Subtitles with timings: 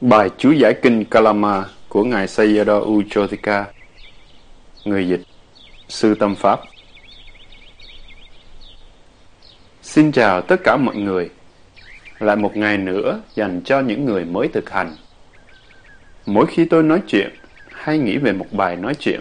[0.00, 3.66] Bài chú giải kinh Kalama của Ngài Sayadaw Uchotika
[4.84, 5.20] Người dịch.
[5.88, 6.60] Sư Tâm Pháp.
[9.82, 11.30] Xin chào tất cả mọi người.
[12.18, 14.96] Lại một ngày nữa dành cho những người mới thực hành.
[16.26, 17.30] Mỗi khi tôi nói chuyện,
[17.72, 19.20] hay nghĩ về một bài nói chuyện,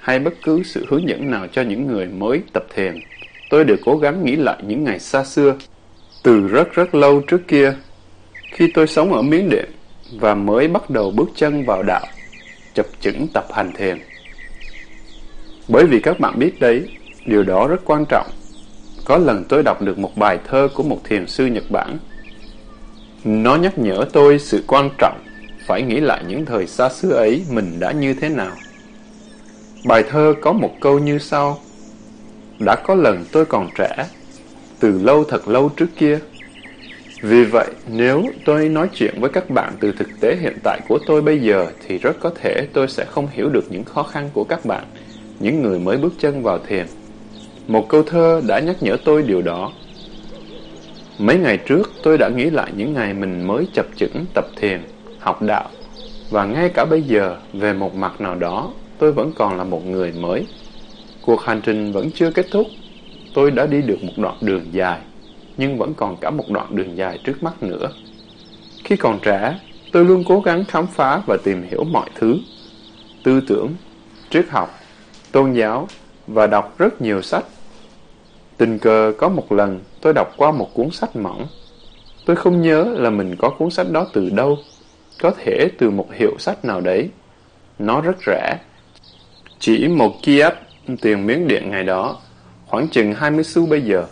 [0.00, 2.94] hay bất cứ sự hướng dẫn nào cho những người mới tập thiền,
[3.50, 5.56] tôi đều cố gắng nghĩ lại những ngày xa xưa.
[6.22, 7.74] Từ rất rất lâu trước kia,
[8.52, 9.68] khi tôi sống ở Miến Điện
[10.12, 12.06] và mới bắt đầu bước chân vào đạo,
[12.74, 13.98] chập chững tập hành thiền.
[15.68, 16.88] Bởi vì các bạn biết đấy,
[17.26, 18.26] điều đó rất quan trọng.
[19.04, 21.98] Có lần tôi đọc được một bài thơ của một thiền sư Nhật Bản.
[23.24, 25.18] Nó nhắc nhở tôi sự quan trọng
[25.66, 28.52] phải nghĩ lại những thời xa xưa ấy mình đã như thế nào.
[29.84, 31.58] Bài thơ có một câu như sau.
[32.58, 34.06] Đã có lần tôi còn trẻ,
[34.80, 36.18] từ lâu thật lâu trước kia,
[37.20, 40.98] vì vậy, nếu tôi nói chuyện với các bạn từ thực tế hiện tại của
[41.06, 44.30] tôi bây giờ thì rất có thể tôi sẽ không hiểu được những khó khăn
[44.32, 44.84] của các bạn,
[45.40, 46.86] những người mới bước chân vào thiền.
[47.66, 49.72] Một câu thơ đã nhắc nhở tôi điều đó.
[51.18, 54.80] Mấy ngày trước, tôi đã nghĩ lại những ngày mình mới chập chững tập thiền,
[55.18, 55.68] học đạo.
[56.30, 59.86] Và ngay cả bây giờ, về một mặt nào đó, tôi vẫn còn là một
[59.86, 60.46] người mới.
[61.22, 62.66] Cuộc hành trình vẫn chưa kết thúc.
[63.34, 64.98] Tôi đã đi được một đoạn đường dài
[65.58, 67.90] nhưng vẫn còn cả một đoạn đường dài trước mắt nữa.
[68.84, 69.60] Khi còn trẻ,
[69.92, 72.38] tôi luôn cố gắng khám phá và tìm hiểu mọi thứ.
[73.24, 73.74] Tư tưởng,
[74.30, 74.78] triết học,
[75.32, 75.88] tôn giáo
[76.26, 77.44] và đọc rất nhiều sách.
[78.56, 81.46] Tình cờ có một lần tôi đọc qua một cuốn sách mỏng.
[82.26, 84.56] Tôi không nhớ là mình có cuốn sách đó từ đâu.
[85.20, 87.08] Có thể từ một hiệu sách nào đấy.
[87.78, 88.58] Nó rất rẻ.
[89.58, 90.52] Chỉ một Kiev
[91.02, 92.16] tiền miếng điện ngày đó,
[92.66, 94.06] khoảng chừng 20 xu bây giờ.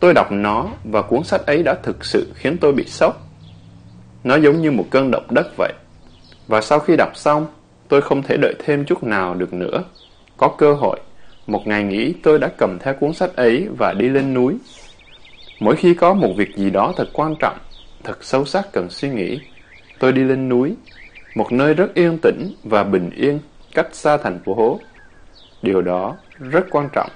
[0.00, 3.26] Tôi đọc nó và cuốn sách ấy đã thực sự khiến tôi bị sốc.
[4.24, 5.72] Nó giống như một cơn động đất vậy.
[6.46, 7.46] Và sau khi đọc xong,
[7.88, 9.84] tôi không thể đợi thêm chút nào được nữa.
[10.36, 11.00] Có cơ hội,
[11.46, 14.54] một ngày nghỉ tôi đã cầm theo cuốn sách ấy và đi lên núi.
[15.60, 17.58] Mỗi khi có một việc gì đó thật quan trọng,
[18.04, 19.40] thật sâu sắc cần suy nghĩ,
[19.98, 20.74] tôi đi lên núi,
[21.34, 23.38] một nơi rất yên tĩnh và bình yên,
[23.74, 24.80] cách xa thành phố.
[25.62, 27.10] Điều đó rất quan trọng.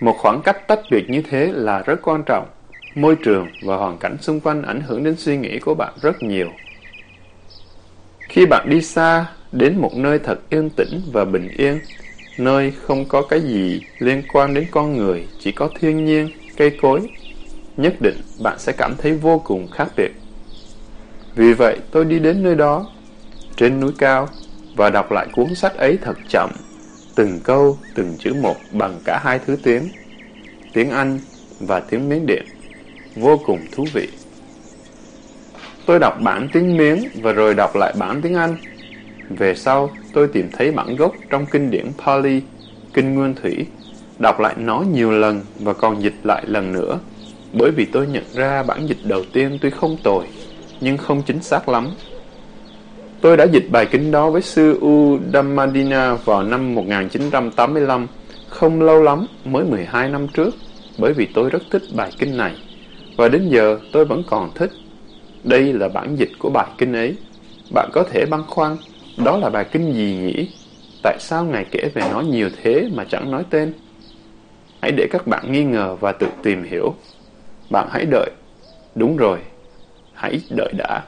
[0.00, 2.46] Một khoảng cách tách biệt như thế là rất quan trọng.
[2.94, 6.22] Môi trường và hoàn cảnh xung quanh ảnh hưởng đến suy nghĩ của bạn rất
[6.22, 6.48] nhiều.
[8.28, 11.80] Khi bạn đi xa, đến một nơi thật yên tĩnh và bình yên,
[12.38, 16.78] nơi không có cái gì liên quan đến con người, chỉ có thiên nhiên, cây
[16.82, 17.00] cối,
[17.76, 20.10] nhất định bạn sẽ cảm thấy vô cùng khác biệt.
[21.34, 22.86] Vì vậy, tôi đi đến nơi đó,
[23.56, 24.28] trên núi cao,
[24.76, 26.50] và đọc lại cuốn sách ấy thật chậm
[27.14, 29.88] từng câu, từng chữ một bằng cả hai thứ tiếng,
[30.72, 31.20] tiếng Anh
[31.60, 32.44] và tiếng Miến Điện,
[33.16, 34.08] vô cùng thú vị.
[35.86, 38.56] Tôi đọc bản tiếng Miến và rồi đọc lại bản tiếng Anh.
[39.30, 42.42] Về sau, tôi tìm thấy bản gốc trong kinh điển Pali,
[42.92, 43.66] kinh Nguyên Thủy,
[44.18, 46.98] đọc lại nó nhiều lần và còn dịch lại lần nữa,
[47.52, 50.24] bởi vì tôi nhận ra bản dịch đầu tiên tuy không tồi,
[50.80, 51.90] nhưng không chính xác lắm.
[53.24, 58.06] Tôi đã dịch bài kinh đó với sư U Dhammadina vào năm 1985,
[58.48, 60.54] không lâu lắm, mới 12 năm trước,
[60.98, 62.54] bởi vì tôi rất thích bài kinh này.
[63.16, 64.70] Và đến giờ tôi vẫn còn thích.
[65.44, 67.16] Đây là bản dịch của bài kinh ấy.
[67.74, 68.76] Bạn có thể băn khoăn,
[69.24, 70.48] đó là bài kinh gì nhỉ?
[71.02, 73.72] Tại sao Ngài kể về nó nhiều thế mà chẳng nói tên?
[74.82, 76.94] Hãy để các bạn nghi ngờ và tự tìm hiểu.
[77.70, 78.30] Bạn hãy đợi.
[78.94, 79.38] Đúng rồi,
[80.14, 81.02] hãy đợi đã.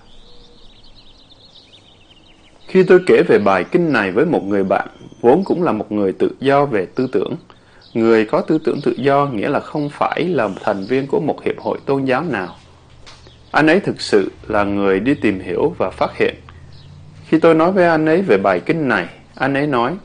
[2.69, 4.89] Khi tôi kể về bài kinh này với một người bạn,
[5.21, 7.37] vốn cũng là một người tự do về tư tưởng,
[7.95, 11.45] người có tư tưởng tự do nghĩa là không phải là thành viên của một
[11.45, 12.57] hiệp hội tôn giáo nào.
[13.51, 16.35] Anh ấy thực sự là người đi tìm hiểu và phát hiện.
[17.29, 19.97] Khi tôi nói với anh ấy về bài kinh này, anh ấy nói,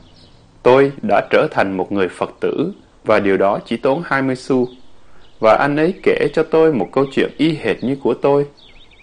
[0.62, 2.72] tôi đã trở thành một người Phật tử
[3.04, 4.68] và điều đó chỉ tốn 20 xu.
[5.40, 8.46] Và anh ấy kể cho tôi một câu chuyện y hệt như của tôi.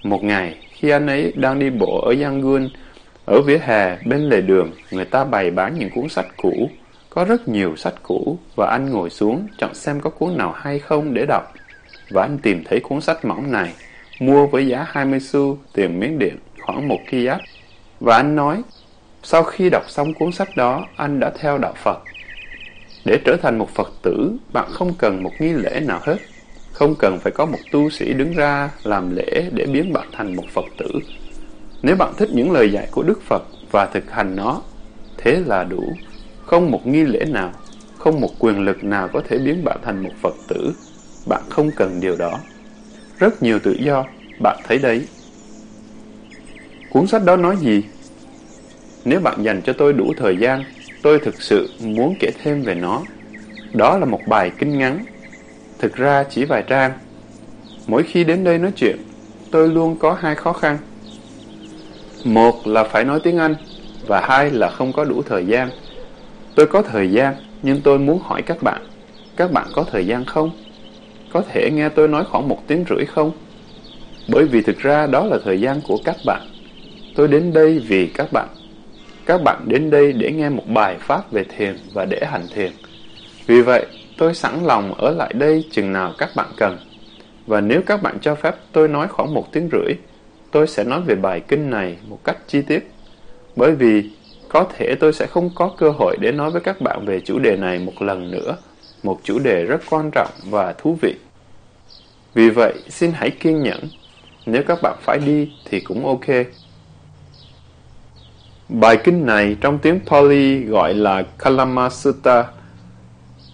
[0.03, 2.69] Một ngày, khi anh ấy đang đi bộ ở Yangon,
[3.29, 6.69] ở vỉa hè, bên lề đường, người ta bày bán những cuốn sách cũ.
[7.09, 10.79] Có rất nhiều sách cũ và anh ngồi xuống chọn xem có cuốn nào hay
[10.79, 11.53] không để đọc.
[12.11, 13.73] Và anh tìm thấy cuốn sách mỏng này,
[14.19, 17.41] mua với giá 20 xu tiền miếng điện, khoảng một kiat.
[17.99, 18.61] Và anh nói,
[19.23, 22.03] sau khi đọc xong cuốn sách đó, anh đã theo đạo Phật.
[23.05, 26.17] Để trở thành một Phật tử, bạn không cần một nghi lễ nào hết.
[26.73, 30.35] Không cần phải có một tu sĩ đứng ra làm lễ để biến bạn thành
[30.35, 30.99] một Phật tử.
[31.81, 34.61] Nếu bạn thích những lời dạy của Đức Phật và thực hành nó,
[35.17, 35.83] thế là đủ.
[36.45, 37.51] Không một nghi lễ nào,
[37.97, 40.73] không một quyền lực nào có thể biến bạn thành một Phật tử.
[41.27, 42.39] Bạn không cần điều đó.
[43.19, 44.05] Rất nhiều tự do,
[44.41, 45.07] bạn thấy đấy.
[46.89, 47.83] Cuốn sách đó nói gì?
[49.05, 50.63] Nếu bạn dành cho tôi đủ thời gian,
[51.01, 53.01] tôi thực sự muốn kể thêm về nó.
[53.73, 55.05] Đó là một bài kinh ngắn,
[55.79, 56.91] thực ra chỉ vài trang.
[57.87, 58.97] Mỗi khi đến đây nói chuyện,
[59.51, 60.77] tôi luôn có hai khó khăn.
[62.23, 63.55] Một là phải nói tiếng Anh,
[64.07, 65.69] và hai là không có đủ thời gian.
[66.55, 68.81] Tôi có thời gian, nhưng tôi muốn hỏi các bạn,
[69.35, 70.51] các bạn có thời gian không?
[71.33, 73.31] Có thể nghe tôi nói khoảng một tiếng rưỡi không?
[74.27, 76.41] Bởi vì thực ra đó là thời gian của các bạn.
[77.15, 78.47] Tôi đến đây vì các bạn.
[79.25, 82.71] Các bạn đến đây để nghe một bài pháp về thiền và để hành thiền.
[83.45, 83.85] Vì vậy,
[84.17, 86.77] tôi sẵn lòng ở lại đây chừng nào các bạn cần.
[87.47, 89.93] Và nếu các bạn cho phép tôi nói khoảng một tiếng rưỡi,
[90.51, 92.91] tôi sẽ nói về bài kinh này một cách chi tiết.
[93.55, 94.09] Bởi vì
[94.49, 97.39] có thể tôi sẽ không có cơ hội để nói với các bạn về chủ
[97.39, 98.57] đề này một lần nữa,
[99.03, 101.15] một chủ đề rất quan trọng và thú vị.
[102.33, 103.79] Vì vậy, xin hãy kiên nhẫn.
[104.45, 106.45] Nếu các bạn phải đi thì cũng ok.
[108.69, 112.45] Bài kinh này trong tiếng Pali gọi là Kalama Sutta.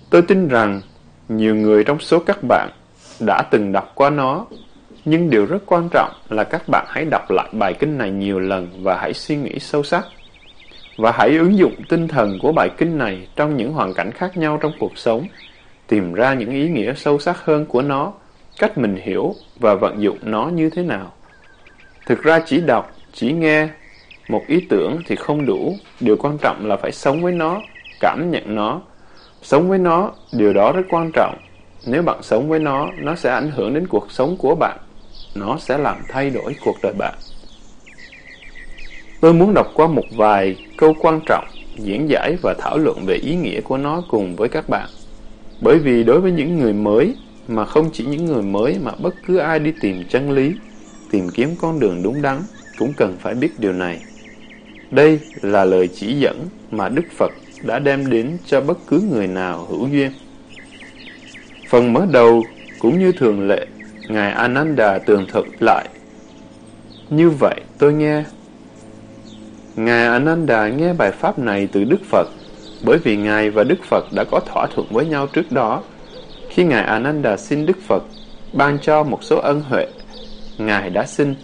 [0.09, 0.81] Tôi tin rằng
[1.29, 2.69] nhiều người trong số các bạn
[3.19, 4.45] đã từng đọc qua nó,
[5.05, 8.39] nhưng điều rất quan trọng là các bạn hãy đọc lại bài kinh này nhiều
[8.39, 10.05] lần và hãy suy nghĩ sâu sắc.
[10.97, 14.37] Và hãy ứng dụng tinh thần của bài kinh này trong những hoàn cảnh khác
[14.37, 15.27] nhau trong cuộc sống,
[15.87, 18.13] tìm ra những ý nghĩa sâu sắc hơn của nó,
[18.59, 21.13] cách mình hiểu và vận dụng nó như thế nào.
[22.05, 23.67] Thực ra chỉ đọc, chỉ nghe
[24.29, 27.61] một ý tưởng thì không đủ, điều quan trọng là phải sống với nó,
[27.99, 28.81] cảm nhận nó.
[29.41, 31.35] Sống với nó, điều đó rất quan trọng.
[31.87, 34.77] Nếu bạn sống với nó, nó sẽ ảnh hưởng đến cuộc sống của bạn.
[35.35, 37.15] Nó sẽ làm thay đổi cuộc đời bạn.
[39.21, 41.45] Tôi muốn đọc qua một vài câu quan trọng,
[41.77, 44.89] diễn giải và thảo luận về ý nghĩa của nó cùng với các bạn.
[45.61, 47.15] Bởi vì đối với những người mới,
[47.47, 50.53] mà không chỉ những người mới mà bất cứ ai đi tìm chân lý,
[51.11, 52.41] tìm kiếm con đường đúng đắn,
[52.77, 53.99] cũng cần phải biết điều này.
[54.91, 57.31] Đây là lời chỉ dẫn mà Đức Phật
[57.63, 60.11] đã đem đến cho bất cứ người nào hữu duyên.
[61.69, 62.43] Phần mở đầu
[62.79, 63.65] cũng như thường lệ,
[64.07, 65.87] Ngài Ananda tường thuật lại.
[67.09, 68.23] Như vậy tôi nghe.
[69.75, 72.27] Ngài Ananda nghe bài pháp này từ Đức Phật,
[72.85, 75.81] bởi vì Ngài và Đức Phật đã có thỏa thuận với nhau trước đó.
[76.49, 78.03] Khi Ngài Ananda xin Đức Phật
[78.53, 79.87] ban cho một số ân huệ,
[80.57, 81.35] Ngài đã xin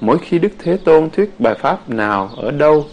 [0.00, 2.84] Mỗi khi Đức Thế Tôn thuyết bài pháp nào ở đâu,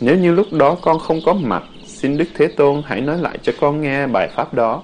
[0.00, 3.38] nếu như lúc đó con không có mặt, xin Đức Thế Tôn hãy nói lại
[3.42, 4.82] cho con nghe bài pháp đó.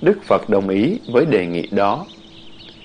[0.00, 2.06] Đức Phật đồng ý với đề nghị đó.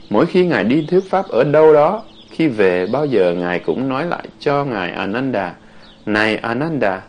[0.09, 3.89] Mỗi khi Ngài đi thuyết pháp ở đâu đó, khi về bao giờ Ngài cũng
[3.89, 5.54] nói lại cho Ngài Ananda,
[6.06, 7.01] Này Ananda,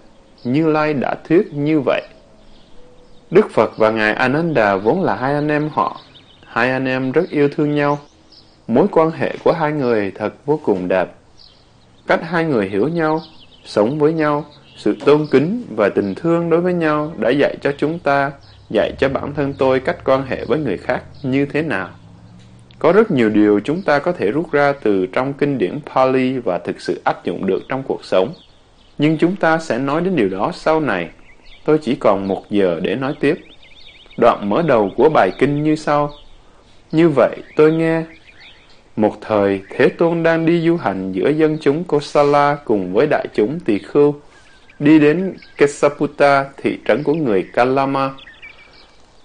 [0.45, 2.03] Như Lai đã thuyết như vậy.
[3.31, 6.01] Đức Phật và Ngài Ananda vốn là hai anh em họ.
[6.47, 7.99] Hai anh em rất yêu thương nhau.
[8.69, 11.15] Mối quan hệ của hai người thật vô cùng đẹp.
[12.07, 13.21] Cách hai người hiểu nhau,
[13.65, 14.45] sống với nhau,
[14.77, 18.33] sự tôn kính và tình thương đối với nhau đã dạy cho chúng ta,
[18.71, 21.89] dạy cho bản thân tôi cách quan hệ với người khác như thế nào.
[22.79, 26.39] Có rất nhiều điều chúng ta có thể rút ra từ trong kinh điển Pali
[26.39, 28.35] và thực sự áp dụng được trong cuộc sống.
[28.99, 31.09] Nhưng chúng ta sẽ nói đến điều đó sau này.
[31.65, 33.39] Tôi chỉ còn một giờ để nói tiếp.
[34.17, 36.11] Đoạn mở đầu của bài kinh như sau.
[36.93, 38.03] Như vậy, tôi nghe
[38.97, 43.27] một thời, Thế Tôn đang đi du hành giữa dân chúng Kosala cùng với đại
[43.35, 44.15] chúng tỳ khưu,
[44.79, 48.11] đi đến Kesaputa thị trấn của người Kalama.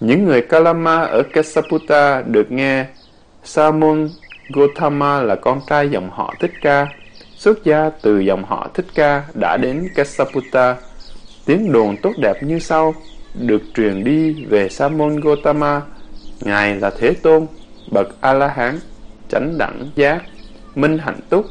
[0.00, 2.86] Những người Kalama ở Kesaputa được nghe
[3.44, 4.08] Samun
[4.48, 6.86] Gautama là con trai dòng họ Thích Ca,
[7.36, 10.76] xuất gia từ dòng họ Thích Ca đã đến Kesaputta.
[11.46, 12.94] Tiếng đồn tốt đẹp như sau
[13.34, 15.82] được truyền đi về Samun Gautama.
[16.40, 17.46] Ngài là Thế Tôn,
[17.90, 18.78] bậc A-la-hán
[19.28, 20.22] chánh đẳng giác,
[20.74, 21.46] minh hạnh túc,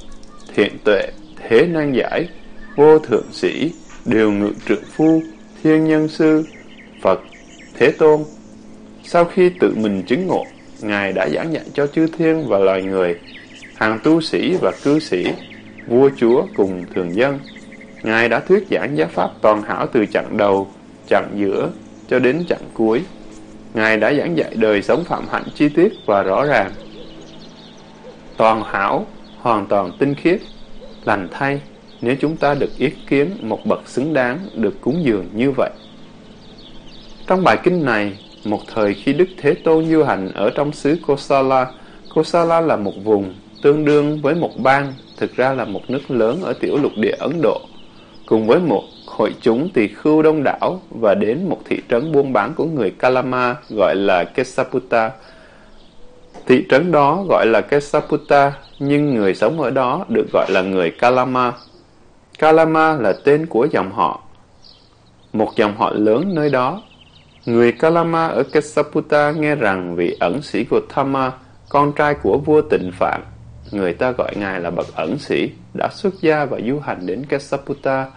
[0.56, 1.08] thiện tuệ,
[1.38, 2.28] thế năng giải,
[2.76, 3.74] vô thượng sĩ,
[4.06, 5.22] điều ngự trượng phu,
[5.64, 6.46] thiên nhân sư,
[7.02, 7.20] Phật,
[7.78, 8.24] Thế Tôn.
[9.04, 10.46] Sau khi tự mình chứng ngộ,
[10.84, 13.20] Ngài đã giảng dạy cho chư thiên và loài người,
[13.76, 15.26] hàng tu sĩ và cư sĩ,
[15.88, 17.40] vua chúa cùng thường dân.
[18.04, 20.68] Ngài đã thuyết giảng giáo pháp toàn hảo từ chặng đầu,
[21.08, 21.70] chặng giữa
[22.08, 23.04] cho đến chặng cuối.
[23.74, 26.72] Ngài đã giảng dạy đời sống phạm hạnh chi tiết và rõ ràng
[28.38, 30.40] toàn hảo, hoàn toàn tinh khiết,
[31.06, 31.62] lành thay
[32.02, 35.70] nếu chúng ta được yết kiến một bậc xứng đáng được cúng dường như vậy.
[37.28, 40.98] Trong bài kinh này, một thời khi Đức Thế Tôn du hành ở trong xứ
[41.08, 41.68] Kosala,
[42.16, 46.42] Kosala là một vùng tương đương với một bang, thực ra là một nước lớn
[46.44, 47.62] ở tiểu lục địa Ấn Độ,
[48.26, 52.34] cùng với một hội chúng tỳ khưu đông đảo và đến một thị trấn buôn
[52.34, 55.12] bán của người Kalama gọi là Kesaputa.
[56.46, 60.92] Thị trấn đó gọi là Kesaputa, nhưng người sống ở đó được gọi là người
[60.92, 61.54] Kalama.
[62.40, 64.22] Kalama là tên của dòng họ.
[65.34, 66.82] Một dòng họ lớn nơi đó.
[67.46, 71.32] Người Kalama ở Kesaputa nghe rằng vị ẩn sĩ Gautama,
[71.70, 73.22] con trai của vua tịnh Phạn,
[73.72, 77.26] người ta gọi ngài là bậc ẩn sĩ, đã xuất gia và du hành đến
[77.26, 78.12] Kesaputa.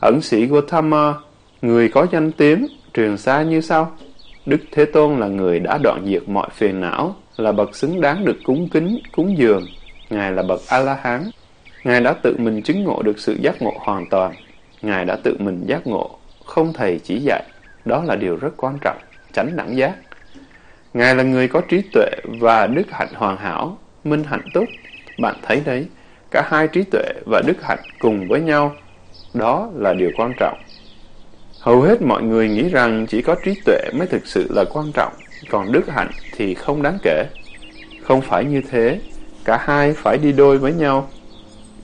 [0.00, 1.14] Ẩn sĩ Gautama,
[1.62, 3.92] người có danh tiếng, truyền xa như sau.
[4.46, 8.24] Đức Thế Tôn là người đã đoạn diệt mọi phiền não, là bậc xứng đáng
[8.24, 9.66] được cúng kính, cúng dường.
[10.10, 11.30] Ngài là bậc A-la-hán.
[11.84, 14.34] Ngài đã tự mình chứng ngộ được sự giác ngộ hoàn toàn.
[14.82, 17.42] Ngài đã tự mình giác ngộ, không thầy chỉ dạy.
[17.88, 18.98] Đó là điều rất quan trọng,
[19.32, 19.92] tránh đẳng giác.
[20.94, 24.64] Ngài là người có trí tuệ và đức hạnh hoàn hảo, minh hạnh tốt.
[25.18, 25.86] Bạn thấy đấy,
[26.30, 28.74] cả hai trí tuệ và đức hạnh cùng với nhau.
[29.34, 30.58] Đó là điều quan trọng.
[31.60, 34.92] Hầu hết mọi người nghĩ rằng chỉ có trí tuệ mới thực sự là quan
[34.94, 35.12] trọng,
[35.50, 37.24] còn đức hạnh thì không đáng kể.
[38.02, 39.00] Không phải như thế,
[39.44, 41.08] cả hai phải đi đôi với nhau.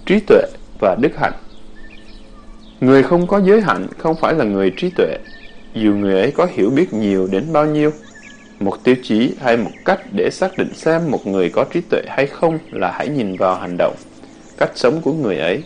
[0.06, 0.42] Trí tuệ
[0.80, 1.32] và đức hạnh.
[2.80, 5.18] Người không có giới hạnh không phải là người trí tuệ,
[5.74, 7.90] dù người ấy có hiểu biết nhiều đến bao nhiêu.
[8.60, 12.02] Một tiêu chí hay một cách để xác định xem một người có trí tuệ
[12.08, 13.94] hay không là hãy nhìn vào hành động,
[14.58, 15.62] cách sống của người ấy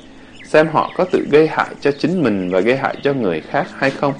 [0.48, 3.66] xem họ có tự gây hại cho chính mình và gây hại cho người khác
[3.74, 4.14] hay không.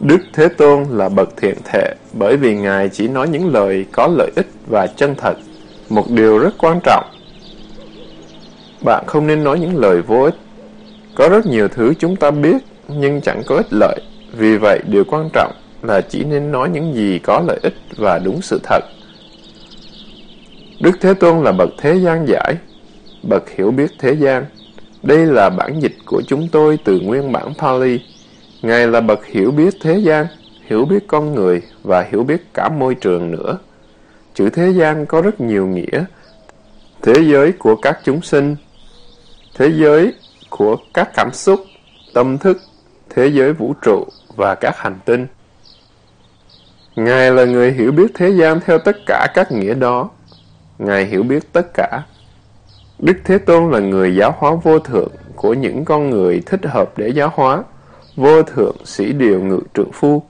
[0.00, 4.06] Đức Thế Tôn là bậc thiện thể bởi vì Ngài chỉ nói những lời có
[4.18, 5.34] lợi ích và chân thật,
[5.88, 7.04] một điều rất quan trọng.
[8.84, 10.34] Bạn không nên nói những lời vô ích.
[11.14, 12.56] Có rất nhiều thứ chúng ta biết
[12.88, 14.00] nhưng chẳng có ích lợi,
[14.32, 18.18] vì vậy điều quan trọng là chỉ nên nói những gì có lợi ích và
[18.18, 18.80] đúng sự thật.
[20.80, 22.54] Đức Thế Tôn là bậc thế gian giải,
[23.22, 24.46] bậc hiểu biết thế gian.
[25.02, 28.00] Đây là bản dịch của chúng tôi từ nguyên bản Pali.
[28.62, 30.26] Ngài là bậc hiểu biết thế gian,
[30.66, 33.58] hiểu biết con người và hiểu biết cả môi trường nữa.
[34.34, 36.04] Chữ thế gian có rất nhiều nghĩa.
[37.02, 38.56] Thế giới của các chúng sinh,
[39.54, 40.12] thế giới
[40.50, 41.60] của các cảm xúc,
[42.14, 42.58] tâm thức,
[43.14, 44.04] thế giới vũ trụ
[44.36, 45.26] và các hành tinh.
[46.96, 50.10] Ngài là người hiểu biết thế gian theo tất cả các nghĩa đó.
[50.78, 52.02] Ngài hiểu biết tất cả.
[52.98, 56.98] Đức Thế Tôn là người giáo hóa vô thượng của những con người thích hợp
[56.98, 57.62] để giáo hóa,
[58.16, 60.22] vô thượng sĩ điều ngự trượng phu.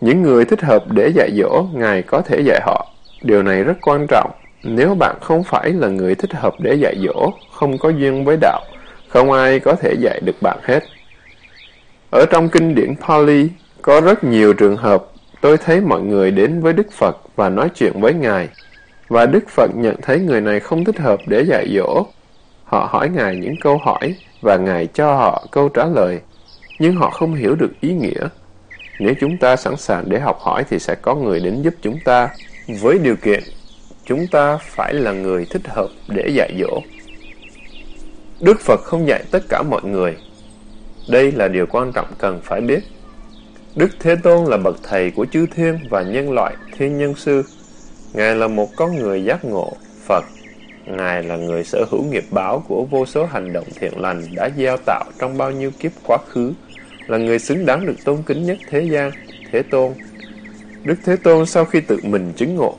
[0.00, 2.86] Những người thích hợp để dạy dỗ, Ngài có thể dạy họ.
[3.22, 4.30] Điều này rất quan trọng.
[4.62, 8.36] Nếu bạn không phải là người thích hợp để dạy dỗ, không có duyên với
[8.40, 8.60] đạo,
[9.08, 10.80] không ai có thể dạy được bạn hết.
[12.14, 13.48] Ở trong kinh điển Pali,
[13.82, 15.04] có rất nhiều trường hợp
[15.40, 18.48] tôi thấy mọi người đến với Đức Phật và nói chuyện với Ngài.
[19.08, 22.06] Và Đức Phật nhận thấy người này không thích hợp để dạy dỗ.
[22.64, 26.20] Họ hỏi Ngài những câu hỏi và Ngài cho họ câu trả lời,
[26.78, 28.28] nhưng họ không hiểu được ý nghĩa.
[29.00, 31.98] Nếu chúng ta sẵn sàng để học hỏi thì sẽ có người đến giúp chúng
[32.04, 32.28] ta,
[32.80, 33.42] với điều kiện
[34.04, 36.80] chúng ta phải là người thích hợp để dạy dỗ.
[38.40, 40.16] Đức Phật không dạy tất cả mọi người.
[41.08, 42.80] Đây là điều quan trọng cần phải biết.
[43.76, 47.42] Đức Thế Tôn là bậc thầy của chư thiên và nhân loại, thiên nhân sư.
[48.12, 49.72] Ngài là một con người giác ngộ,
[50.06, 50.24] Phật.
[50.86, 54.50] Ngài là người sở hữu nghiệp báo của vô số hành động thiện lành đã
[54.56, 56.52] gieo tạo trong bao nhiêu kiếp quá khứ,
[57.06, 59.10] là người xứng đáng được tôn kính nhất thế gian,
[59.52, 59.92] Thế Tôn.
[60.84, 62.74] Đức Thế Tôn sau khi tự mình chứng ngộ,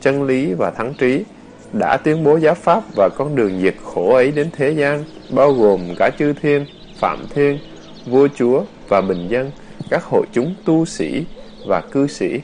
[0.00, 1.24] chân lý và thắng trí,
[1.72, 5.52] đã tuyên bố giáo pháp và con đường diệt khổ ấy đến thế gian, bao
[5.52, 6.66] gồm cả chư thiên,
[6.98, 7.58] phạm thiên,
[8.06, 9.50] vua chúa và bình dân,
[9.90, 11.24] các hội chúng tu sĩ
[11.66, 12.40] và cư sĩ,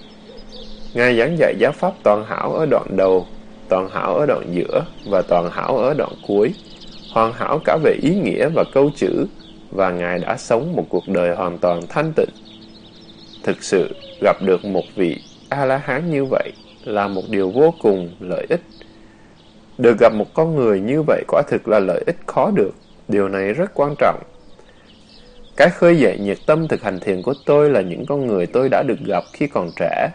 [0.95, 3.27] Ngài giảng dạy giáo pháp toàn hảo ở đoạn đầu,
[3.69, 6.55] toàn hảo ở đoạn giữa và toàn hảo ở đoạn cuối,
[7.13, 9.27] hoàn hảo cả về ý nghĩa và câu chữ,
[9.71, 12.31] và Ngài đã sống một cuộc đời hoàn toàn thanh tịnh.
[13.43, 16.53] Thực sự, gặp được một vị A-la-hán như vậy
[16.85, 18.61] là một điều vô cùng lợi ích.
[19.79, 22.73] Được gặp một con người như vậy quả thực là lợi ích khó được,
[23.09, 24.23] điều này rất quan trọng.
[25.57, 28.69] Cái khơi dậy nhiệt tâm thực hành thiền của tôi là những con người tôi
[28.69, 30.11] đã được gặp khi còn trẻ,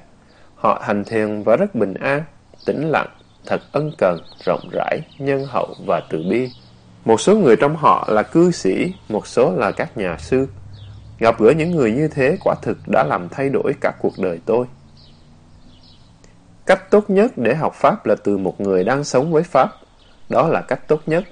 [0.60, 2.24] Họ hành thiền và rất bình an,
[2.65, 3.08] tĩnh lặng,
[3.46, 6.50] thật ân cần, rộng rãi, nhân hậu và từ bi.
[7.05, 10.48] Một số người trong họ là cư sĩ, một số là các nhà sư.
[11.19, 14.39] Gặp gỡ những người như thế quả thực đã làm thay đổi cả cuộc đời
[14.46, 14.65] tôi.
[16.65, 19.69] Cách tốt nhất để học Pháp là từ một người đang sống với Pháp.
[20.29, 21.24] Đó là cách tốt nhất.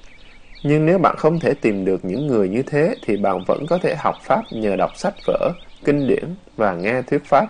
[0.64, 3.78] Nhưng nếu bạn không thể tìm được những người như thế thì bạn vẫn có
[3.78, 5.52] thể học Pháp nhờ đọc sách vở,
[5.86, 7.48] kinh điển và nghe thuyết Pháp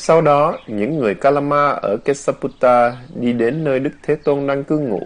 [0.00, 4.78] sau đó, những người Kalama ở Kesaputta đi đến nơi Đức Thế Tôn đang cư
[4.78, 5.02] ngụ.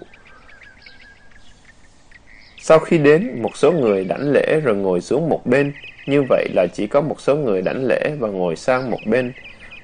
[2.58, 5.72] Sau khi đến, một số người đảnh lễ rồi ngồi xuống một bên.
[6.06, 9.32] Như vậy là chỉ có một số người đảnh lễ và ngồi sang một bên.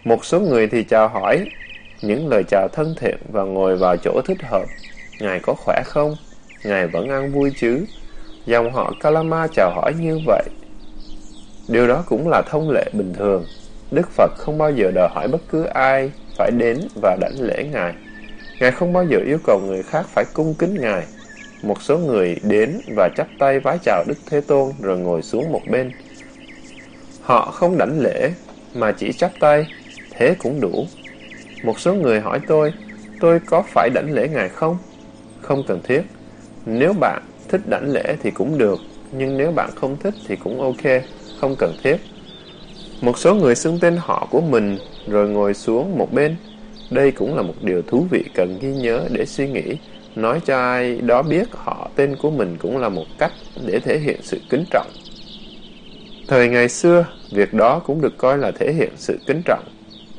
[0.05, 1.51] Một số người thì chào hỏi
[2.03, 4.65] những lời chào thân thiện và ngồi vào chỗ thích hợp.
[5.19, 6.17] Ngài có khỏe không?
[6.65, 7.85] Ngài vẫn ăn vui chứ?
[8.47, 10.43] Dòng họ Kalama chào hỏi như vậy.
[11.69, 13.45] Điều đó cũng là thông lệ bình thường.
[13.91, 17.65] Đức Phật không bao giờ đòi hỏi bất cứ ai phải đến và đảnh lễ
[17.73, 17.95] Ngài.
[18.61, 21.03] Ngài không bao giờ yêu cầu người khác phải cung kính Ngài.
[21.63, 25.53] Một số người đến và chắp tay vái chào Đức Thế Tôn rồi ngồi xuống
[25.53, 25.93] một bên.
[27.23, 28.31] Họ không đảnh lễ,
[28.75, 29.67] mà chỉ chắp tay,
[30.11, 30.87] thế cũng đủ.
[31.63, 32.73] Một số người hỏi tôi,
[33.21, 34.79] tôi có phải đảnh lễ Ngài không?
[35.49, 36.03] Không cần thiết.
[36.67, 38.81] Nếu bạn thích đảnh lễ thì cũng được,
[39.13, 41.03] nhưng nếu bạn không thích thì cũng ok,
[41.41, 41.97] không cần thiết.
[43.01, 46.37] Một số người xưng tên họ của mình rồi ngồi xuống một bên.
[46.91, 49.77] Đây cũng là một điều thú vị cần ghi nhớ để suy nghĩ.
[50.17, 53.33] Nói cho ai đó biết họ tên của mình cũng là một cách
[53.67, 54.91] để thể hiện sự kính trọng.
[56.29, 59.65] Thời ngày xưa, việc đó cũng được coi là thể hiện sự kính trọng.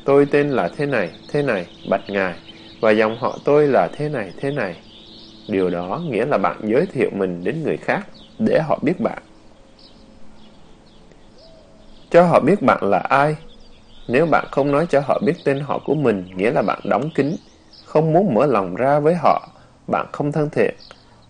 [0.06, 2.34] Tôi tên là thế này, thế này, bạch ngài,
[2.82, 4.76] và dòng họ tôi là thế này, thế này.
[5.50, 8.08] Điều đó nghĩa là bạn giới thiệu mình đến người khác
[8.40, 9.24] để họ biết bạn.
[12.10, 13.36] Cho họ biết bạn là ai.
[14.08, 17.10] Nếu bạn không nói cho họ biết tên họ của mình, nghĩa là bạn đóng
[17.16, 17.36] kín,
[17.86, 19.50] không muốn mở lòng ra với họ,
[19.88, 20.76] bạn không thân thiện.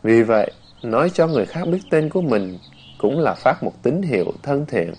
[0.03, 0.51] Vì vậy,
[0.83, 2.57] nói cho người khác biết tên của mình
[2.97, 4.93] cũng là phát một tín hiệu thân thiện.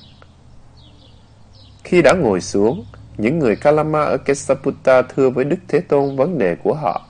[1.85, 2.85] Khi đã ngồi xuống,
[3.17, 7.10] những người Kalama ở Kesaputta thưa với Đức Thế Tôn vấn đề của họ.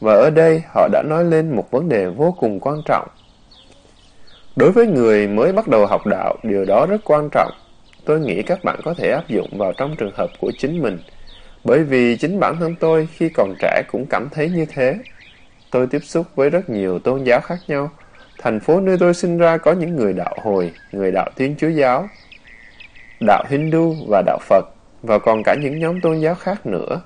[0.00, 3.08] Và ở đây họ đã nói lên một vấn đề vô cùng quan trọng.
[4.56, 7.50] Đối với người mới bắt đầu học đạo, điều đó rất quan trọng.
[8.04, 10.98] Tôi nghĩ các bạn có thể áp dụng vào trong trường hợp của chính mình.
[11.64, 14.98] Bởi vì chính bản thân tôi khi còn trẻ cũng cảm thấy như thế.
[15.70, 17.90] Tôi tiếp xúc với rất nhiều tôn giáo khác nhau.
[18.38, 21.68] Thành phố nơi tôi sinh ra có những người đạo hồi, người đạo Thiên Chúa
[21.68, 22.08] Giáo,
[23.20, 24.64] đạo Hindu và đạo Phật,
[25.02, 27.00] và còn cả những nhóm tôn giáo khác nữa.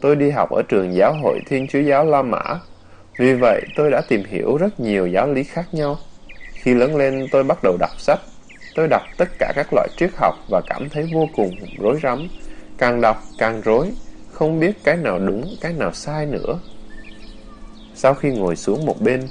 [0.00, 2.60] Tôi đi học ở trường giáo hội Thiên Chúa Giáo La Mã.
[3.18, 5.98] Vì vậy, tôi đã tìm hiểu rất nhiều giáo lý khác nhau.
[6.52, 8.20] Khi lớn lên, tôi bắt đầu đọc sách.
[8.74, 12.28] Tôi đọc tất cả các loại triết học và cảm thấy vô cùng rối rắm.
[12.78, 13.92] Càng đọc, càng rối,
[14.32, 16.58] không biết cái nào đúng, cái nào sai nữa.
[17.94, 19.28] Sau khi ngồi xuống một bên,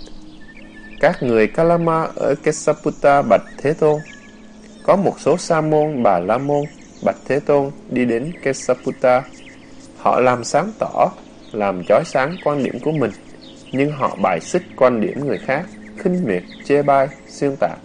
[1.00, 4.02] các người Kalama ở kesaputa bạch Thế Tôn.
[4.84, 6.65] Có một số Sa môn, Bà La môn,
[7.06, 9.24] bạch Thế Tôn đi đến kesaputa
[9.98, 11.10] Họ làm sáng tỏ,
[11.52, 13.12] làm chói sáng quan điểm của mình,
[13.72, 15.66] nhưng họ bài xích quan điểm người khác,
[15.98, 17.80] khinh miệt, chê bai, xuyên tạc.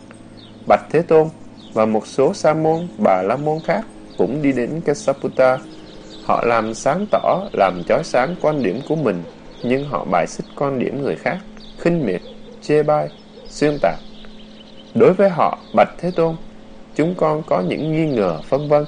[0.68, 1.28] Bạch Thế Tôn
[1.72, 3.84] và một số Sa môn, Bà La môn khác
[4.18, 5.58] cũng đi đến Kesaputa.
[6.24, 9.22] Họ làm sáng tỏ, làm chói sáng quan điểm của mình,
[9.62, 11.38] nhưng họ bài xích quan điểm người khác,
[11.78, 12.20] khinh miệt,
[12.62, 13.08] chê bai,
[13.48, 13.98] xuyên tạc.
[14.94, 16.36] Đối với họ, Bạch Thế Tôn,
[16.94, 18.84] chúng con có những nghi ngờ phân vân.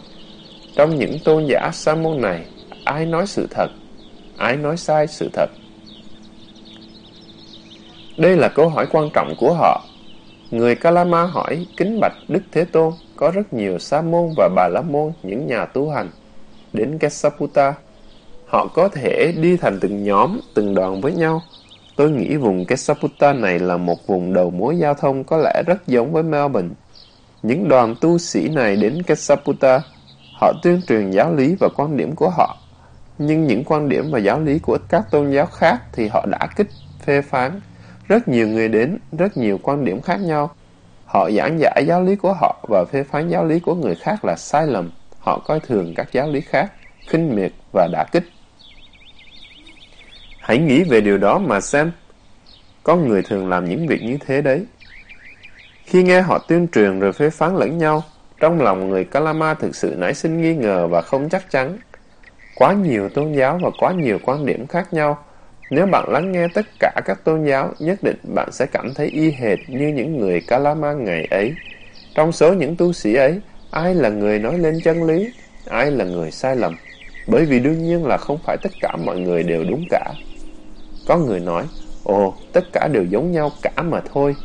[0.76, 2.44] Trong những tôn giả sa môn này,
[2.84, 3.68] ai nói sự thật,
[4.36, 5.50] ai nói sai sự thật.
[8.16, 9.82] Đây là câu hỏi quan trọng của họ.
[10.50, 14.68] Người Kalama hỏi kính bạch Đức Thế Tôn có rất nhiều sa môn và bà
[14.68, 16.10] la môn những nhà tu hành
[16.72, 17.74] đến Kesaputa.
[18.46, 21.42] Họ có thể đi thành từng nhóm, từng đoàn với nhau
[21.96, 25.86] Tôi nghĩ vùng Kesaputa này là một vùng đầu mối giao thông có lẽ rất
[25.86, 26.68] giống với Melbourne.
[27.42, 29.80] Những đoàn tu sĩ này đến Kesaputa,
[30.40, 32.56] họ tuyên truyền giáo lý và quan điểm của họ.
[33.18, 36.48] Nhưng những quan điểm và giáo lý của các tôn giáo khác thì họ đã
[36.56, 36.68] kích,
[37.04, 37.60] phê phán.
[38.08, 40.50] Rất nhiều người đến, rất nhiều quan điểm khác nhau.
[41.04, 44.24] Họ giảng giải giáo lý của họ và phê phán giáo lý của người khác
[44.24, 44.90] là sai lầm.
[45.18, 46.72] Họ coi thường các giáo lý khác,
[47.06, 48.24] khinh miệt và đả kích.
[50.40, 51.92] Hãy nghĩ về điều đó mà xem.
[52.82, 54.66] Con người thường làm những việc như thế đấy.
[55.84, 58.02] Khi nghe họ tuyên truyền rồi phê phán lẫn nhau,
[58.40, 61.78] trong lòng người Kalama thực sự nảy sinh nghi ngờ và không chắc chắn.
[62.54, 65.18] Quá nhiều tôn giáo và quá nhiều quan điểm khác nhau.
[65.70, 69.06] Nếu bạn lắng nghe tất cả các tôn giáo, nhất định bạn sẽ cảm thấy
[69.06, 71.54] y hệt như những người Kalama ngày ấy.
[72.14, 73.40] Trong số những tu sĩ ấy,
[73.70, 75.30] ai là người nói lên chân lý,
[75.68, 76.76] ai là người sai lầm.
[77.26, 80.12] Bởi vì đương nhiên là không phải tất cả mọi người đều đúng cả.
[81.06, 81.64] Có người nói,
[82.04, 84.36] ồ, tất cả đều giống nhau cả mà thôi.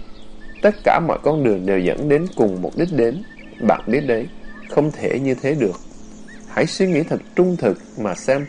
[0.62, 3.24] Tất cả mọi con đường đều dẫn đến cùng một đích đến.
[3.60, 4.28] Bạn biết đấy,
[4.70, 5.76] không thể như thế được.
[6.50, 8.46] Hãy suy nghĩ thật trung thực mà xem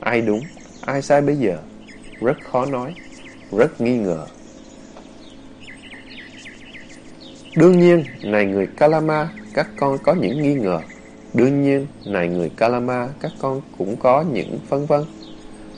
[0.00, 0.40] ai đúng,
[0.80, 1.58] ai sai bây giờ.
[2.20, 2.94] Rất khó nói,
[3.52, 4.26] rất nghi ngờ.
[7.56, 10.80] Đương nhiên, này người Kalama, các con có những nghi ngờ.
[11.34, 15.04] Đương nhiên, này người Kalama, các con cũng có những phân vân.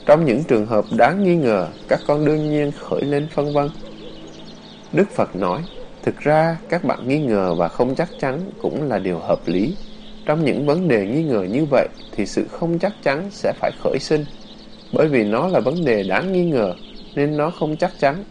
[0.05, 3.69] Trong những trường hợp đáng nghi ngờ, các con đương nhiên khởi lên phân vân.
[4.93, 5.61] Đức Phật nói,
[6.03, 9.75] thực ra các bạn nghi ngờ và không chắc chắn cũng là điều hợp lý.
[10.29, 13.71] Trong những vấn đề nghi ngờ như vậy thì sự không chắc chắn sẽ phải
[13.83, 14.25] khởi sinh.
[14.93, 16.73] Bởi vì nó là vấn đề đáng nghi ngờ
[17.15, 18.23] nên nó không chắc chắn.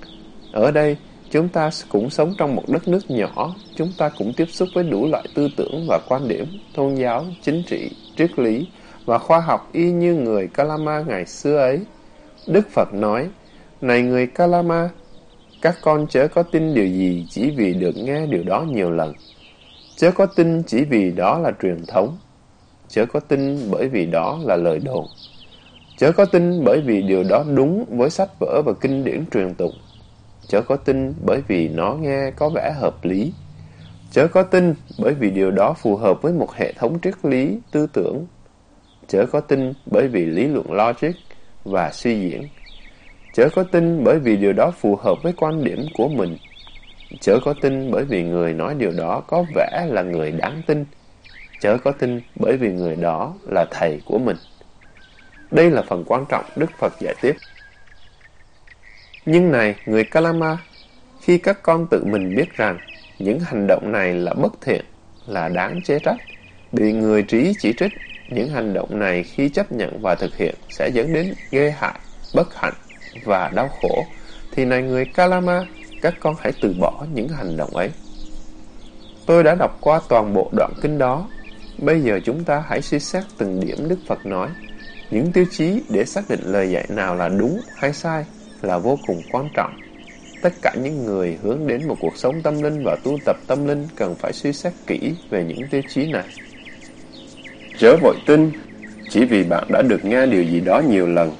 [0.52, 0.96] Ở đây,
[1.30, 4.84] chúng ta cũng sống trong một đất nước nhỏ, chúng ta cũng tiếp xúc với
[4.84, 8.66] đủ loại tư tưởng và quan điểm, tôn giáo, chính trị, triết lý
[9.04, 11.80] và khoa học y như người Kalama ngày xưa ấy.
[12.46, 13.28] Đức Phật nói,
[13.80, 14.90] Này người Kalama,
[15.62, 19.14] các con chớ có tin điều gì chỉ vì được nghe điều đó nhiều lần.
[19.98, 22.16] Chớ có tin chỉ vì đó là truyền thống.
[22.88, 25.06] Chớ có tin bởi vì đó là lời đồn.
[25.96, 29.54] Chớ có tin bởi vì điều đó đúng với sách vở và kinh điển truyền
[29.54, 29.74] tụng.
[30.48, 33.32] Chớ có tin bởi vì nó nghe có vẻ hợp lý.
[34.10, 37.58] Chớ có tin bởi vì điều đó phù hợp với một hệ thống triết lý,
[37.70, 38.26] tư tưởng.
[39.08, 41.12] Chớ có tin bởi vì lý luận logic
[41.64, 42.48] và suy diễn.
[43.32, 46.36] Chớ có tin bởi vì điều đó phù hợp với quan điểm của mình.
[47.20, 50.84] Chớ có tin bởi vì người nói điều đó có vẻ là người đáng tin.
[51.60, 54.36] Chớ có tin bởi vì người đó là thầy của mình.
[55.50, 57.36] Đây là phần quan trọng Đức Phật giải tiếp.
[59.26, 60.58] Nhưng này, người Kalama,
[61.20, 62.78] khi các con tự mình biết rằng
[63.18, 64.84] những hành động này là bất thiện,
[65.26, 66.16] là đáng chế trách,
[66.72, 67.92] bị người trí chỉ trích,
[68.28, 71.94] những hành động này khi chấp nhận và thực hiện sẽ dẫn đến ghê hại,
[72.34, 72.74] bất hạnh
[73.24, 74.04] và đau khổ,
[74.52, 75.66] thì này người Kalama,
[76.02, 77.90] các con hãy từ bỏ những hành động ấy.
[79.26, 81.28] Tôi đã đọc qua toàn bộ đoạn kinh đó.
[81.78, 84.48] Bây giờ chúng ta hãy suy xét từng điểm Đức Phật nói.
[85.10, 88.24] Những tiêu chí để xác định lời dạy nào là đúng hay sai
[88.62, 89.80] là vô cùng quan trọng.
[90.42, 93.66] Tất cả những người hướng đến một cuộc sống tâm linh và tu tập tâm
[93.66, 96.24] linh cần phải suy xét kỹ về những tiêu chí này.
[97.78, 98.50] Chớ vội tin,
[99.10, 101.36] chỉ vì bạn đã được nghe điều gì đó nhiều lần,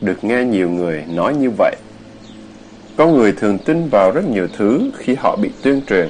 [0.00, 1.76] được nghe nhiều người nói như vậy.
[2.96, 6.08] Con người thường tin vào rất nhiều thứ khi họ bị tuyên truyền,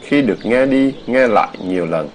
[0.00, 2.08] khi được nghe đi, nghe lại nhiều lần.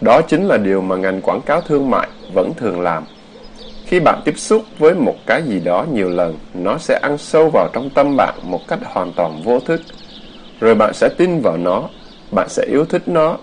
[0.00, 3.04] Đó chính là điều mà ngành quảng cáo thương mại vẫn thường làm.
[3.86, 7.50] Khi bạn tiếp xúc với một cái gì đó nhiều lần, nó sẽ ăn sâu
[7.50, 9.80] vào trong tâm bạn một cách hoàn toàn vô thức.
[10.60, 11.88] Rồi bạn sẽ tin vào nó,
[12.30, 13.36] bạn sẽ yêu thích nó.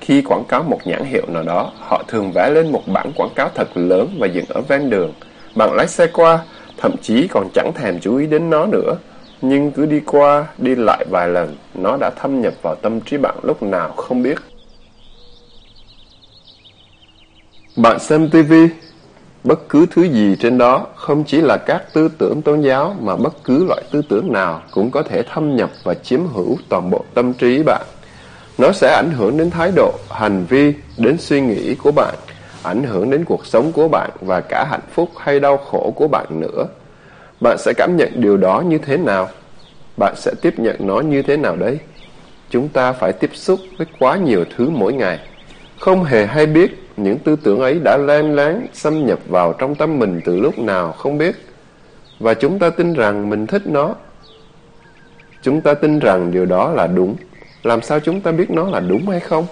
[0.00, 3.30] Khi quảng cáo một nhãn hiệu nào đó, họ thường vẽ lên một bản quảng
[3.34, 5.12] cáo thật lớn và dựng ở ven đường.
[5.54, 6.38] Bạn lái xe qua,
[6.76, 8.94] thậm chí còn chẳng thèm chú ý đến nó nữa.
[9.40, 13.16] Nhưng cứ đi qua, đi lại vài lần, nó đã thâm nhập vào tâm trí
[13.16, 14.38] bạn lúc nào không biết.
[17.76, 18.68] Bạn xem tivi
[19.44, 23.16] Bất cứ thứ gì trên đó không chỉ là các tư tưởng tôn giáo mà
[23.16, 26.90] bất cứ loại tư tưởng nào cũng có thể thâm nhập và chiếm hữu toàn
[26.90, 27.82] bộ tâm trí bạn.
[28.58, 32.14] Nó sẽ ảnh hưởng đến thái độ, hành vi, đến suy nghĩ của bạn,
[32.62, 36.08] ảnh hưởng đến cuộc sống của bạn và cả hạnh phúc hay đau khổ của
[36.08, 36.66] bạn nữa.
[37.40, 39.28] Bạn sẽ cảm nhận điều đó như thế nào?
[39.96, 41.78] Bạn sẽ tiếp nhận nó như thế nào đấy?
[42.50, 45.18] Chúng ta phải tiếp xúc với quá nhiều thứ mỗi ngày.
[45.80, 49.74] Không hề hay biết những tư tưởng ấy đã len lén xâm nhập vào trong
[49.74, 51.36] tâm mình từ lúc nào, không biết.
[52.20, 53.94] Và chúng ta tin rằng mình thích nó.
[55.42, 57.16] Chúng ta tin rằng điều đó là đúng.
[57.62, 59.46] Làm sao chúng ta biết nó là đúng hay không?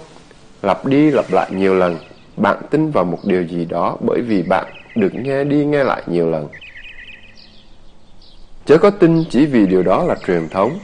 [0.63, 1.97] Lặp đi lặp lại nhiều lần.
[2.37, 6.03] Bạn tin vào một điều gì đó bởi vì bạn được nghe đi nghe lại
[6.07, 6.49] nhiều lần.
[8.67, 10.79] Chớ có tin chỉ vì điều đó là truyền thống.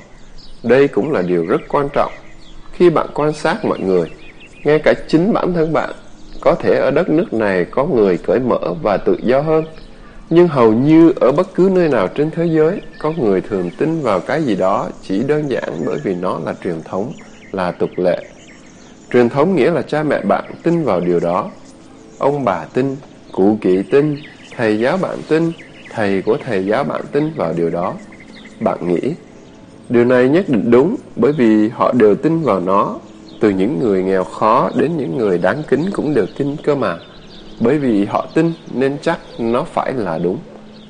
[0.63, 2.13] Đây cũng là điều rất quan trọng.
[2.73, 4.11] Khi bạn quan sát mọi người,
[4.65, 5.91] ngay cả chính bản thân bạn
[6.41, 9.65] có thể ở đất nước này có người cởi mở và tự do hơn,
[10.31, 14.01] nhưng hầu như ở bất cứ nơi nào trên thế giới, có người thường tin
[14.01, 17.13] vào cái gì đó chỉ đơn giản bởi vì nó là truyền thống,
[17.53, 18.25] là tục lệ.
[19.13, 21.51] Truyền thống nghĩa là cha mẹ bạn tin vào điều đó.
[22.19, 22.97] Ông bà tin,
[23.33, 24.17] cụ kỵ tin,
[24.57, 25.53] thầy giáo bạn tin,
[25.95, 27.95] thầy của thầy giáo bạn tin vào điều đó.
[28.61, 29.15] Bạn nghĩ,
[29.89, 32.99] điều này nhất định đúng bởi vì họ đều tin vào nó
[33.41, 36.99] từ những người nghèo khó đến những người đáng kính cũng đều tin cơ mà.
[37.61, 40.39] Bởi vì họ tin nên chắc nó phải là đúng.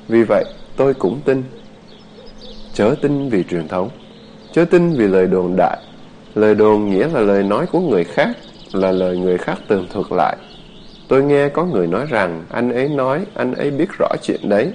[0.07, 0.45] Vì vậy
[0.77, 1.43] tôi cũng tin.
[2.73, 3.89] Chớ tin vì truyền thống.
[4.51, 5.77] Chớ tin vì lời đồn đại.
[6.35, 8.37] Lời đồn nghĩa là lời nói của người khác,
[8.73, 10.37] là lời người khác tường thuật lại.
[11.07, 14.71] Tôi nghe có người nói rằng anh ấy nói anh ấy biết rõ chuyện đấy.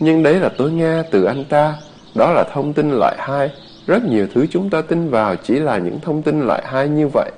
[0.00, 1.74] Nhưng đấy là tôi nghe từ anh ta.
[2.14, 3.50] Đó là thông tin loại hai
[3.86, 7.08] rất nhiều thứ chúng ta tin vào chỉ là những thông tin loại hai như
[7.08, 7.30] vậy.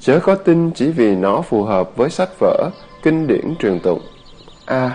[0.00, 2.70] Chớ có tin chỉ vì nó phù hợp với sách vở,
[3.02, 4.00] kinh điển truyền tụng.
[4.66, 4.90] À,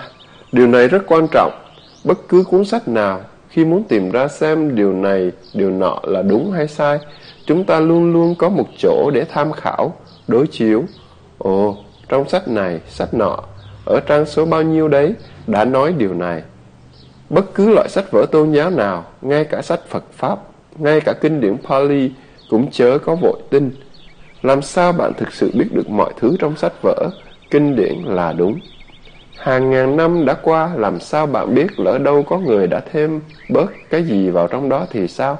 [0.52, 1.52] điều này rất quan trọng.
[2.04, 6.22] Bất cứ cuốn sách nào, khi muốn tìm ra xem điều này, điều nọ là
[6.22, 7.00] đúng hay sai,
[7.46, 9.94] chúng ta luôn luôn có một chỗ để tham khảo,
[10.28, 10.84] đối chiếu.
[11.38, 11.78] Ồ,
[12.10, 13.40] trong sách này, sách nọ,
[13.86, 15.14] ở trang số bao nhiêu đấy,
[15.48, 16.42] đã nói điều này.
[17.30, 20.40] Bất cứ loại sách vở tôn giáo nào, ngay cả sách Phật Pháp,
[20.78, 22.12] ngay cả kinh điển Pali
[22.50, 23.72] cũng chớ có vội tin.
[24.42, 27.10] làm sao bạn thực sự biết được mọi thứ trong sách vở,
[27.52, 28.60] kinh điển là đúng?
[29.38, 33.22] Hàng ngàn năm đã qua, làm sao bạn biết lỡ đâu có người đã thêm
[33.50, 35.38] bớt cái gì vào trong đó thì sao?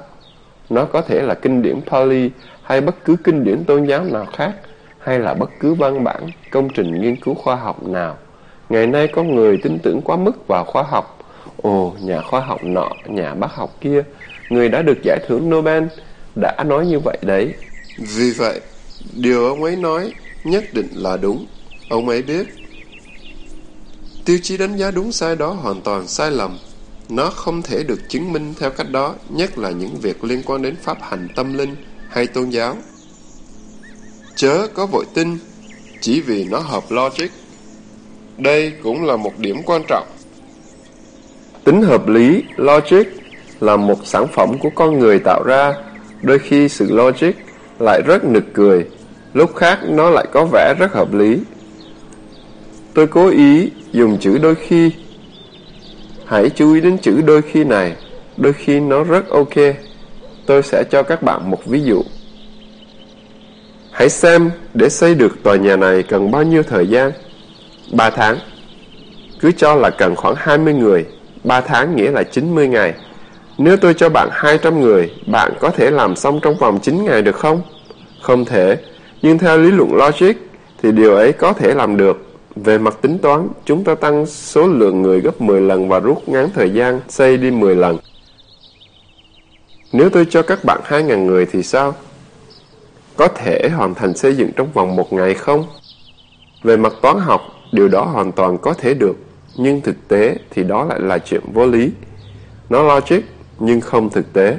[0.70, 2.30] Nó có thể là kinh điển Pali
[2.62, 4.52] hay bất cứ kinh điển tôn giáo nào khác,
[4.98, 8.16] hay là bất cứ văn bản, công trình nghiên cứu khoa học nào.
[8.74, 11.18] Ngày nay có người tin tưởng quá mức vào khoa học.
[11.62, 14.04] Ồ, nhà khoa học nọ, nhà bác học kia,
[14.50, 15.84] người đã được giải thưởng Nobel,
[16.34, 17.54] đã nói như vậy đấy.
[17.98, 18.60] Vì vậy,
[19.16, 20.12] điều ông ấy nói
[20.44, 21.46] nhất định là đúng.
[21.88, 22.46] Ông ấy biết.
[24.24, 26.58] Tiêu chí đánh giá đúng sai đó hoàn toàn sai lầm.
[27.08, 30.62] Nó không thể được chứng minh theo cách đó, nhất là những việc liên quan
[30.62, 31.76] đến pháp hành tâm linh
[32.08, 32.76] hay tôn giáo.
[34.36, 35.38] Chớ có vội tin,
[36.00, 37.43] chỉ vì nó hợp logic.
[38.38, 40.06] Đây cũng là một điểm quan trọng.
[41.64, 43.04] Tính hợp lý, logic,
[43.60, 45.74] là một sản phẩm của con người tạo ra.
[46.22, 47.32] Đôi khi sự logic
[47.78, 48.86] lại rất nực cười,
[49.34, 51.38] lúc khác nó lại có vẻ rất hợp lý.
[52.94, 54.90] Tôi cố ý dùng chữ đôi khi.
[56.26, 57.96] Hãy chú ý đến chữ đôi khi này,
[58.36, 59.54] đôi khi nó rất ok.
[60.46, 62.02] Tôi sẽ cho các bạn một ví dụ.
[63.90, 67.12] Hãy xem để xây được tòa nhà này cần bao nhiêu thời gian?
[67.92, 68.38] 3 tháng.
[69.40, 71.04] Cứ cho là cần khoảng 20 người,
[71.44, 72.94] 3 tháng nghĩa là 90 ngày.
[73.58, 77.22] Nếu tôi cho bạn 200 người, bạn có thể làm xong trong vòng 9 ngày
[77.22, 77.62] được không?
[78.22, 78.76] Không thể,
[79.22, 80.32] nhưng theo lý luận logic
[80.82, 82.20] thì điều ấy có thể làm được.
[82.56, 86.28] Về mặt tính toán, chúng ta tăng số lượng người gấp 10 lần và rút
[86.28, 87.98] ngắn thời gian xây đi 10 lần.
[89.92, 91.94] Nếu tôi cho các bạn 2.000 người thì sao?
[93.16, 95.66] Có thể hoàn thành xây dựng trong vòng một ngày không?
[96.62, 97.42] Về mặt toán học,
[97.74, 99.16] điều đó hoàn toàn có thể được,
[99.56, 101.90] nhưng thực tế thì đó lại là chuyện vô lý.
[102.70, 103.20] Nó logic,
[103.58, 104.56] nhưng không thực tế.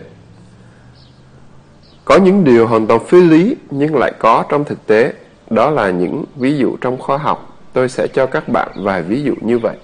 [2.05, 5.13] Có những điều hoàn toàn phi lý nhưng lại có trong thực tế.
[5.49, 7.57] Đó là những ví dụ trong khoa học.
[7.73, 9.75] Tôi sẽ cho các bạn vài ví dụ như vậy.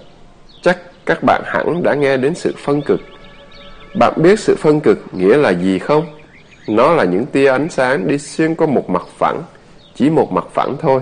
[0.62, 3.00] Chắc các bạn hẳn đã nghe đến sự phân cực.
[3.98, 6.04] Bạn biết sự phân cực nghĩa là gì không?
[6.68, 9.42] Nó là những tia ánh sáng đi xuyên qua một mặt phẳng,
[9.94, 11.00] chỉ một mặt phẳng thôi.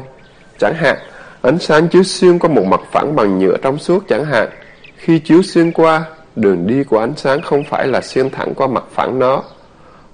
[0.58, 0.96] Chẳng hạn,
[1.42, 4.48] ánh sáng chiếu xuyên qua một mặt phẳng bằng nhựa trong suốt chẳng hạn.
[4.96, 6.04] Khi chiếu xuyên qua,
[6.36, 9.42] đường đi của ánh sáng không phải là xuyên thẳng qua mặt phẳng nó,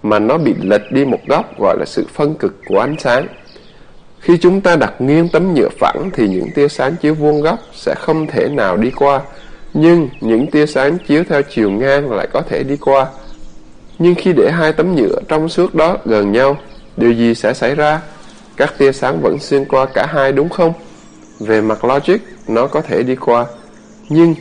[0.03, 3.27] mà nó bị lệch đi một góc gọi là sự phân cực của ánh sáng.
[4.21, 7.59] Khi chúng ta đặt nghiêng tấm nhựa phẳng thì những tia sáng chiếu vuông góc
[7.73, 9.21] sẽ không thể nào đi qua,
[9.75, 13.07] nhưng những tia sáng chiếu theo chiều ngang lại có thể đi qua.
[13.99, 16.57] Nhưng khi để hai tấm nhựa trong suốt đó gần nhau,
[16.97, 18.01] điều gì sẽ xảy ra?
[18.57, 20.73] Các tia sáng vẫn xuyên qua cả hai đúng không?
[21.41, 22.19] Về mặt logic,
[22.49, 23.47] nó có thể đi qua.
[24.09, 24.35] Nhưng,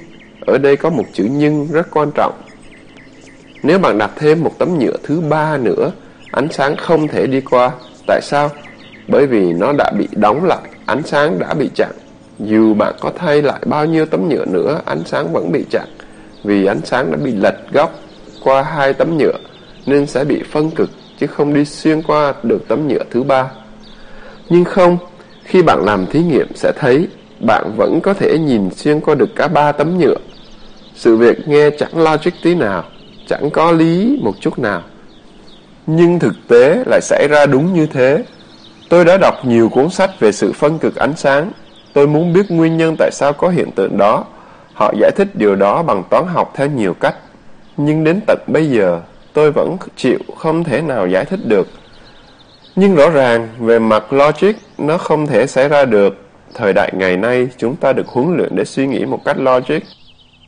[0.45, 2.33] ở đây có một chữ nhưng rất quan trọng.
[3.63, 5.91] Nếu bạn đặt thêm một tấm nhựa thứ ba nữa,
[6.31, 7.71] ánh sáng không thể đi qua.
[8.07, 8.49] Tại sao?
[9.07, 11.91] Bởi vì nó đã bị đóng lại, ánh sáng đã bị chặn.
[12.39, 15.87] Dù bạn có thay lại bao nhiêu tấm nhựa nữa, ánh sáng vẫn bị chặn.
[16.43, 17.99] Vì ánh sáng đã bị lệch góc
[18.43, 19.37] qua hai tấm nhựa,
[19.85, 23.51] nên sẽ bị phân cực, chứ không đi xuyên qua được tấm nhựa thứ ba.
[24.49, 24.97] Nhưng không,
[25.45, 27.07] khi bạn làm thí nghiệm sẽ thấy
[27.39, 30.17] bạn vẫn có thể nhìn xuyên qua được cả ba tấm nhựa.
[30.95, 32.83] Sự việc nghe chẳng logic tí nào
[33.27, 34.81] chẳng có lý một chút nào.
[35.87, 38.23] Nhưng thực tế lại xảy ra đúng như thế.
[38.89, 41.51] Tôi đã đọc nhiều cuốn sách về sự phân cực ánh sáng.
[41.93, 44.25] Tôi muốn biết nguyên nhân tại sao có hiện tượng đó.
[44.73, 47.15] Họ giải thích điều đó bằng toán học theo nhiều cách.
[47.77, 49.01] Nhưng đến tận bây giờ,
[49.33, 51.67] tôi vẫn chịu không thể nào giải thích được.
[52.77, 56.17] Nhưng rõ ràng, về mặt logic, nó không thể xảy ra được.
[56.53, 59.79] Thời đại ngày nay, chúng ta được huấn luyện để suy nghĩ một cách logic.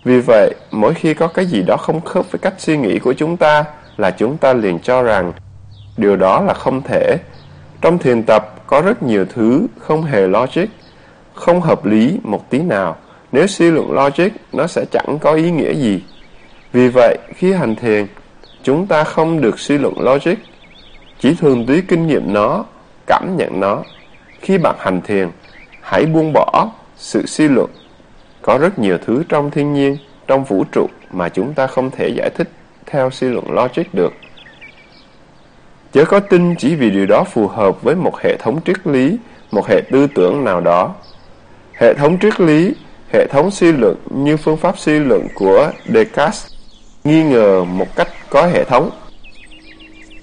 [0.03, 3.13] Vì vậy, mỗi khi có cái gì đó không khớp với cách suy nghĩ của
[3.13, 3.65] chúng ta
[3.97, 5.33] là chúng ta liền cho rằng
[5.97, 7.17] điều đó là không thể.
[7.81, 10.65] Trong thiền tập có rất nhiều thứ không hề logic,
[11.33, 12.95] không hợp lý một tí nào.
[13.31, 16.03] Nếu suy luận logic, nó sẽ chẳng có ý nghĩa gì.
[16.71, 18.05] Vì vậy, khi hành thiền,
[18.63, 20.35] chúng ta không được suy luận logic,
[21.19, 22.65] chỉ thường túy kinh nghiệm nó,
[23.07, 23.83] cảm nhận nó.
[24.41, 25.29] Khi bạn hành thiền,
[25.81, 27.69] hãy buông bỏ sự suy luận
[28.41, 32.07] có rất nhiều thứ trong thiên nhiên, trong vũ trụ mà chúng ta không thể
[32.07, 32.49] giải thích
[32.85, 34.13] theo suy luận logic được.
[35.93, 39.17] Chớ có tin chỉ vì điều đó phù hợp với một hệ thống triết lý,
[39.51, 40.95] một hệ tư tưởng nào đó.
[41.73, 42.73] Hệ thống triết lý,
[43.13, 46.45] hệ thống suy luận như phương pháp suy luận của Descartes
[47.03, 48.89] nghi ngờ một cách có hệ thống.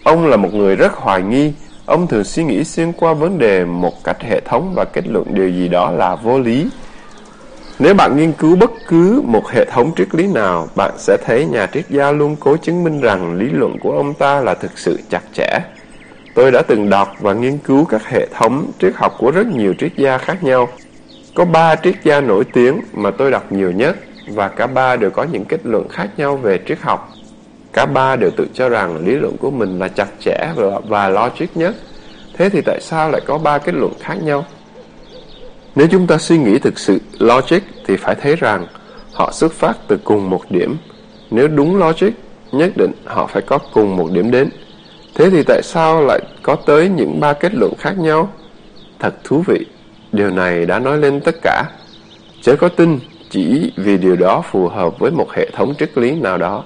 [0.05, 1.53] Ông là một người rất hoài nghi,
[1.87, 5.35] ông thường suy nghĩ xuyên qua vấn đề một cách hệ thống và kết luận
[5.35, 6.69] điều gì đó là vô lý.
[7.79, 11.47] Nếu bạn nghiên cứu bất cứ một hệ thống triết lý nào, bạn sẽ thấy
[11.47, 14.79] nhà triết gia luôn cố chứng minh rằng lý luận của ông ta là thực
[14.79, 15.59] sự chặt chẽ.
[16.35, 19.75] Tôi đã từng đọc và nghiên cứu các hệ thống triết học của rất nhiều
[19.79, 20.69] triết gia khác nhau.
[21.35, 23.97] Có ba triết gia nổi tiếng mà tôi đọc nhiều nhất
[24.29, 27.13] và cả ba đều có những kết luận khác nhau về triết học.
[27.75, 30.53] Cả ba đều tự cho rằng lý luận của mình là chặt chẽ
[30.87, 31.75] và, logic nhất.
[32.35, 34.45] Thế thì tại sao lại có ba kết luận khác nhau?
[35.75, 38.67] Nếu chúng ta suy nghĩ thực sự logic thì phải thấy rằng
[39.13, 40.77] họ xuất phát từ cùng một điểm.
[41.31, 42.11] Nếu đúng logic,
[42.53, 44.51] nhất định họ phải có cùng một điểm đến.
[45.15, 48.33] Thế thì tại sao lại có tới những ba kết luận khác nhau?
[48.99, 49.67] Thật thú vị,
[50.13, 51.65] điều này đã nói lên tất cả.
[52.43, 52.99] Chớ có tin
[53.31, 56.65] chỉ vì điều đó phù hợp với một hệ thống triết lý nào đó.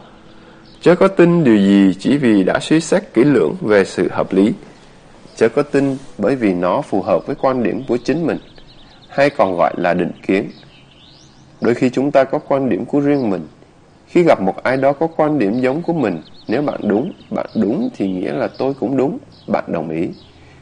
[0.80, 4.32] Chớ có tin điều gì chỉ vì đã suy xét kỹ lưỡng về sự hợp
[4.32, 4.52] lý.
[5.36, 8.38] Chớ có tin bởi vì nó phù hợp với quan điểm của chính mình,
[9.08, 10.50] hay còn gọi là định kiến.
[11.60, 13.46] Đôi khi chúng ta có quan điểm của riêng mình.
[14.06, 17.46] Khi gặp một ai đó có quan điểm giống của mình, nếu bạn đúng, bạn
[17.54, 20.08] đúng thì nghĩa là tôi cũng đúng, bạn đồng ý.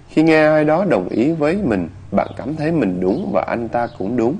[0.08, 3.68] Khi nghe ai đó đồng ý với mình, bạn cảm thấy mình đúng và anh
[3.68, 4.36] ta cũng đúng,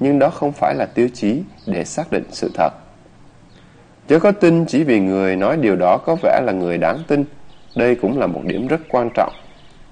[0.00, 2.70] nhưng đó không phải là tiêu chí để xác định sự thật.
[4.10, 7.24] Chớ có tin chỉ vì người nói điều đó có vẻ là người đáng tin.
[7.76, 9.32] Đây cũng là một điểm rất quan trọng.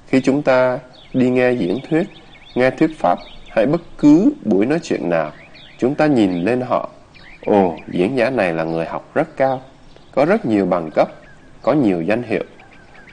[0.06, 0.78] Khi chúng ta
[1.14, 2.06] đi nghe diễn thuyết,
[2.54, 3.18] nghe thuyết pháp
[3.50, 5.32] hay bất cứ buổi nói chuyện nào,
[5.78, 6.90] chúng ta nhìn lên họ.
[7.46, 9.62] Ồ, diễn giả này là người học rất cao,
[10.14, 11.08] có rất nhiều bằng cấp,
[11.62, 12.44] có nhiều danh hiệu.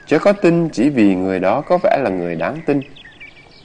[0.06, 2.80] Chớ có tin chỉ vì người đó có vẻ là người đáng tin.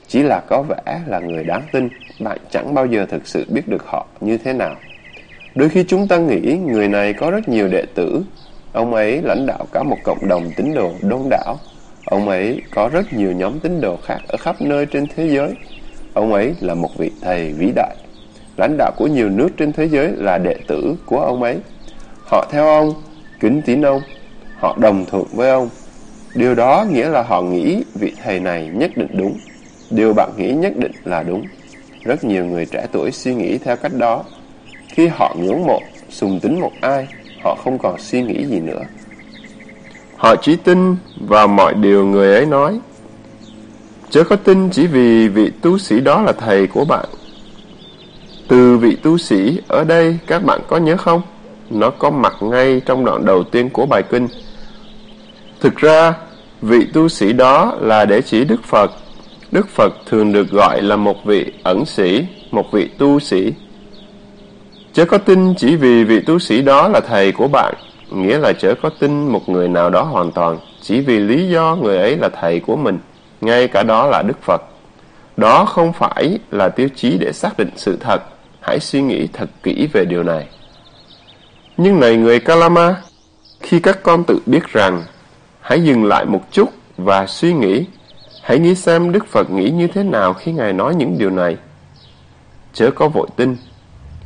[0.07, 3.67] Chỉ là có vẻ là người đáng tin, bạn chẳng bao giờ thực sự biết
[3.67, 4.75] được họ như thế nào.
[5.55, 8.23] Đôi khi chúng ta nghĩ người này có rất nhiều đệ tử,
[8.73, 11.59] ông ấy lãnh đạo cả một cộng đồng tín đồ đông đảo.
[12.05, 15.53] Ông ấy có rất nhiều nhóm tín đồ khác ở khắp nơi trên thế giới.
[16.13, 17.95] Ông ấy là một vị thầy vĩ đại.
[18.57, 21.57] Lãnh đạo của nhiều nước trên thế giới là đệ tử của ông ấy.
[22.25, 22.93] Họ theo ông,
[23.39, 24.01] kính tín ông,
[24.57, 25.69] họ đồng thuận với ông.
[26.35, 29.37] Điều đó nghĩa là họ nghĩ vị thầy này nhất định đúng.
[29.89, 31.45] Điều bạn nghĩ nhất định là đúng.
[32.03, 34.23] Rất nhiều người trẻ tuổi suy nghĩ theo cách đó.
[34.91, 37.07] Khi họ ngưỡng mộ, sùng tính một ai,
[37.43, 38.81] họ không còn suy nghĩ gì nữa.
[40.17, 40.95] Họ chỉ tin
[41.27, 42.79] vào mọi điều người ấy nói.
[44.09, 47.05] Chớ có tin chỉ vì vị tu sĩ đó là thầy của bạn.
[48.47, 51.21] Từ vị tu sĩ ở đây các bạn có nhớ không?
[51.69, 54.27] Nó có mặt ngay trong đoạn đầu tiên của bài kinh.
[55.61, 56.13] Thực ra,
[56.61, 58.91] vị tu sĩ đó là để chỉ Đức Phật.
[59.51, 63.53] Đức Phật thường được gọi là một vị ẩn sĩ, một vị tu sĩ.
[64.93, 67.73] Chớ có tin chỉ vì vị tu sĩ đó là thầy của bạn,
[68.09, 71.75] nghĩa là chớ có tin một người nào đó hoàn toàn, chỉ vì lý do
[71.75, 72.99] người ấy là thầy của mình,
[73.41, 74.61] ngay cả đó là Đức Phật.
[75.37, 78.21] Đó không phải là tiêu chí để xác định sự thật,
[78.59, 80.47] hãy suy nghĩ thật kỹ về điều này.
[81.77, 82.95] Nhưng này người Kalama,
[83.59, 85.03] khi các con tự biết rằng,
[85.61, 87.85] hãy dừng lại một chút và suy nghĩ,
[88.43, 91.57] hãy nghĩ xem Đức Phật nghĩ như thế nào khi Ngài nói những điều này.
[92.73, 93.55] Chớ có vội tin,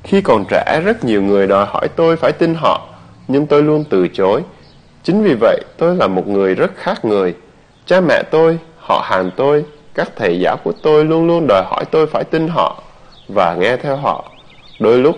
[0.05, 2.87] khi còn trẻ, rất nhiều người đòi hỏi tôi phải tin họ,
[3.27, 4.41] nhưng tôi luôn từ chối.
[5.03, 7.35] Chính vì vậy, tôi là một người rất khác người.
[7.85, 11.85] Cha mẹ tôi, họ hàng tôi, các thầy giáo của tôi luôn luôn đòi hỏi
[11.91, 12.83] tôi phải tin họ
[13.27, 14.31] và nghe theo họ.
[14.79, 15.15] Đôi lúc,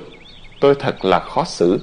[0.60, 1.80] tôi thật là khó xử.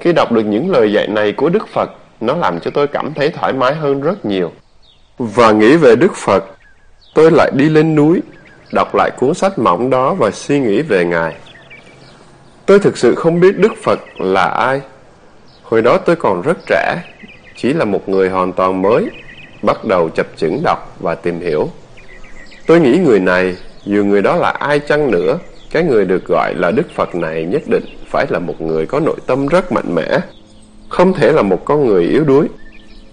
[0.00, 3.14] Khi đọc được những lời dạy này của Đức Phật, nó làm cho tôi cảm
[3.14, 4.52] thấy thoải mái hơn rất nhiều.
[5.18, 6.44] Và nghĩ về Đức Phật,
[7.14, 8.20] tôi lại đi lên núi,
[8.72, 11.34] đọc lại cuốn sách mỏng đó và suy nghĩ về Ngài.
[12.66, 14.80] Tôi thực sự không biết Đức Phật là ai.
[15.62, 17.02] Hồi đó tôi còn rất trẻ,
[17.56, 19.10] chỉ là một người hoàn toàn mới,
[19.62, 21.68] bắt đầu chập chững đọc và tìm hiểu.
[22.66, 25.38] Tôi nghĩ người này, dù người đó là ai chăng nữa,
[25.70, 29.00] cái người được gọi là Đức Phật này nhất định phải là một người có
[29.00, 30.18] nội tâm rất mạnh mẽ,
[30.88, 32.48] không thể là một con người yếu đuối.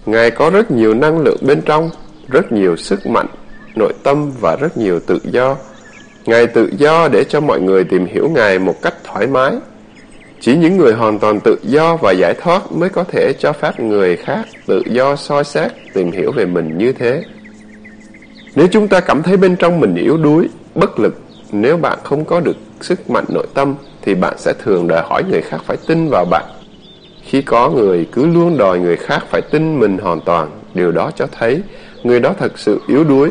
[0.06, 1.90] Ngài có rất nhiều năng lượng bên trong,
[2.28, 3.26] rất nhiều sức mạnh,
[3.76, 5.56] nội tâm và rất nhiều tự do
[6.26, 9.52] Ngài tự do để cho mọi người tìm hiểu Ngài một cách thoải mái.
[10.40, 13.80] Chỉ những người hoàn toàn tự do và giải thoát mới có thể cho phép
[13.80, 17.22] người khác tự do soi xét, tìm hiểu về mình như thế.
[18.54, 21.20] Nếu chúng ta cảm thấy bên trong mình yếu đuối, bất lực,
[21.52, 25.22] nếu bạn không có được sức mạnh nội tâm, thì bạn sẽ thường đòi hỏi
[25.30, 26.44] người khác phải tin vào bạn.
[27.22, 31.10] Khi có người cứ luôn đòi người khác phải tin mình hoàn toàn, điều đó
[31.16, 31.62] cho thấy
[32.02, 33.30] người đó thật sự yếu đuối,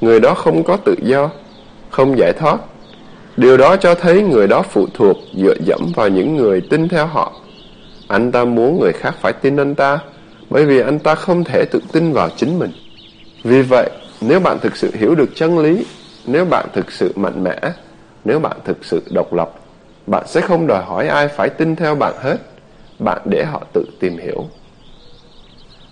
[0.00, 1.30] người đó không có tự do,
[1.90, 2.60] không giải thoát.
[3.36, 7.06] Điều đó cho thấy người đó phụ thuộc dựa dẫm vào những người tin theo
[7.06, 7.32] họ.
[8.08, 9.98] Anh ta muốn người khác phải tin anh ta,
[10.50, 12.72] bởi vì anh ta không thể tự tin vào chính mình.
[13.44, 15.86] Vì vậy, nếu bạn thực sự hiểu được chân lý,
[16.26, 17.60] nếu bạn thực sự mạnh mẽ,
[18.24, 19.52] nếu bạn thực sự độc lập,
[20.06, 22.36] bạn sẽ không đòi hỏi ai phải tin theo bạn hết.
[22.98, 24.46] Bạn để họ tự tìm hiểu.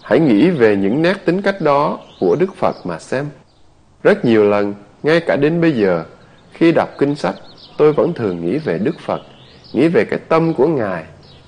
[0.03, 3.27] Hãy nghĩ về những nét tính cách đó của Đức Phật mà xem.
[4.03, 6.05] Rất nhiều lần, ngay cả đến bây giờ,
[6.53, 7.35] khi đọc kinh sách,
[7.79, 9.23] tôi vẫn thường nghĩ về Đức Phật,
[9.73, 11.05] nghĩ về cái tâm của Ngài,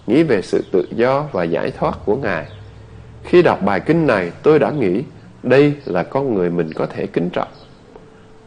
[0.06, 2.46] nghĩ về sự tự do và giải thoát của Ngài.
[3.24, 5.02] Khi đọc bài kinh này, tôi đã nghĩ
[5.42, 7.48] đây là con người mình có thể kính trọng.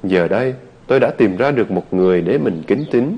[0.04, 0.54] Giờ đây,
[0.88, 3.18] tôi đã tìm ra được một người để mình kính tín.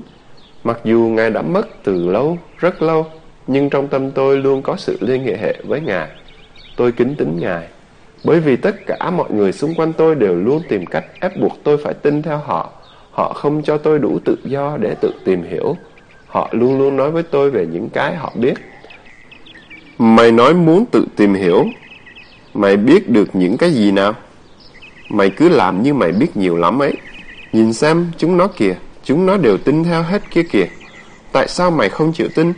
[0.64, 3.06] Mặc dù Ngài đã mất từ lâu, rất lâu,
[3.46, 6.08] nhưng trong tâm tôi luôn có sự liên hệ hệ với Ngài.
[6.76, 7.68] Tôi kính tín Ngài,
[8.26, 11.58] bởi vì tất cả mọi người xung quanh tôi đều luôn tìm cách ép buộc
[11.64, 12.70] tôi phải tin theo họ.
[13.10, 15.76] Họ không cho tôi đủ tự do để tự tìm hiểu.
[16.26, 18.54] Họ luôn luôn nói với tôi về những cái họ biết.
[19.98, 21.64] Mày nói muốn tự tìm hiểu.
[22.54, 24.12] Mày biết được những cái gì nào?
[25.10, 26.94] Mày cứ làm như mày biết nhiều lắm ấy.
[27.52, 28.74] Nhìn xem, chúng nó kìa,
[29.04, 30.66] chúng nó đều tin theo hết kia kìa.
[31.32, 32.52] Tại sao mày không chịu tin?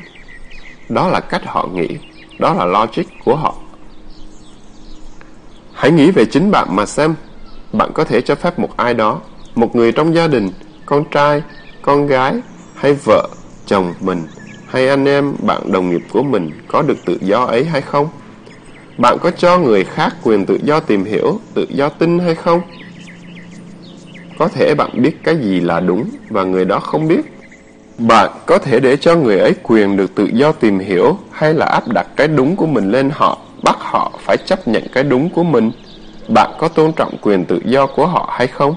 [0.89, 1.89] Đó là cách họ nghĩ,
[2.39, 3.55] đó là logic của họ.
[5.79, 7.15] Hãy nghĩ về chính bạn mà xem.
[7.73, 9.21] Bạn có thể cho phép một ai đó,
[9.55, 10.51] một người trong gia đình,
[10.87, 11.43] con trai,
[11.83, 12.35] con gái,
[12.75, 13.29] hay vợ,
[13.67, 14.27] chồng mình,
[14.67, 18.09] hay anh em, bạn đồng nghiệp của mình có được tự do ấy hay không?
[18.99, 22.61] Bạn có cho người khác quyền tự do tìm hiểu, tự do tin hay không?
[24.39, 27.21] Có thể bạn biết cái gì là đúng và người đó không biết.
[27.99, 31.67] Bạn có thể để cho người ấy quyền được tự do tìm hiểu hay là
[31.67, 35.31] áp đặt cái đúng của mình lên họ, bắt họ phải chấp nhận cái đúng
[35.31, 35.71] của mình.
[36.29, 38.75] Bạn có tôn trọng quyền tự do của họ hay không?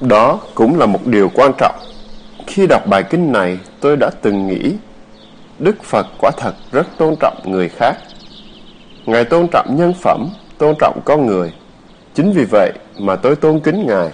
[0.00, 1.74] Đó cũng là một điều quan trọng.
[2.46, 4.76] Khi đọc bài kinh này, tôi đã từng nghĩ
[5.58, 7.94] Đức Phật quả thật rất tôn trọng người khác.
[9.06, 10.28] Ngài tôn trọng nhân phẩm,
[10.58, 11.52] tôn trọng con người.
[12.14, 14.10] Chính vì vậy mà tôi tôn kính Ngài.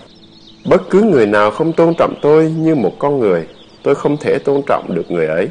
[0.64, 3.46] Bất cứ người nào không tôn trọng tôi như một con người,
[3.82, 5.48] tôi không thể tôn trọng được người ấy.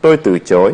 [0.00, 0.72] Tôi từ chối.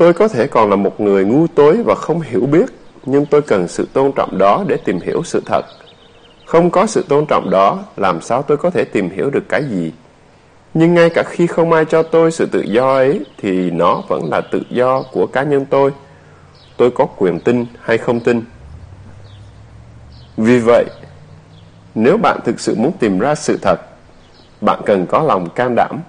[0.00, 2.66] Tôi có thể còn là một người ngu tối và không hiểu biết,
[3.04, 5.62] nhưng tôi cần sự tôn trọng đó để tìm hiểu sự thật.
[6.46, 9.64] Không có sự tôn trọng đó, làm sao tôi có thể tìm hiểu được cái
[9.70, 9.92] gì?
[10.74, 14.30] Nhưng ngay cả khi không ai cho tôi sự tự do ấy, thì nó vẫn
[14.30, 15.90] là tự do của cá nhân tôi.
[16.76, 18.44] Tôi có quyền tin hay không tin.
[20.36, 20.84] Vì vậy,
[21.94, 23.80] nếu bạn thực sự muốn tìm ra sự thật,
[24.60, 26.00] bạn cần có lòng can đảm.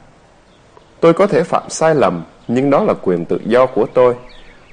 [0.99, 4.13] Tôi có thể phạm sai lầm, nhưng đó là quyền tự do của tôi.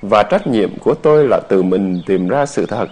[0.02, 2.86] Và trách nhiệm của tôi là tự mình tìm ra sự thật.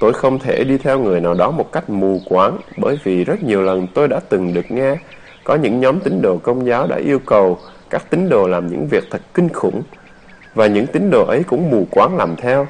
[0.00, 3.42] Tôi không thể đi theo người nào đó một cách mù quáng, bởi vì rất
[3.42, 4.96] nhiều lần tôi đã từng được nghe
[5.44, 7.58] có những nhóm tín đồ công giáo đã yêu cầu
[7.90, 9.82] các tín đồ làm những việc thật kinh khủng,
[10.54, 12.66] và những tín đồ ấy cũng mù quáng làm theo.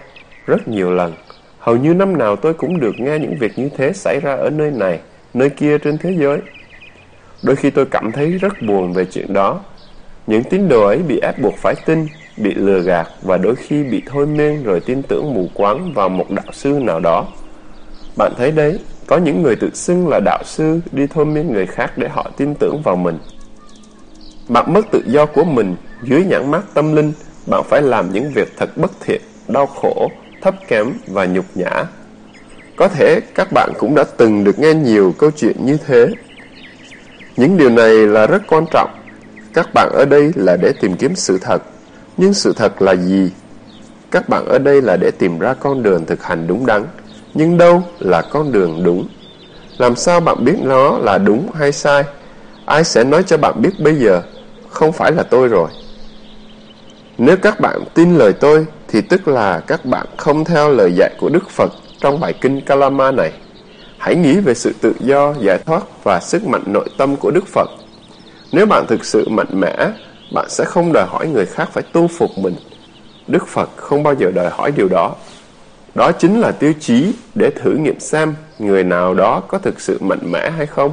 [0.47, 1.12] Rất nhiều lần,
[1.59, 4.51] hầu như năm nào tôi cũng được nghe những việc như thế xảy ra ở
[4.51, 5.01] nơi này,
[5.35, 6.39] nơi kia trên thế giới.
[7.43, 9.61] Đôi khi tôi cảm thấy rất buồn về chuyện đó.
[10.26, 12.06] Những tín đồ ấy bị ép buộc phải tin,
[12.36, 16.08] bị lừa gạt và đôi khi bị thôi miên rồi tin tưởng mù quáng vào
[16.08, 17.26] một đạo sư nào đó.
[18.16, 21.66] Bạn thấy đấy, có những người tự xưng là đạo sư đi thôi miên người
[21.66, 23.18] khác để họ tin tưởng vào mình.
[24.48, 27.12] Bạn mất tự do của mình dưới nhãn mát tâm linh,
[27.46, 30.10] bạn phải làm những việc thật bất thiện, đau khổ,
[30.42, 31.84] thấp kém và nhục nhã.
[32.76, 36.06] Có thể các bạn cũng đã từng được nghe nhiều câu chuyện như thế.
[37.36, 38.90] Những điều này là rất quan trọng.
[39.55, 41.62] Các bạn ở đây là để tìm kiếm sự thật.
[42.16, 43.30] Nhưng sự thật là gì?
[44.11, 46.84] Các bạn ở đây là để tìm ra con đường thực hành đúng đắn.
[47.34, 49.09] Nhưng đâu là con đường đúng?
[49.78, 52.05] Làm sao bạn biết nó là đúng hay sai?
[52.66, 54.22] Ai sẽ nói cho bạn biết bây giờ?
[54.68, 55.68] Không phải là tôi rồi.
[57.18, 61.11] Nếu các bạn tin lời tôi, thì tức là các bạn không theo lời dạy
[61.20, 63.32] của Đức Phật trong bài kinh Kalama này.
[63.98, 67.46] Hãy nghĩ về sự tự do, giải thoát và sức mạnh nội tâm của Đức
[67.46, 67.68] Phật.
[68.53, 69.88] Nếu bạn thực sự mạnh mẽ,
[70.34, 72.55] bạn sẽ không đòi hỏi người khác phải tu phục mình.
[73.26, 75.14] Đức Phật không bao giờ đòi hỏi điều đó.
[75.94, 79.98] Đó chính là tiêu chí để thử nghiệm xem người nào đó có thực sự
[80.00, 80.92] mạnh mẽ hay không.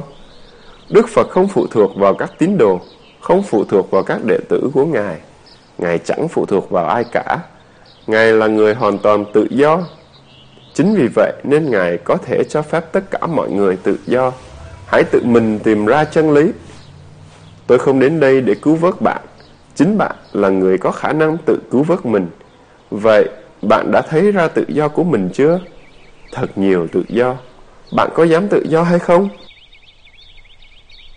[0.90, 2.80] Đức Phật không phụ thuộc vào các tín đồ,
[3.20, 5.16] không phụ thuộc vào các đệ tử của Ngài.
[5.78, 7.38] Ngài chẳng phụ thuộc vào ai cả.
[8.06, 9.80] Ngài là người hoàn toàn tự do.
[10.74, 14.32] Chính vì vậy nên Ngài có thể cho phép tất cả mọi người tự do.
[14.86, 16.52] Hãy tự mình tìm ra chân lý.
[17.70, 19.22] Tôi không đến đây để cứu vớt bạn.
[19.74, 22.26] Chính bạn là người có khả năng tự cứu vớt mình.
[22.90, 23.28] Vậy
[23.62, 25.60] bạn đã thấy ra tự do của mình chưa?
[26.32, 27.36] Thật nhiều tự do.
[27.96, 29.28] Bạn có dám tự do hay không?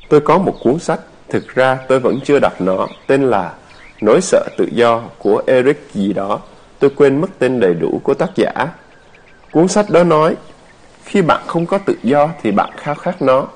[0.10, 0.99] Tôi có một cuốn sách,
[1.30, 3.54] thực ra tôi vẫn chưa đọc nó, tên là
[4.01, 6.39] Nỗi sợ tự do của Eric gì đó.
[6.80, 8.51] Tôi quên mất tên đầy đủ của tác giả.
[9.51, 10.36] Cuốn sách đó nói,
[11.04, 13.47] khi bạn không có tự do thì bạn khao khát nó.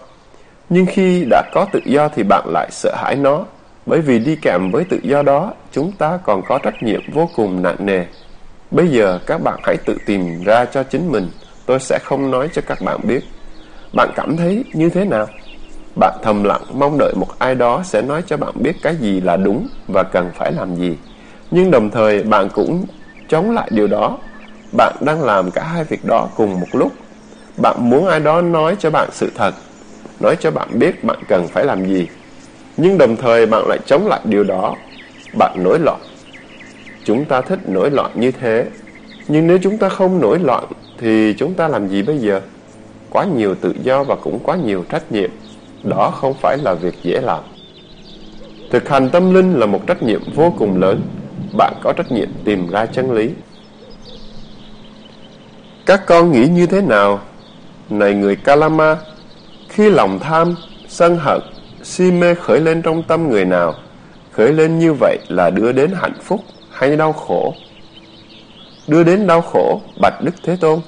[0.70, 3.46] Nhưng khi đã có tự do thì bạn lại sợ hãi nó.
[3.86, 7.30] Bởi vì đi kèm với tự do đó, chúng ta còn có trách nhiệm vô
[7.36, 8.06] cùng nặng nề.
[8.72, 11.30] Bây giờ các bạn hãy tự tìm ra cho chính mình,
[11.66, 13.24] tôi sẽ không nói cho các bạn biết.
[13.94, 15.28] Bạn cảm thấy như thế nào?
[16.00, 19.22] Bạn thầm lặng mong đợi một ai đó sẽ nói cho bạn biết cái gì
[19.22, 20.98] là đúng và cần phải làm gì.
[21.52, 22.86] Nhưng đồng thời bạn cũng
[23.30, 24.18] chống lại điều đó.
[24.78, 26.92] Bạn đang làm cả hai việc đó cùng một lúc.
[27.62, 29.56] Bạn muốn ai đó nói cho bạn sự thật,
[30.20, 32.08] nói cho bạn biết bạn cần phải làm gì.
[32.78, 34.76] Nhưng đồng thời bạn lại chống lại điều đó.
[35.38, 36.00] Bạn nổi loạn.
[37.04, 38.66] Chúng ta thích nổi loạn như thế.
[39.28, 40.66] Nhưng nếu chúng ta không nổi loạn
[40.98, 42.42] thì chúng ta làm gì bây giờ?
[43.10, 45.30] Quá nhiều tự do và cũng quá nhiều trách nhiệm.
[45.84, 47.44] Đó không phải là việc dễ làm.
[48.72, 51.02] Thực hành tâm linh là một trách nhiệm vô cùng lớn.
[51.58, 53.30] Bạn có trách nhiệm tìm ra chân lý.
[55.86, 57.20] Các con nghĩ như thế nào?
[57.90, 58.98] Này người Kalama,
[59.78, 60.56] khi lòng tham,
[60.88, 61.42] sân hận,
[61.84, 63.74] si mê khởi lên trong tâm người nào,
[64.32, 67.54] khởi lên như vậy là đưa đến hạnh phúc hay đau khổ?
[68.88, 70.80] Đưa đến đau khổ, bạch Đức Thế Tôn.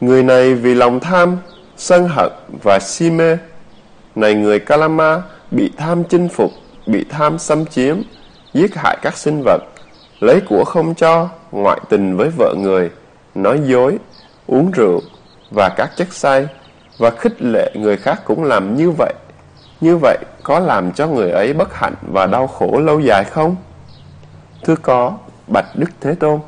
[0.00, 1.38] Người này vì lòng tham,
[1.76, 2.32] sân hận
[2.62, 3.36] và si mê
[4.14, 6.50] này người Kalama bị tham chinh phục,
[6.86, 7.96] bị tham xâm chiếm,
[8.54, 9.62] giết hại các sinh vật,
[10.20, 12.90] lấy của không cho, ngoại tình với vợ người,
[13.34, 13.98] nói dối,
[14.46, 15.00] uống rượu
[15.50, 16.48] và các chất say
[16.98, 19.14] và khích lệ người khác cũng làm như vậy.
[19.80, 23.56] Như vậy có làm cho người ấy bất hạnh và đau khổ lâu dài không?
[24.64, 25.16] Thưa có,
[25.52, 26.40] Bạch Đức Thế Tôn.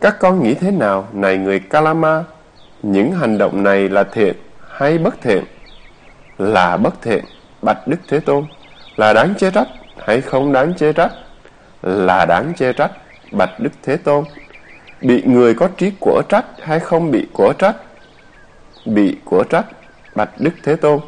[0.00, 2.24] Các con nghĩ thế nào, này người Kalama?
[2.82, 4.36] Những hành động này là thiện
[4.68, 5.44] hay bất thiện?
[6.38, 7.24] là bất thiện,
[7.62, 8.44] bạch Đức Thế Tôn,
[8.96, 11.12] là đáng chê trách hay không đáng chê trách?
[11.82, 12.90] Là đáng chê trách,
[13.32, 14.24] bạch Đức Thế Tôn.
[15.00, 17.76] Bị người có trí của trách hay không bị của trách?
[18.86, 19.66] Bị của trách,
[20.14, 21.00] bạch Đức Thế Tôn.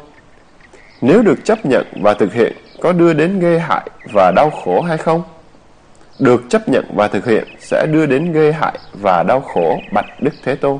[1.01, 4.81] Nếu được chấp nhận và thực hiện, có đưa đến gây hại và đau khổ
[4.81, 5.23] hay không?
[6.19, 10.05] Được chấp nhận và thực hiện sẽ đưa đến gây hại và đau khổ, bạch
[10.21, 10.79] Đức Thế Tôn.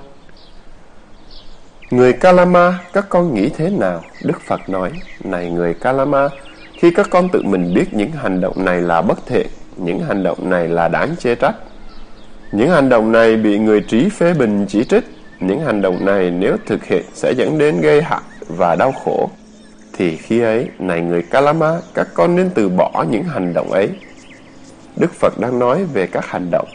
[1.92, 4.04] Người Kalama, các con nghĩ thế nào?
[4.24, 4.92] Đức Phật nói,
[5.24, 6.30] này người Kalama,
[6.80, 10.24] khi các con tự mình biết những hành động này là bất thiện, những hành
[10.24, 11.56] động này là đáng chê trách.
[12.52, 15.04] Những hành động này bị người trí phê bình chỉ trích,
[15.42, 19.30] những hành động này nếu thực hiện sẽ dẫn đến gây hại và đau khổ.
[19.94, 23.90] Thì khi ấy, này người Kalama, các con nên từ bỏ những hành động ấy.
[24.96, 26.68] Đức Phật đang nói về các hành động.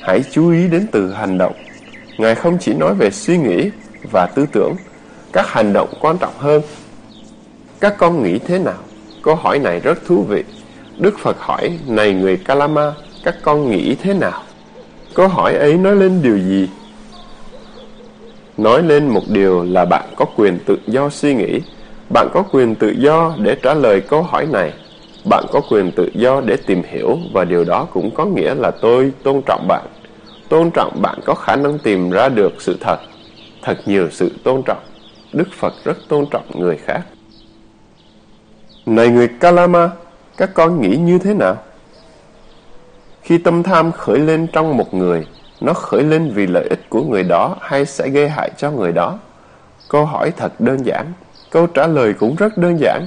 [0.00, 1.54] Hãy chú ý đến từ hành động.
[2.18, 3.70] Ngài không chỉ nói về suy nghĩ
[4.12, 4.74] và tư tưởng,
[5.32, 6.62] các hành động quan trọng hơn.
[7.80, 8.78] Các con nghĩ thế nào?
[9.22, 10.44] Câu hỏi này rất thú vị.
[10.98, 12.92] Đức Phật hỏi, này người Kalama,
[13.24, 14.42] các con nghĩ thế nào?
[15.14, 16.68] Câu hỏi ấy nói lên điều gì?
[18.56, 21.60] Nói lên một điều là bạn có quyền tự do suy nghĩ.
[22.12, 24.72] Bạn có quyền tự do để trả lời câu hỏi này.
[25.30, 28.70] Bạn có quyền tự do để tìm hiểu và điều đó cũng có nghĩa là
[28.70, 29.86] tôi tôn trọng bạn.
[30.48, 32.98] Tôn trọng bạn có khả năng tìm ra được sự thật
[33.64, 34.82] thật nhiều sự tôn trọng.
[35.32, 37.02] Đức Phật rất tôn trọng người khác.
[38.86, 39.90] Này người Kalama,
[40.36, 41.56] các con nghĩ như thế nào?
[43.22, 45.26] Khi tâm tham khởi lên trong một người,
[45.64, 48.92] nó khởi lên vì lợi ích của người đó hay sẽ gây hại cho người
[48.92, 49.18] đó?
[49.88, 51.12] Câu hỏi thật đơn giản,
[51.50, 53.06] câu trả lời cũng rất đơn giản.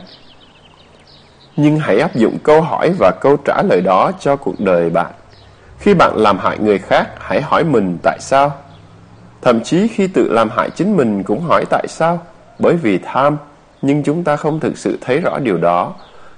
[1.55, 5.11] Nhưng hãy áp dụng câu hỏi và câu trả lời đó cho cuộc đời bạn.
[5.79, 8.51] Khi bạn làm hại người khác, hãy hỏi mình tại sao?
[9.41, 12.19] Thậm chí khi tự làm hại chính mình cũng hỏi tại sao?
[12.59, 13.37] Bởi vì tham,
[13.81, 15.93] nhưng chúng ta không thực sự thấy rõ điều đó.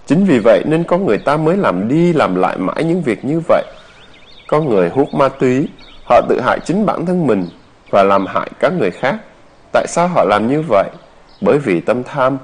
[0.07, 3.25] Chính vì vậy nên có người ta mới làm đi làm lại mãi những việc
[3.25, 3.63] như vậy.
[4.47, 5.67] Có người hút ma túy,
[6.09, 7.47] họ tự hại chính bản thân mình
[7.89, 9.15] và làm hại các người khác.
[9.71, 10.89] Tại sao họ làm như vậy?
[11.41, 12.37] Bởi vì tâm tham.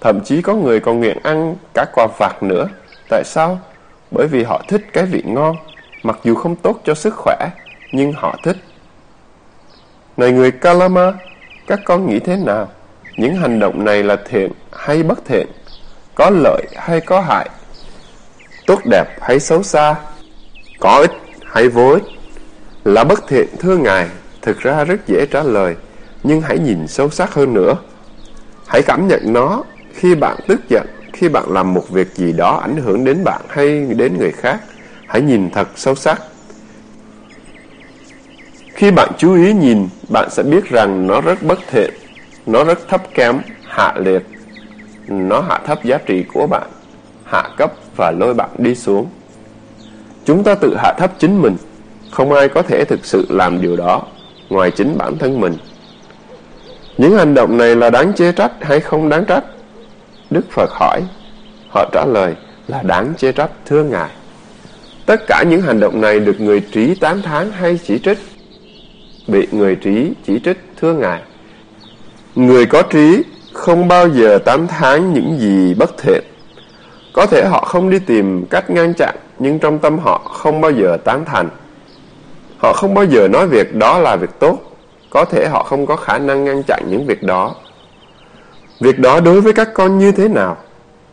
[0.00, 2.68] Thậm chí có người còn nguyện ăn cả quả vặt nữa.
[3.10, 3.58] Tại sao?
[4.10, 5.56] Bởi vì họ thích cái vị ngon,
[6.02, 7.50] mặc dù không tốt cho sức khỏe,
[7.92, 8.56] nhưng họ thích.
[10.16, 11.12] Này người Kalama,
[11.66, 12.68] các con nghĩ thế nào?
[13.16, 15.46] Những hành động này là thiện hay bất thiện?
[16.14, 17.48] Có lợi hay có hại?
[18.66, 19.94] Tốt đẹp hay xấu xa?
[20.80, 21.12] Có ích
[21.46, 22.17] hay vô ích?
[22.84, 24.08] Là bất thiện thưa Ngài,
[24.42, 25.76] thực ra rất dễ trả lời,
[26.22, 27.74] nhưng hãy nhìn sâu sắc hơn nữa.
[28.66, 29.62] Hãy cảm nhận nó
[29.94, 33.40] khi bạn tức giận, khi bạn làm một việc gì đó ảnh hưởng đến bạn
[33.48, 34.60] hay đến người khác.
[35.06, 36.20] Hãy nhìn thật sâu sắc
[38.78, 41.90] khi bạn chú ý nhìn, bạn sẽ biết rằng nó rất bất thiện,
[42.46, 44.22] nó rất thấp kém, hạ liệt.
[45.08, 46.68] Nó hạ thấp giá trị của bạn,
[47.24, 49.06] hạ cấp và lôi bạn đi xuống.
[50.24, 51.56] Chúng ta tự hạ thấp chính mình,
[52.10, 54.02] không ai có thể thực sự làm điều đó
[54.48, 55.54] ngoài chính bản thân mình.
[56.98, 59.44] Những hành động này là đáng chê trách hay không đáng trách?
[60.30, 61.00] Đức Phật hỏi,
[61.70, 62.34] họ trả lời
[62.68, 64.10] là đáng chê trách thưa Ngài.
[65.06, 68.18] Tất cả những hành động này được người trí tán thán hay chỉ trích?
[69.26, 71.22] Bị người trí chỉ trích thưa Ngài.
[72.34, 76.22] Người có trí không bao giờ tán thán những gì bất thiện.
[77.12, 80.70] Có thể họ không đi tìm cách ngăn chặn, nhưng trong tâm họ không bao
[80.70, 81.48] giờ tán thành.
[82.58, 84.58] Họ không bao giờ nói việc đó là việc tốt.
[85.10, 87.54] Có thể họ không có khả năng ngăn chặn những việc đó.
[88.80, 90.56] Việc đó đối với các con như thế nào?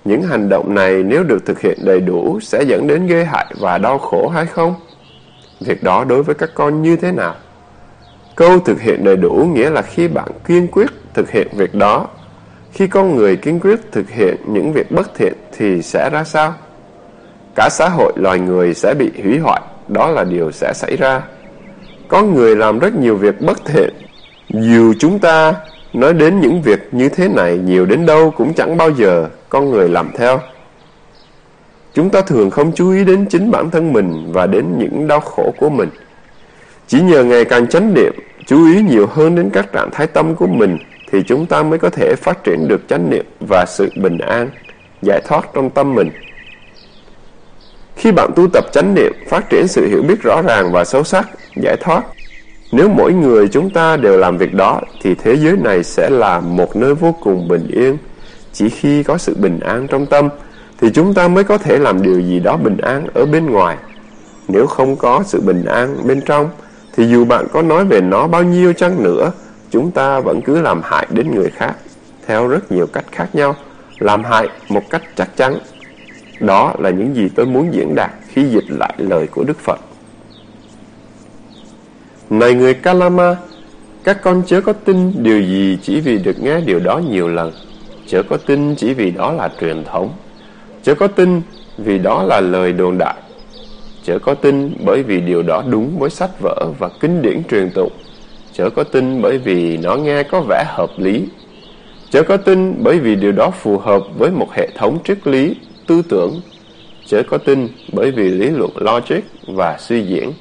[0.06, 3.46] Những hành động này nếu được thực hiện đầy đủ sẽ dẫn đến gây hại
[3.60, 4.76] và đau khổ hay không?
[5.60, 7.36] Việc đó đối với các con như thế nào?
[8.36, 12.08] Câu thực hiện đầy đủ nghĩa là khi bạn kiên quyết thực hiện việc đó.
[12.72, 16.54] Khi con người kiên quyết thực hiện những việc bất thiện thì sẽ ra sao?
[17.56, 21.22] Cả xã hội loài người sẽ bị hủy hoại, đó là điều sẽ xảy ra.
[22.08, 23.90] Có người làm rất nhiều việc bất thiện.
[24.50, 25.54] Dù chúng ta
[25.94, 29.72] nói đến những việc như thế này nhiều đến đâu cũng chẳng bao giờ con
[29.72, 30.40] người làm theo.
[31.94, 35.20] Chúng ta thường không chú ý đến chính bản thân mình và đến những đau
[35.20, 35.90] khổ của mình.
[36.88, 38.14] Chỉ nhờ ngày càng chánh niệm,
[38.46, 40.78] chú ý nhiều hơn đến các trạng thái tâm của mình
[41.12, 44.50] thì chúng ta mới có thể phát triển được chánh niệm và sự bình an,
[45.02, 46.10] giải thoát trong tâm mình.
[47.96, 51.04] Khi bạn tu tập chánh niệm, phát triển sự hiểu biết rõ ràng và sâu
[51.04, 51.30] sắc,
[51.62, 52.04] giải thoát,
[52.72, 56.40] nếu mỗi người chúng ta đều làm việc đó thì thế giới này sẽ là
[56.40, 57.98] một nơi vô cùng bình yên.
[58.54, 60.30] Chỉ khi có sự bình an trong tâm
[60.82, 63.78] thì chúng ta mới có thể làm điều gì đó bình an ở bên ngoài.
[64.48, 66.50] Nếu không có sự bình an bên trong
[66.98, 69.32] thì dù bạn có nói về nó bao nhiêu chăng nữa,
[69.72, 71.74] chúng ta vẫn cứ làm hại đến người khác
[72.28, 73.56] theo rất nhiều cách khác nhau,
[74.00, 75.58] làm hại một cách chắc chắn.
[76.40, 79.80] Đó là những gì tôi muốn diễn đạt khi dịch lại lời của Đức Phật.
[82.30, 83.36] Này người Kalama,
[84.04, 87.52] các con chớ có tin điều gì chỉ vì được nghe điều đó nhiều lần.
[88.08, 90.14] Chớ có tin chỉ vì đó là truyền thống.
[90.84, 91.42] Chớ có tin
[91.78, 93.16] vì đó là lời đồn đại.
[94.04, 97.72] Chớ có tin bởi vì điều đó đúng với sách vở và kinh điển truyền
[97.72, 97.92] tụng.
[98.54, 101.24] Chớ có tin bởi vì nó nghe có vẻ hợp lý.
[102.10, 105.56] Chớ có tin bởi vì điều đó phù hợp với một hệ thống triết lý,
[105.88, 106.42] tư tưởng.
[107.08, 110.34] Chớ có tin bởi vì lý luận logic và suy diễn.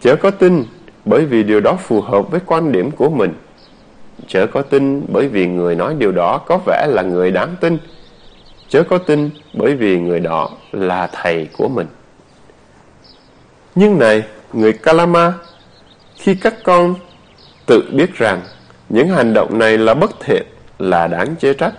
[0.00, 0.64] Chớ có tin
[1.08, 3.34] bởi vì điều đó phù hợp với quan điểm của mình.
[4.26, 7.78] Chớ có tin bởi vì người nói điều đó có vẻ là người đáng tin.
[8.68, 11.86] Chớ có tin bởi vì người đó là thầy của mình.
[13.74, 15.32] Nhưng này, người Kalama,
[16.16, 16.94] khi các con
[17.66, 18.40] tự biết rằng
[18.88, 20.42] những hành động này là bất thiện,
[20.78, 21.74] là đáng chê trách,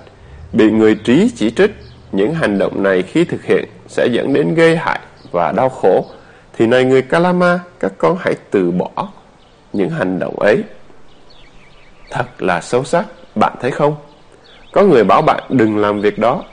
[0.54, 1.72] bị người trí chỉ trích,
[2.12, 5.00] những hành động này khi thực hiện sẽ dẫn đến gây hại
[5.32, 6.06] và đau khổ,
[6.58, 9.10] thì này người Kalama, các con hãy từ bỏ
[9.74, 10.64] những hành động ấy.
[12.10, 13.06] Thật là xấu sắc,
[13.36, 13.96] bạn thấy không?
[14.72, 16.44] Có người bảo bạn đừng làm việc đó,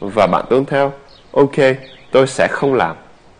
[0.00, 0.92] và bạn tuân theo.
[1.32, 1.56] Ok,
[2.12, 2.96] tôi sẽ không làm.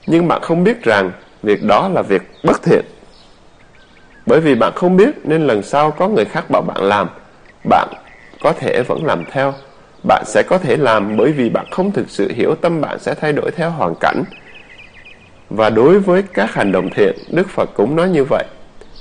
[0.07, 2.85] Nhưng bạn không biết rằng việc đó là việc bất thiện.
[4.27, 7.09] Bởi vì bạn không biết nên lần sau có người khác bảo bạn làm,
[7.69, 7.89] bạn
[8.41, 9.55] có thể vẫn làm theo.
[10.09, 13.15] Bạn sẽ có thể làm bởi vì bạn không thực sự hiểu tâm bạn sẽ
[13.15, 14.25] thay đổi theo hoàn cảnh.
[15.51, 18.45] Và đối với các hành động thiện, Đức Phật cũng nói như vậy.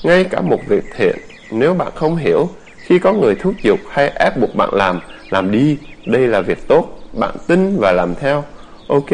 [0.04, 1.16] Ngay cả một việc thiện,
[1.52, 5.52] nếu bạn không hiểu, khi có người thúc giục hay ép buộc bạn làm, làm
[5.52, 8.44] đi, đây là việc tốt, bạn tin và làm theo.
[8.88, 9.10] Ok,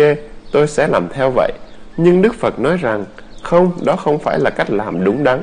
[0.52, 1.52] tôi sẽ làm theo vậy.
[1.98, 3.06] Nhưng Đức Phật nói rằng,
[3.42, 5.42] không, đó không phải là cách làm đúng đắn.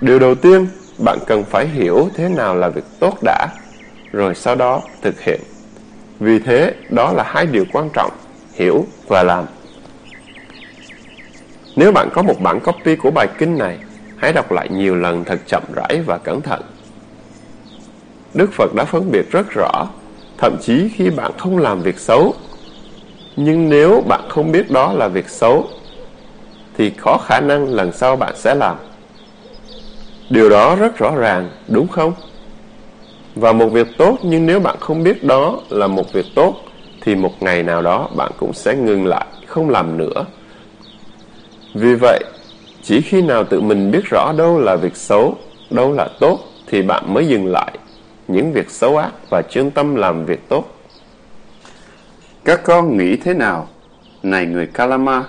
[0.00, 0.66] Điều đầu tiên,
[1.04, 3.48] bạn cần phải hiểu thế nào là việc tốt đã,
[4.12, 5.40] rồi sau đó thực hiện.
[6.20, 8.10] Vì thế, đó là hai điều quan trọng,
[8.52, 9.44] hiểu và làm.
[11.76, 13.78] Nếu bạn có một bản copy của bài kinh này,
[14.20, 16.62] hãy đọc lại nhiều lần thật chậm rãi và cẩn thận.
[18.34, 19.88] Đức Phật đã phân biệt rất rõ,
[20.38, 22.34] thậm chí khi bạn không làm việc xấu.
[23.36, 25.68] Nhưng nếu bạn không biết đó là việc xấu,
[26.76, 28.76] thì có khả năng lần sau bạn sẽ làm.
[30.30, 32.12] Điều đó rất rõ ràng, đúng không?
[33.34, 36.54] Và một việc tốt nhưng nếu bạn không biết đó là một việc tốt
[37.00, 40.24] thì một ngày nào đó bạn cũng sẽ ngừng lại, không làm nữa.
[41.74, 42.24] Vì vậy,
[42.90, 45.36] chỉ khi nào tự mình biết rõ đâu là việc xấu,
[45.70, 47.78] đâu là tốt thì bạn mới dừng lại
[48.28, 50.64] những việc xấu ác và chuyên tâm làm việc tốt.
[52.44, 53.68] Các con nghĩ thế nào?
[54.22, 55.24] Này người Kalama,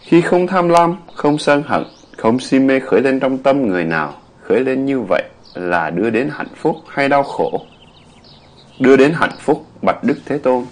[0.00, 1.84] khi không tham lam, không sân hận,
[2.16, 5.22] không si mê khởi lên trong tâm người nào, khởi lên như vậy
[5.54, 7.60] là đưa đến hạnh phúc hay đau khổ?
[8.78, 10.64] Đưa đến hạnh phúc, bạch Đức Thế Tôn.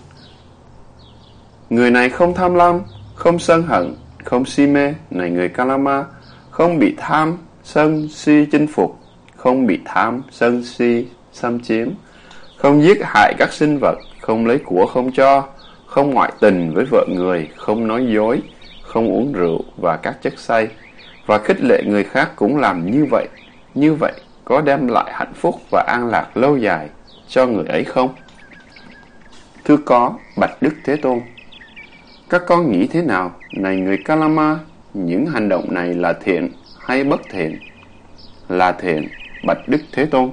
[1.70, 2.80] Người này không tham lam,
[3.14, 3.94] không sân hận,
[4.24, 6.04] không si mê, này người Kalama,
[6.50, 8.98] không bị tham, sân, si chinh phục,
[9.36, 11.88] không bị tham, sân, si, xâm chiếm,
[12.56, 15.44] không giết hại các sinh vật, không lấy của không cho,
[15.86, 18.42] không ngoại tình với vợ người, không nói dối,
[18.82, 20.68] không uống rượu và các chất say,
[21.26, 23.28] và khích lệ người khác cũng làm như vậy.
[23.74, 24.12] Như vậy
[24.44, 26.88] có đem lại hạnh phúc và an lạc lâu dài
[27.28, 28.14] cho người ấy không?
[29.64, 31.20] Thưa có, Bạch Đức Thế Tôn.
[32.32, 34.58] Các con nghĩ thế nào, này người Kalama,
[34.94, 37.58] những hành động này là thiện hay bất thiện?
[38.48, 39.08] Là thiện,
[39.46, 40.30] Bạch Đức Thế Tôn.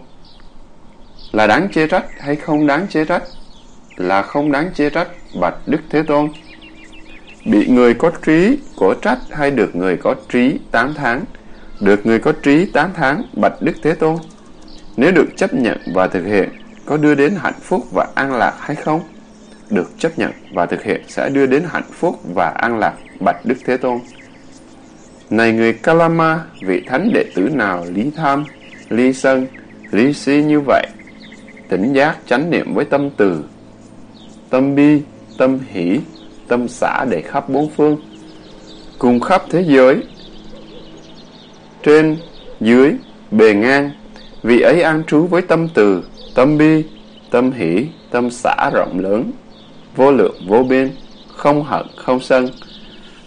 [1.32, 3.24] Là đáng chê trách hay không đáng chê trách?
[3.98, 5.08] Là không đáng chê trách,
[5.42, 6.30] Bạch Đức Thế Tôn.
[7.46, 11.24] Bị người có trí của trách hay được người có trí 8 tháng?
[11.80, 14.18] Được người có trí 8 tháng, Bạch Đức Thế Tôn.
[14.98, 16.50] Nếu được chấp nhận và thực hiện,
[16.86, 19.02] có đưa đến hạnh phúc và an lạc hay không?
[19.70, 23.46] Được chấp nhận và thực hiện sẽ đưa đến hạnh phúc và an lạc, Bạch
[23.46, 24.00] Đức Thế Tôn.
[25.30, 28.46] Này người Kalama, vị thánh đệ tử nào lý tham,
[28.90, 29.48] lý sân,
[29.92, 30.88] lý si như vậy,
[31.70, 33.44] tỉnh giác chánh niệm với tâm từ,
[34.50, 35.02] tâm bi,
[35.38, 36.00] tâm hỷ,
[36.48, 37.98] tâm xã để khắp bốn phương,
[39.00, 40.04] cùng khắp thế giới,
[41.84, 42.18] trên,
[42.60, 42.94] dưới,
[43.32, 43.92] bề ngang,
[44.44, 46.04] vị ấy an trú với tâm từ,
[46.36, 46.84] tâm bi,
[47.32, 49.32] tâm hỷ, tâm xã rộng lớn,
[49.96, 50.92] vô lượng vô biên,
[51.28, 52.48] không hận không sân.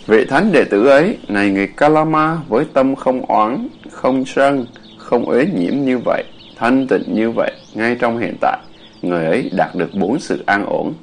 [0.07, 4.67] Vị thánh đệ tử ấy, này người Kalama với tâm không oán, không sân,
[4.99, 6.25] không uế nhiễm như vậy,
[6.57, 8.59] thanh tịnh như vậy, ngay trong hiện tại,
[9.03, 10.95] người ấy đạt được bốn sự an ổn.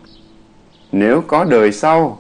[0.92, 2.20] Nếu có đời sau,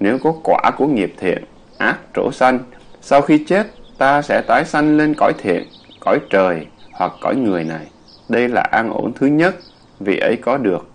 [0.00, 1.44] nếu có quả của nghiệp thiện,
[1.78, 2.58] ác trổ sanh,
[3.00, 3.66] sau khi chết,
[3.98, 5.64] ta sẽ tái sanh lên cõi thiện,
[6.00, 7.86] cõi trời hoặc cõi người này.
[8.28, 9.56] Đây là an ổn thứ nhất,
[10.00, 10.93] vì ấy có được.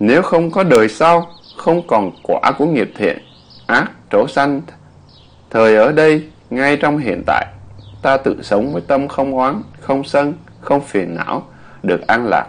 [0.00, 3.18] Nếu không có đời sau, không còn quả của nghiệp thiện,
[3.66, 4.60] ác trổ sanh,
[5.50, 7.46] thời ở đây, ngay trong hiện tại,
[8.02, 11.46] ta tự sống với tâm không oán, không sân, không phiền não,
[11.82, 12.46] được an lạc.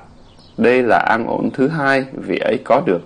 [0.57, 3.01] Đây là an ổn thứ hai, vì ấy có được.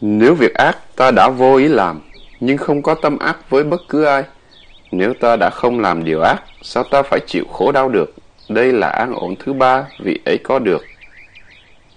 [0.00, 2.00] Nếu việc ác ta đã vô ý làm,
[2.40, 4.22] nhưng không có tâm ác với bất cứ ai,
[4.92, 8.14] nếu ta đã không làm điều ác, sao ta phải chịu khổ đau được?
[8.48, 10.82] Đây là an ổn thứ ba, vì ấy có được.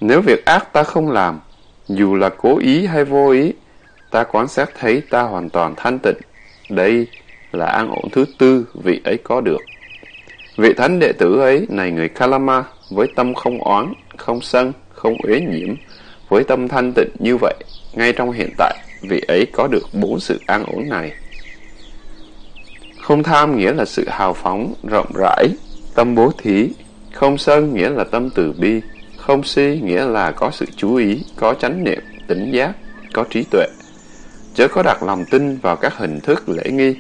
[0.02, 1.40] Nếu việc ác ta không làm,
[1.88, 3.54] dù là cố ý hay vô ý,
[4.12, 6.18] ta quan sát thấy ta hoàn toàn thanh tịnh.
[6.70, 7.08] Đây
[7.52, 9.62] là an ổn thứ tư, vị ấy có được.
[10.58, 15.18] Vị thánh đệ tử ấy, này người Kalama, với tâm không oán, không sân, không
[15.24, 15.76] uế nhiễm,
[16.30, 17.56] với tâm thanh tịnh như vậy,
[17.94, 21.12] ngay trong hiện tại, vị ấy có được bốn sự an ổn này.
[23.02, 25.48] Không tham nghĩa là sự hào phóng, rộng rãi,
[25.96, 26.70] tâm bố thí.
[27.14, 28.82] Không sân nghĩa là tâm từ bi.
[29.30, 32.72] Không si nghĩa là có sự chú ý, có chánh niệm, tỉnh giác,
[33.14, 33.68] có trí tuệ.
[34.56, 36.96] Chớ có đặt lòng tin vào các hình thức lễ nghi.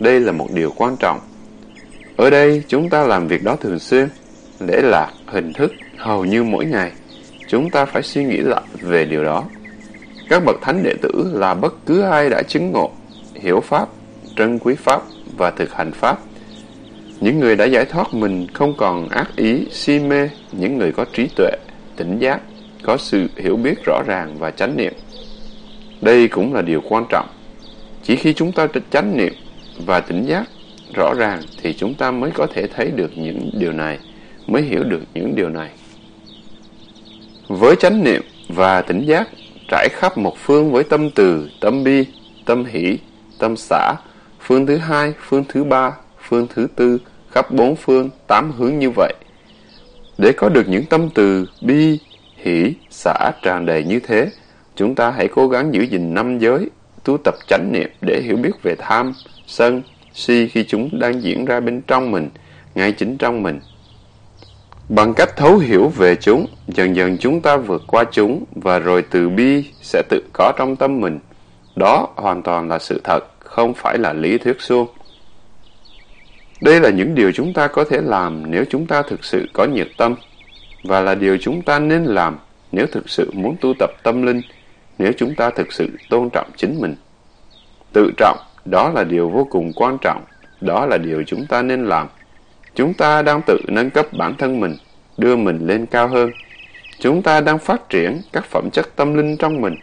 [0.00, 1.20] Đây là một điều quan trọng.
[2.16, 4.08] Ở đây chúng ta làm việc đó thường xuyên.
[4.60, 6.92] Lễ lạc, hình thức, hầu như mỗi ngày.
[7.48, 9.44] Chúng ta phải suy nghĩ lại về điều đó.
[10.28, 12.90] Các bậc thánh đệ tử là bất cứ ai đã chứng ngộ,
[13.34, 13.88] hiểu Pháp,
[14.36, 15.02] trân quý Pháp
[15.36, 16.18] và thực hành Pháp.
[17.20, 21.04] Những người đã giải thoát mình không còn ác ý, si mê, những người có
[21.12, 21.50] trí tuệ,
[21.96, 22.40] tỉnh giác,
[22.82, 24.92] có sự hiểu biết rõ ràng và chánh niệm.
[26.00, 27.26] Đây cũng là điều quan trọng.
[28.02, 29.32] Chỉ khi chúng ta chánh niệm
[29.86, 30.44] và tỉnh giác
[30.94, 33.98] rõ ràng thì chúng ta mới có thể thấy được những điều này,
[34.46, 35.70] mới hiểu được những điều này.
[37.48, 39.28] Với chánh niệm và tỉnh giác
[39.68, 42.04] trải khắp một phương với tâm từ, tâm bi,
[42.44, 42.98] tâm hỷ,
[43.38, 43.94] tâm xã,
[44.40, 45.92] phương thứ hai, phương thứ ba,
[46.28, 46.98] phương thứ tư,
[47.30, 49.14] khắp bốn phương, tám hướng như vậy.
[50.18, 51.98] Để có được những tâm từ bi,
[52.36, 54.28] hỷ, xả tràn đầy như thế,
[54.76, 56.70] chúng ta hãy cố gắng giữ gìn năm giới,
[57.04, 59.12] tu tập chánh niệm để hiểu biết về tham,
[59.46, 59.82] sân,
[60.14, 62.28] si khi chúng đang diễn ra bên trong mình,
[62.74, 63.60] ngay chính trong mình.
[64.88, 69.04] Bằng cách thấu hiểu về chúng, dần dần chúng ta vượt qua chúng và rồi
[69.10, 71.18] từ bi sẽ tự có trong tâm mình.
[71.76, 74.88] Đó hoàn toàn là sự thật không phải là lý thuyết suông.
[76.64, 79.64] Đây là những điều chúng ta có thể làm nếu chúng ta thực sự có
[79.64, 80.14] nhiệt tâm,
[80.84, 82.38] và là điều chúng ta nên làm
[82.72, 84.40] nếu thực sự muốn tu tập tâm linh,
[84.98, 86.96] nếu chúng ta thực sự tôn trọng chính mình.
[87.92, 90.24] Tự trọng, đó là điều vô cùng quan trọng,
[90.60, 92.08] đó là điều chúng ta nên làm.
[92.74, 94.76] Chúng ta đang tự nâng cấp bản thân mình,
[95.16, 96.30] đưa mình lên cao hơn.
[96.98, 99.74] Chúng ta đang phát triển các phẩm chất tâm linh trong mình.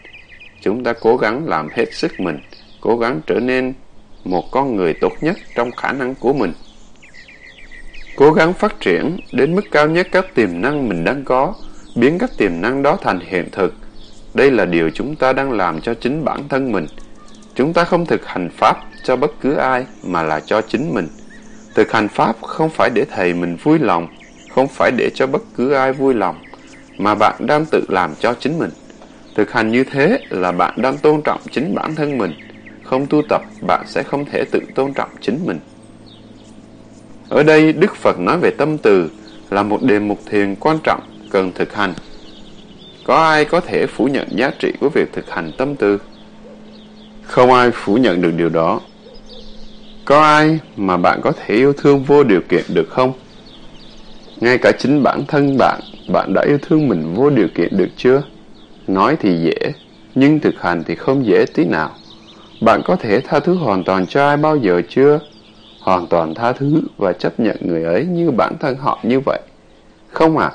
[0.61, 2.39] Chúng ta cố gắng làm hết sức mình
[2.81, 3.73] cố gắng trở nên
[4.25, 6.53] một con người tốt nhất trong khả năng của mình.
[8.21, 11.53] Cố gắng phát triển đến mức cao nhất các tiềm năng mình đang có,
[11.95, 13.73] biến các tiềm năng đó thành hiện thực.
[14.33, 16.87] Đây là điều chúng ta đang làm cho chính bản thân mình.
[17.55, 21.07] Chúng ta không thực hành Pháp cho bất cứ ai mà là cho chính mình.
[21.75, 24.07] Thực hành Pháp không phải để thầy mình vui lòng,
[24.49, 26.35] không phải để cho bất cứ ai vui lòng,
[26.97, 28.71] mà bạn đang tự làm cho chính mình.
[29.35, 32.33] Thực hành như thế là bạn đang tôn trọng chính bản thân mình,
[32.83, 35.59] không tu tập, bạn sẽ không thể tự tôn trọng chính mình.
[37.31, 39.09] Ở đây, Đức Phật nói về tâm từ
[39.49, 41.93] là một đề mục thiền quan trọng cần thực hành.
[43.03, 45.97] Có ai có thể phủ nhận giá trị của việc thực hành tâm từ?
[47.23, 48.79] Không ai phủ nhận được điều đó.
[50.05, 53.13] Có ai mà bạn có thể yêu thương vô điều kiện được không?
[54.39, 55.79] Ngay cả chính bản thân bạn,
[56.13, 58.23] bạn đã yêu thương mình vô điều kiện được chưa?
[58.87, 59.73] Nói thì dễ,
[60.15, 61.91] nhưng thực hành thì không dễ tí nào.
[62.61, 65.19] Bạn có thể tha thứ hoàn toàn cho ai bao giờ chưa?
[65.81, 69.39] Hoàn toàn tha thứ và chấp nhận người ấy như bản thân họ như vậy.
[70.11, 70.51] Không à?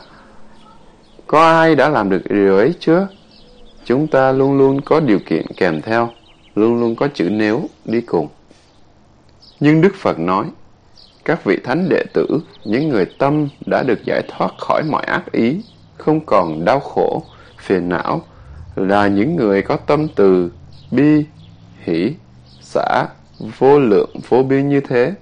[1.26, 3.08] Có ai đã làm được điều ấy chưa?
[3.84, 6.10] Chúng ta luôn luôn có điều kiện kèm theo,
[6.54, 8.28] luôn luôn có chữ nếu đi cùng.
[9.60, 10.46] Nhưng Đức Phật nói,
[11.24, 12.26] các vị thánh đệ tử,
[12.64, 15.60] những người tâm đã được giải thoát khỏi mọi ác ý,
[15.98, 17.22] không còn đau khổ,
[17.58, 18.22] phiền não,
[18.76, 20.50] là những người có tâm từ,
[20.90, 21.24] bi,
[21.84, 22.14] hỷ,
[22.60, 23.06] xã,
[23.38, 25.14] vô lượng, vô biên như thế.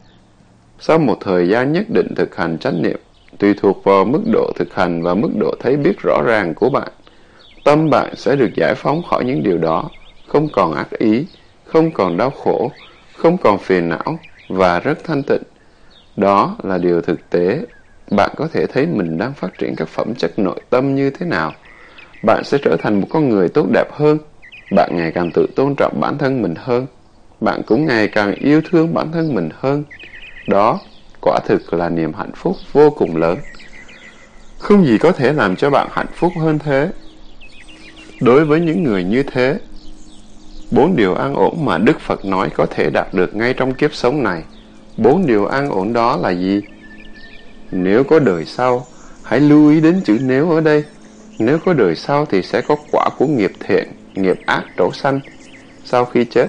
[0.79, 3.01] Sau một thời gian nhất định thực hành chánh niệm,
[3.39, 6.71] tùy thuộc vào mức độ thực hành và mức độ thấy biết rõ ràng của
[6.71, 6.89] bạn,
[7.65, 9.91] tâm bạn sẽ được giải phóng khỏi những điều đó,
[10.29, 11.27] không còn ác ý,
[11.65, 12.71] không còn đau khổ,
[13.17, 15.43] không còn phiền não và rất thanh tịnh.
[16.17, 17.61] Đó là điều thực tế.
[18.11, 21.27] Bạn có thể thấy mình đang phát triển các phẩm chất nội tâm như thế
[21.27, 21.53] nào.
[22.23, 24.19] Bạn sẽ trở thành một con người tốt đẹp hơn.
[24.71, 26.87] Bạn ngày càng tự tôn trọng bản thân mình hơn.
[27.45, 29.84] Bạn cũng ngày càng yêu thương bản thân mình hơn.
[30.47, 30.80] Đó,
[31.20, 33.38] quả thực là niềm hạnh phúc vô cùng lớn.
[34.59, 36.88] Không gì có thể làm cho bạn hạnh phúc hơn thế.
[38.20, 39.59] Đối với những người như thế,
[40.70, 43.95] bốn điều an ổn mà Đức Phật nói có thể đạt được ngay trong kiếp
[43.95, 44.42] sống này
[44.97, 46.62] Bốn điều an ổn đó là gì?
[47.70, 48.86] Nếu có đời sau,
[49.22, 50.84] hãy lưu ý đến chữ nếu ở đây.
[51.38, 55.20] Nếu có đời sau thì sẽ có quả của nghiệp thiện, nghiệp ác trổ sanh.
[55.84, 56.47] Sau khi chết,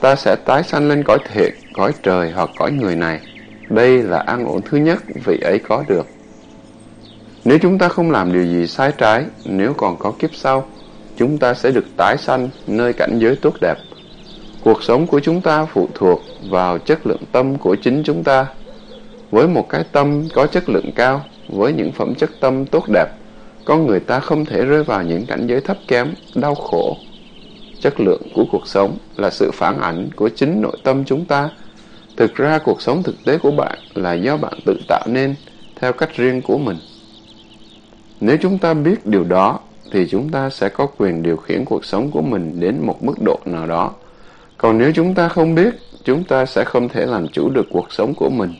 [0.00, 3.20] ta sẽ tái sanh lên cõi thiện, cõi trời hoặc cõi người này.
[3.68, 6.06] Đây là an ổn thứ nhất vị ấy có được.
[7.44, 10.66] Nếu chúng ta không làm điều gì sai trái, nếu còn có kiếp sau,
[11.16, 13.74] chúng ta sẽ được tái sanh nơi cảnh giới tốt đẹp.
[14.64, 16.20] Cuộc sống của chúng ta phụ thuộc
[16.50, 18.46] vào chất lượng tâm của chính chúng ta.
[19.30, 23.08] Với một cái tâm có chất lượng cao, với những phẩm chất tâm tốt đẹp,
[23.64, 26.96] con người ta không thể rơi vào những cảnh giới thấp kém, đau khổ.
[27.80, 31.50] Chất lượng của cuộc sống là sự phản ảnh của chính nội tâm chúng ta.
[32.16, 35.34] Thực ra cuộc sống thực tế của bạn là do bạn tự tạo nên
[35.76, 36.76] theo cách riêng của mình.
[38.20, 39.60] Nếu chúng ta biết điều đó,
[39.92, 43.14] thì chúng ta sẽ có quyền điều khiển cuộc sống của mình đến một mức
[43.24, 43.92] độ nào đó.
[44.58, 45.74] Còn nếu chúng ta không biết,
[46.04, 48.54] chúng ta sẽ không thể làm chủ được cuộc sống của mình.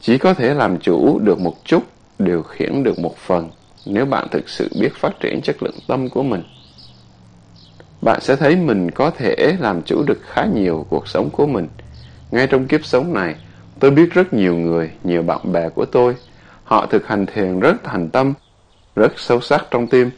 [0.00, 1.82] Chỉ có thể làm chủ được một chút,
[2.18, 3.50] điều khiển được một phần,
[3.86, 6.42] nếu bạn thực sự biết phát triển chất lượng tâm của mình.
[8.02, 11.68] Bạn sẽ thấy mình có thể làm chủ được khá nhiều cuộc sống của mình.
[12.30, 13.34] Ngay trong kiếp sống này,
[13.80, 16.14] tôi biết rất nhiều người, nhiều bạn bè của tôi.
[16.64, 18.34] Họ thực hành thiền rất thành tâm,
[18.96, 20.10] rất sâu sắc trong tim.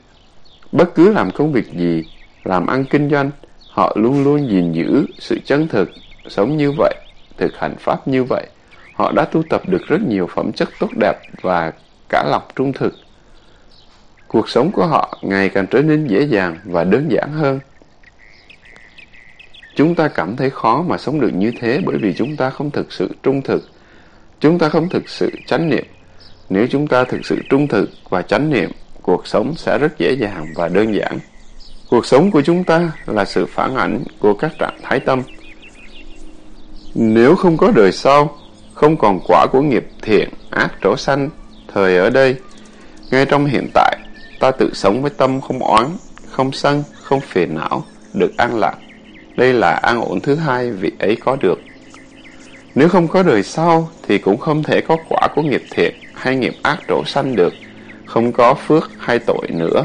[0.72, 2.05] Bất cứ làm công việc gì,
[2.45, 3.30] làm ăn kinh doanh,
[3.74, 5.91] Họ luôn luôn gìn giữ sự chân thực,
[6.28, 6.95] sống như vậy,
[7.37, 8.47] thực hành pháp như vậy.
[8.95, 11.72] Họ đã tu tập được rất nhiều phẩm chất tốt đẹp và
[12.09, 12.95] cả lòng trung thực.
[14.28, 17.61] Cuộc sống của họ ngày càng trở nên dễ dàng và đơn giản hơn.
[19.75, 22.70] Chúng ta cảm thấy khó mà sống được như thế bởi vì chúng ta không
[22.70, 23.68] thực sự trung thực.
[24.41, 25.85] Chúng ta không thực sự chánh niệm.
[26.49, 28.70] Nếu chúng ta thực sự trung thực và chánh niệm,
[29.03, 31.18] cuộc sống sẽ rất dễ dàng và đơn giản.
[31.91, 35.22] Cuộc sống của chúng ta là sự phản ảnh của các trạng thái tâm.
[36.95, 38.39] Nếu không có đời sau,
[38.75, 41.31] không còn quả của nghiệp thiện, ác trổ sanh,
[41.75, 42.37] thời ở đây,
[43.11, 43.99] ngay trong hiện tại,
[44.41, 45.87] ta tự sống với tâm không oán,
[46.31, 48.75] không sân, không phiền não, được an lạc.
[49.37, 51.61] Đây là an ổn thứ hai vị ấy có được.
[52.74, 56.37] Nếu không có đời sau, thì cũng không thể có quả của nghiệp thiện hay
[56.37, 57.53] nghiệp ác trổ sanh được,
[58.07, 59.85] không có phước hay tội nữa.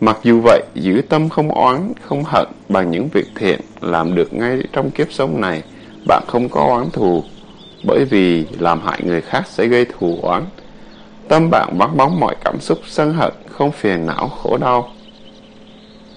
[0.00, 4.34] Mặc dù vậy, giữ tâm không oán, không hận bằng những việc thiện làm được
[4.34, 5.62] ngay trong kiếp sống này,
[6.06, 7.24] bạn không có oán thù,
[7.84, 10.42] bởi vì làm hại người khác sẽ gây thù oán.
[11.28, 14.90] Tâm bạn vắng bóng mọi cảm xúc sân hận, không phiền não khổ đau.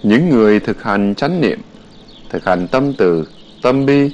[0.03, 1.59] Những người thực hành chánh niệm,
[2.33, 3.27] thực hành tâm từ,
[3.61, 4.11] tâm bi,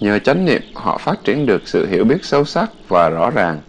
[0.00, 3.60] nhờ chánh niệm họ phát triển được sự hiểu biết sâu sắc và rõ ràng.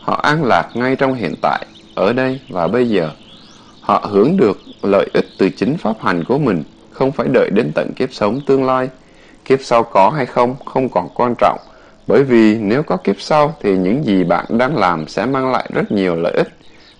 [0.00, 3.10] Họ an lạc ngay trong hiện tại, ở đây và bây giờ.
[3.80, 7.70] Họ hưởng được lợi ích từ chính pháp hành của mình, không phải đợi đến
[7.74, 8.88] tận kiếp sống tương lai.
[9.44, 11.58] Kiếp sau có hay không không còn quan trọng,
[12.06, 15.70] bởi vì nếu có kiếp sau thì những gì bạn đang làm sẽ mang lại
[15.74, 16.48] rất nhiều lợi ích.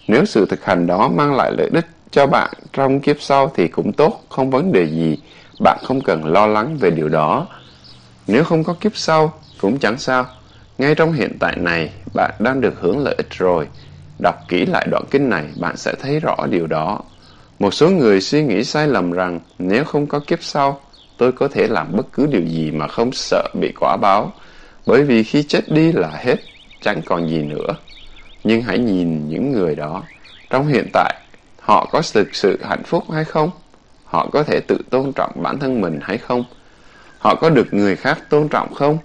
[0.08, 3.68] Nếu sự thực hành đó mang lại lợi ích cho bạn trong kiếp sau thì
[3.68, 5.18] cũng tốt, không vấn đề gì
[5.60, 7.46] bạn không cần lo lắng về điều đó.
[8.26, 10.26] Nếu không có kiếp sau, cũng chẳng sao.
[10.78, 13.68] Ngay trong hiện tại này, bạn đang được hưởng lợi ích rồi.
[14.22, 17.00] Đọc kỹ lại đoạn kinh này, bạn sẽ thấy rõ điều đó.
[17.58, 20.80] Một số người suy nghĩ sai lầm rằng nếu không có kiếp sau,
[21.18, 24.32] tôi có thể làm bất cứ điều gì mà không sợ bị quả báo.
[24.86, 26.36] Bởi vì khi chết đi là hết,
[26.80, 27.76] chẳng còn gì nữa.
[28.44, 30.02] Nhưng hãy nhìn những người đó.
[30.50, 31.14] Trong hiện tại,
[31.60, 33.50] họ có thực sự hạnh phúc hay không?
[34.08, 36.44] Họ có thể tự tôn trọng bản thân mình hay không?
[37.18, 38.98] Họ có được người khác tôn trọng không?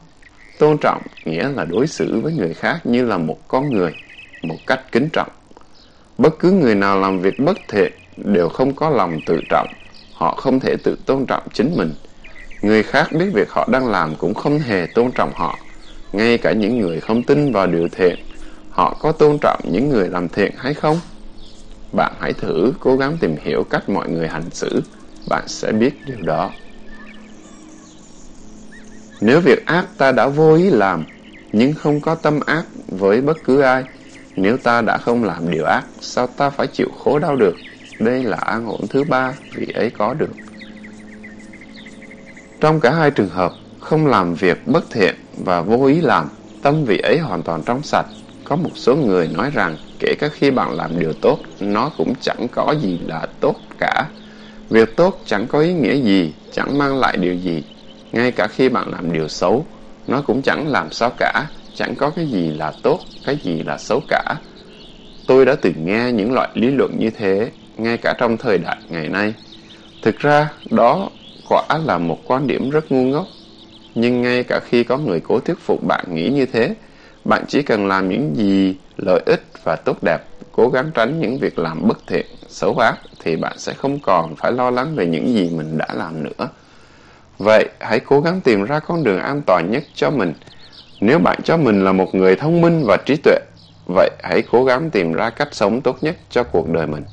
[0.59, 3.95] Tôn trọng nghĩa là đối xử với người khác như là một con người,
[4.43, 5.29] một cách kính trọng.
[6.17, 9.67] Bất cứ người nào làm việc bất thiện đều không có lòng tự trọng.
[10.13, 11.93] Họ không thể tự tôn trọng chính mình.
[12.61, 15.57] Người khác biết việc họ đang làm cũng không hề tôn trọng họ.
[16.13, 18.15] Ngay cả những người không tin vào điều thiện,
[18.69, 20.99] họ có tôn trọng những người làm thiện hay không?
[21.93, 24.81] Bạn hãy thử cố gắng tìm hiểu cách mọi người hành xử,
[25.29, 26.51] bạn sẽ biết điều đó.
[29.21, 31.03] Nếu việc ác ta đã vô ý làm,
[31.51, 33.83] nhưng không có tâm ác với bất cứ ai,
[34.35, 37.57] nếu ta đã không làm điều ác, sao ta phải chịu khổ đau được?
[37.99, 40.33] Đây là an ổn thứ ba vị ấy có được.
[42.59, 46.29] Trong cả hai trường hợp, không làm việc bất thiện và vô ý làm,
[46.61, 48.05] tâm vị ấy hoàn toàn trong sạch.
[48.43, 52.13] Có một số người nói rằng kể cả khi bạn làm điều tốt, nó cũng
[52.21, 54.05] chẳng có gì là tốt cả.
[54.69, 57.63] Việc tốt chẳng có ý nghĩa gì, chẳng mang lại điều gì.
[58.11, 59.65] Ngay cả khi bạn làm điều xấu,
[60.07, 61.45] nó cũng chẳng làm sao cả,
[61.75, 64.35] chẳng có cái gì là tốt, cái gì là xấu cả.
[65.27, 68.77] Tôi đã từng nghe những loại lý luận như thế, ngay cả trong thời đại
[68.89, 69.33] ngày nay.
[70.01, 71.09] Thực ra, đó
[71.49, 73.27] quả là một quan điểm rất ngu ngốc.
[73.95, 76.75] Nhưng ngay cả khi có người cố thuyết phục bạn nghĩ như thế,
[77.25, 80.19] bạn chỉ cần làm những gì lợi ích và tốt đẹp,
[80.51, 84.35] cố gắng tránh những việc làm bất thiện, xấu ác, thì bạn sẽ không còn
[84.35, 86.49] phải lo lắng về những gì mình đã làm nữa.
[87.37, 90.33] Vậy, hãy cố gắng tìm ra con đường an toàn nhất cho mình.
[91.01, 93.39] Nếu bạn cho mình là một người thông minh và trí tuệ,
[93.85, 97.03] vậy hãy cố gắng tìm ra cách sống tốt nhất cho cuộc đời mình.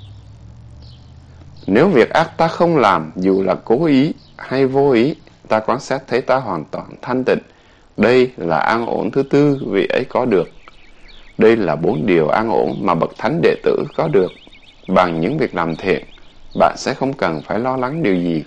[1.66, 5.14] Nếu việc ác ta không làm, dù là cố ý hay vô ý,
[5.48, 7.38] ta quan sát thấy ta hoàn toàn thanh tịnh.
[7.96, 10.48] Đây là an ổn thứ tư vị ấy có được.
[11.40, 14.34] Đây là bốn điều an ổn mà bậc thánh đệ tử có được.
[14.86, 16.04] Bằng những việc làm thiện,
[16.58, 18.44] bạn sẽ không cần phải lo lắng điều gì.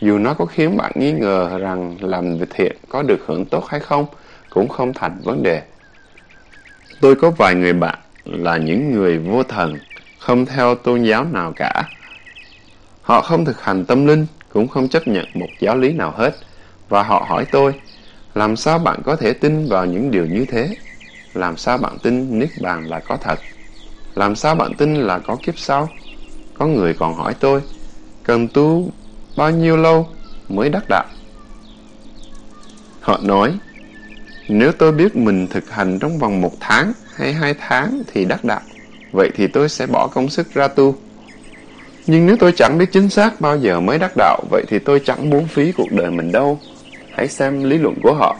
[0.00, 3.64] Dù nó có khiến bạn nghi ngờ rằng làm việc thiện có được hưởng tốt
[3.68, 4.06] hay không,
[4.50, 5.62] cũng không thành vấn đề.
[7.00, 9.78] Tôi có vài người bạn là những người vô thần,
[10.18, 11.82] không theo tôn giáo nào cả.
[13.02, 16.36] Họ không thực hành tâm linh, cũng không chấp nhận một giáo lý nào hết.
[16.88, 17.72] Và họ hỏi tôi,
[18.34, 20.76] làm sao bạn có thể tin vào những điều như thế?
[21.36, 23.40] Làm sao bạn tin Niết Bàn là có thật?
[24.14, 25.88] Làm sao bạn tin là có kiếp sau?
[26.58, 27.60] Có người còn hỏi tôi,
[28.24, 28.90] cần tu
[29.36, 30.08] bao nhiêu lâu
[30.48, 31.04] mới đắc đạo?
[33.00, 33.52] Họ nói,
[34.48, 38.44] nếu tôi biết mình thực hành trong vòng một tháng hay hai tháng thì đắc
[38.44, 38.60] đạo,
[39.12, 40.94] vậy thì tôi sẽ bỏ công sức ra tu.
[42.06, 45.00] Nhưng nếu tôi chẳng biết chính xác bao giờ mới đắc đạo, vậy thì tôi
[45.04, 46.58] chẳng muốn phí cuộc đời mình đâu.
[47.14, 48.36] Hãy xem lý luận của họ.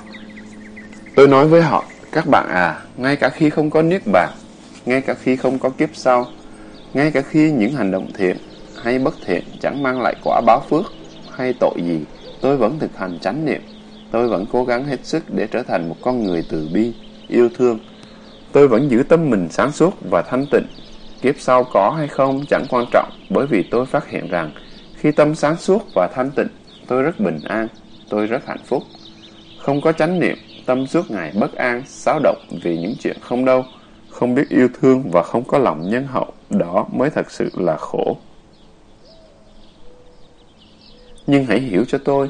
[1.15, 1.85] Tôi nói với họ,
[2.17, 4.31] các bạn à, ngay cả khi không có niết bàn,
[4.87, 6.27] ngay cả khi không có kiếp sau,
[6.95, 8.37] ngay cả khi những hành động thiện
[8.83, 10.85] hay bất thiện chẳng mang lại quả báo phước
[11.31, 12.01] hay tội gì,
[12.41, 13.63] tôi vẫn thực hành chánh niệm.
[14.11, 16.93] Tôi vẫn cố gắng hết sức để trở thành một con người từ bi,
[17.29, 17.79] yêu thương.
[18.53, 20.67] Tôi vẫn giữ tâm mình sáng suốt và thanh tịnh
[21.23, 24.53] Kiếp sau có hay không chẳng quan trọng bởi vì tôi phát hiện rằng
[24.97, 26.49] khi tâm sáng suốt và thanh tịnh,
[26.87, 27.69] tôi rất bình an,
[28.09, 28.83] tôi rất hạnh phúc.
[29.59, 33.45] Không có chánh niệm, tâm suốt ngày bất an, xáo động vì những chuyện không
[33.45, 33.65] đâu,
[34.11, 37.77] không biết yêu thương và không có lòng nhân hậu, đó mới thật sự là
[37.77, 38.17] khổ.
[41.27, 42.29] Nhưng hãy hiểu cho tôi,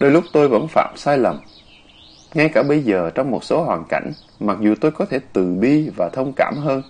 [0.00, 1.40] đôi lúc tôi vẫn phạm sai lầm.
[2.34, 5.54] Ngay cả bây giờ trong một số hoàn cảnh, mặc dù tôi có thể từ
[5.54, 6.82] bi và thông cảm hơn,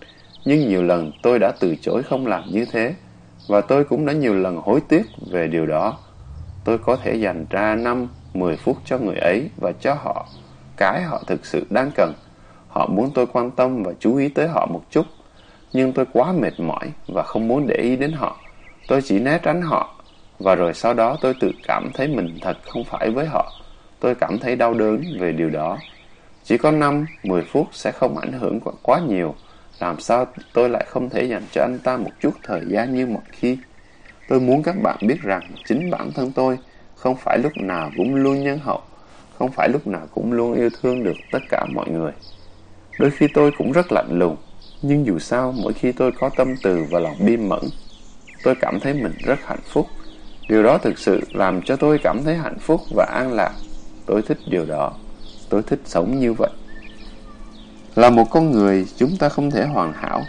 [0.45, 2.95] nhưng nhiều lần tôi đã từ chối không làm như thế,
[3.49, 5.99] và tôi cũng đã nhiều lần hối tiếc về điều đó.
[6.65, 10.27] Tôi có thể dành ra 5, 10 phút cho người ấy và cho họ
[10.77, 12.13] cái họ thực sự đang cần.
[12.69, 15.07] Họ muốn tôi quan tâm và chú ý tới họ một chút,
[15.73, 18.37] nhưng tôi quá mệt mỏi và không muốn để ý đến họ.
[18.89, 19.95] Tôi chỉ né tránh họ,
[20.39, 23.53] và rồi sau đó tôi tự cảm thấy mình thật không phải với họ.
[24.01, 25.79] Tôi cảm thấy đau đớn về điều đó.
[26.45, 29.35] Chỉ có 5, 10 phút sẽ không ảnh hưởng quá nhiều
[29.79, 33.07] làm sao tôi lại không thể dành cho anh ta một chút thời gian như
[33.07, 33.59] mọi khi?
[34.29, 36.59] Tôi muốn các bạn biết rằng chính bản thân tôi
[36.95, 38.83] không phải lúc nào cũng luôn nhân hậu,
[39.39, 42.13] không phải lúc nào cũng luôn yêu thương được tất cả mọi người.
[42.99, 44.37] Đôi khi tôi cũng rất lạnh lùng,
[44.83, 47.63] nhưng dù sao mỗi khi tôi có tâm từ và lòng bi mẫn,
[48.43, 49.87] tôi cảm thấy mình rất hạnh phúc.
[50.49, 53.53] Điều đó thực sự làm cho tôi cảm thấy hạnh phúc và an lạc.
[54.07, 54.93] Tôi thích điều đó.
[55.49, 56.51] Tôi thích sống như vậy.
[57.95, 60.23] Là một con người, chúng ta không thể hoàn hảo.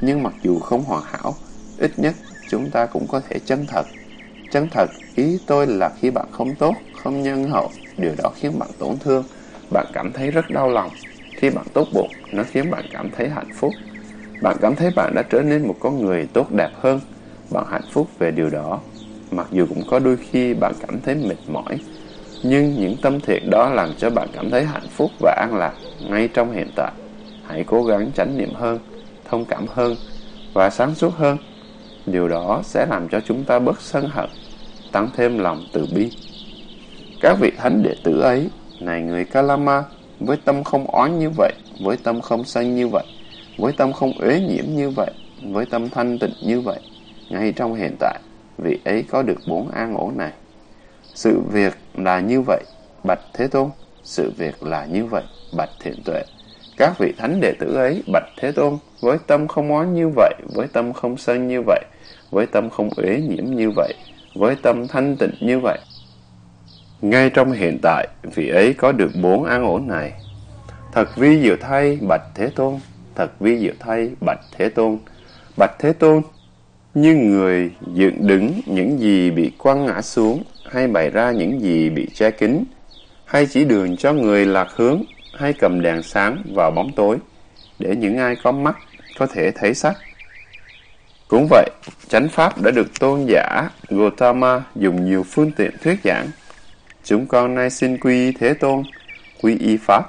[0.00, 1.34] Nhưng mặc dù không hoàn hảo,
[1.78, 2.14] ít nhất
[2.48, 3.86] chúng ta cũng có thể chân thật.
[4.50, 8.58] Chân thật, ý tôi là khi bạn không tốt, không nhân hậu, điều đó khiến
[8.58, 9.24] bạn tổn thương,
[9.70, 10.90] bạn cảm thấy rất đau lòng.
[11.36, 13.72] Khi bạn tốt bụng, nó khiến bạn cảm thấy hạnh phúc.
[14.42, 17.00] Bạn cảm thấy bạn đã trở nên một con người tốt đẹp hơn.
[17.50, 18.80] Bạn hạnh phúc về điều đó.
[19.30, 21.78] Mặc dù cũng có đôi khi bạn cảm thấy mệt mỏi,
[22.42, 25.74] nhưng những tâm thiện đó làm cho bạn cảm thấy hạnh phúc và an lạc
[26.10, 26.92] ngay trong hiện tại.
[27.46, 28.78] Hãy cố gắng chánh niệm hơn,
[29.24, 29.96] thông cảm hơn
[30.54, 31.38] và sáng suốt hơn.
[32.06, 34.30] Điều đó sẽ làm cho chúng ta bớt sân hận,
[34.92, 36.10] tăng thêm lòng từ bi.
[37.24, 38.48] Các vị thánh đệ tử ấy,
[38.80, 39.82] này người Kalama,
[40.20, 43.04] với tâm không oán như vậy, với tâm không sân như vậy,
[43.58, 45.10] với tâm không uế nhiễm như vậy,
[45.42, 46.80] với tâm thanh tịnh như vậy,
[47.30, 48.18] ngay trong hiện tại,
[48.58, 50.32] vị ấy có được bốn an ổn này.
[51.14, 52.64] Sự việc là như vậy,
[53.04, 53.70] bạch Thế Tôn,
[54.02, 55.22] sự việc là như vậy,
[55.56, 56.22] bạch Thiện Tuệ.
[56.76, 60.34] Các vị thánh đệ tử ấy, bạch Thế Tôn, với tâm không oán như vậy,
[60.54, 61.84] với tâm không sân như vậy,
[62.30, 63.94] với tâm không uế nhiễm như vậy,
[64.34, 65.78] với tâm thanh tịnh như vậy.
[67.04, 70.12] Ngay trong hiện tại, vị ấy có được bốn an ổn này.
[70.92, 72.74] Thật vi diệu thay, bạch Thế Tôn,
[73.14, 74.98] thật vi diệu thay, bạch Thế Tôn.
[75.58, 76.22] Bạch Thế Tôn,
[76.94, 81.90] như người dựng đứng những gì bị quăng ngã xuống, hay bày ra những gì
[81.90, 82.64] bị che kín,
[83.24, 85.02] hay chỉ đường cho người lạc hướng,
[85.38, 87.16] hay cầm đèn sáng vào bóng tối,
[87.78, 88.76] để những ai có mắt
[89.18, 89.94] có thể thấy sắc.
[91.28, 91.70] Cũng vậy,
[92.08, 96.26] chánh pháp đã được tôn giả Gautama dùng nhiều phương tiện thuyết giảng.
[97.06, 98.82] Chúng con nay xin quy y Thế Tôn,
[99.42, 100.02] quy y Pháp,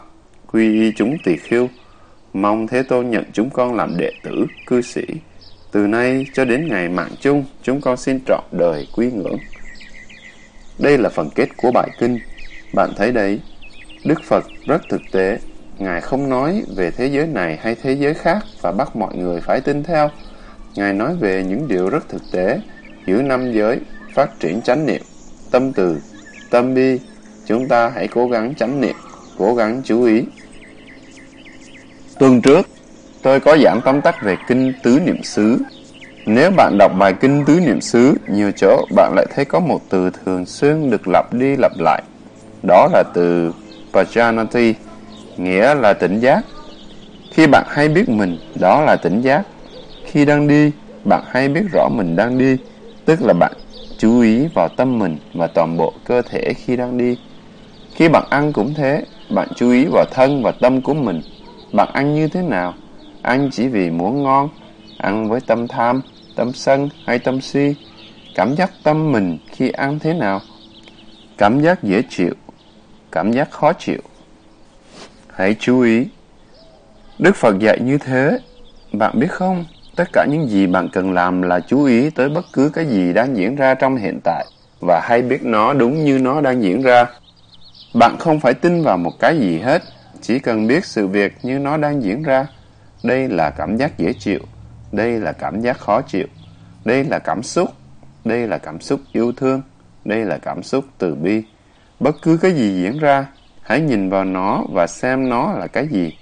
[0.51, 1.69] quy y chúng tỳ khiêu,
[2.33, 5.01] mong Thế Tôn nhận chúng con làm đệ tử, cư sĩ.
[5.71, 9.37] Từ nay cho đến ngày mạng chung, chúng con xin trọn đời quý ngưỡng.
[10.79, 12.19] Đây là phần kết của bài kinh.
[12.73, 13.39] Bạn thấy đấy,
[14.05, 15.39] Đức Phật rất thực tế.
[15.77, 19.41] Ngài không nói về thế giới này hay thế giới khác và bắt mọi người
[19.41, 20.09] phải tin theo.
[20.75, 22.59] Ngài nói về những điều rất thực tế,
[23.07, 23.79] giữ năm giới,
[24.13, 25.01] phát triển chánh niệm,
[25.51, 25.99] tâm từ,
[26.49, 26.99] tâm bi.
[27.47, 28.95] Chúng ta hãy cố gắng chánh niệm,
[29.37, 30.23] cố gắng chú ý.
[32.19, 32.67] Tuần trước,
[33.21, 35.57] tôi có giảng tóm tắt về kinh tứ niệm xứ.
[36.25, 39.81] Nếu bạn đọc bài kinh tứ niệm xứ, nhiều chỗ bạn lại thấy có một
[39.89, 42.03] từ thường xuyên được lặp đi lặp lại.
[42.67, 43.53] Đó là từ
[43.93, 44.73] Pajanati,
[45.37, 46.41] nghĩa là tỉnh giác.
[47.31, 49.41] Khi bạn hay biết mình, đó là tỉnh giác.
[50.05, 50.71] Khi đang đi,
[51.03, 52.57] bạn hay biết rõ mình đang đi,
[53.05, 53.51] tức là bạn
[53.97, 57.17] chú ý vào tâm mình và toàn bộ cơ thể khi đang đi.
[57.95, 61.21] Khi bạn ăn cũng thế, bạn chú ý vào thân và tâm của mình.
[61.71, 62.73] Bạn ăn như thế nào?
[63.21, 64.49] Ăn chỉ vì muốn ngon,
[64.97, 66.01] ăn với tâm tham,
[66.35, 67.75] tâm sân hay tâm si.
[68.35, 70.41] Cảm giác tâm mình khi ăn thế nào?
[71.37, 72.33] Cảm giác dễ chịu,
[73.11, 74.01] cảm giác khó chịu.
[75.33, 76.05] Hãy chú ý.
[77.19, 78.39] Đức Phật dạy như thế,
[78.91, 79.65] bạn biết không?
[79.95, 83.13] Tất cả những gì bạn cần làm là chú ý tới bất cứ cái gì
[83.13, 84.45] đang diễn ra trong hiện tại
[84.81, 87.05] và hay biết nó đúng như nó đang diễn ra.
[87.93, 89.81] Bạn không phải tin vào một cái gì hết,
[90.21, 92.47] chỉ cần biết sự việc như nó đang diễn ra.
[93.03, 94.39] Đây là cảm giác dễ chịu,
[94.91, 96.27] đây là cảm giác khó chịu,
[96.85, 97.69] đây là cảm xúc,
[98.25, 99.61] đây là cảm xúc yêu thương,
[100.05, 101.43] đây là cảm xúc từ bi.
[101.99, 103.27] Bất cứ cái gì diễn ra,
[103.61, 106.17] hãy nhìn vào nó và xem nó là cái gì.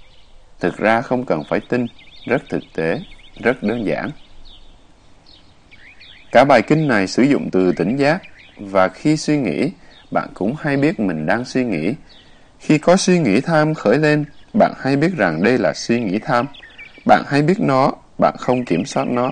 [0.60, 1.86] Thực ra không cần phải tin,
[2.26, 3.00] rất thực tế
[3.36, 4.10] rất đơn giản.
[6.32, 8.22] Cả bài kinh này sử dụng từ tỉnh giác
[8.58, 9.70] và khi suy nghĩ,
[10.10, 11.94] bạn cũng hay biết mình đang suy nghĩ.
[12.58, 14.24] Khi có suy nghĩ tham khởi lên,
[14.58, 16.46] bạn hay biết rằng đây là suy nghĩ tham.
[17.06, 19.30] Bạn hay biết nó, bạn không kiểm soát nó.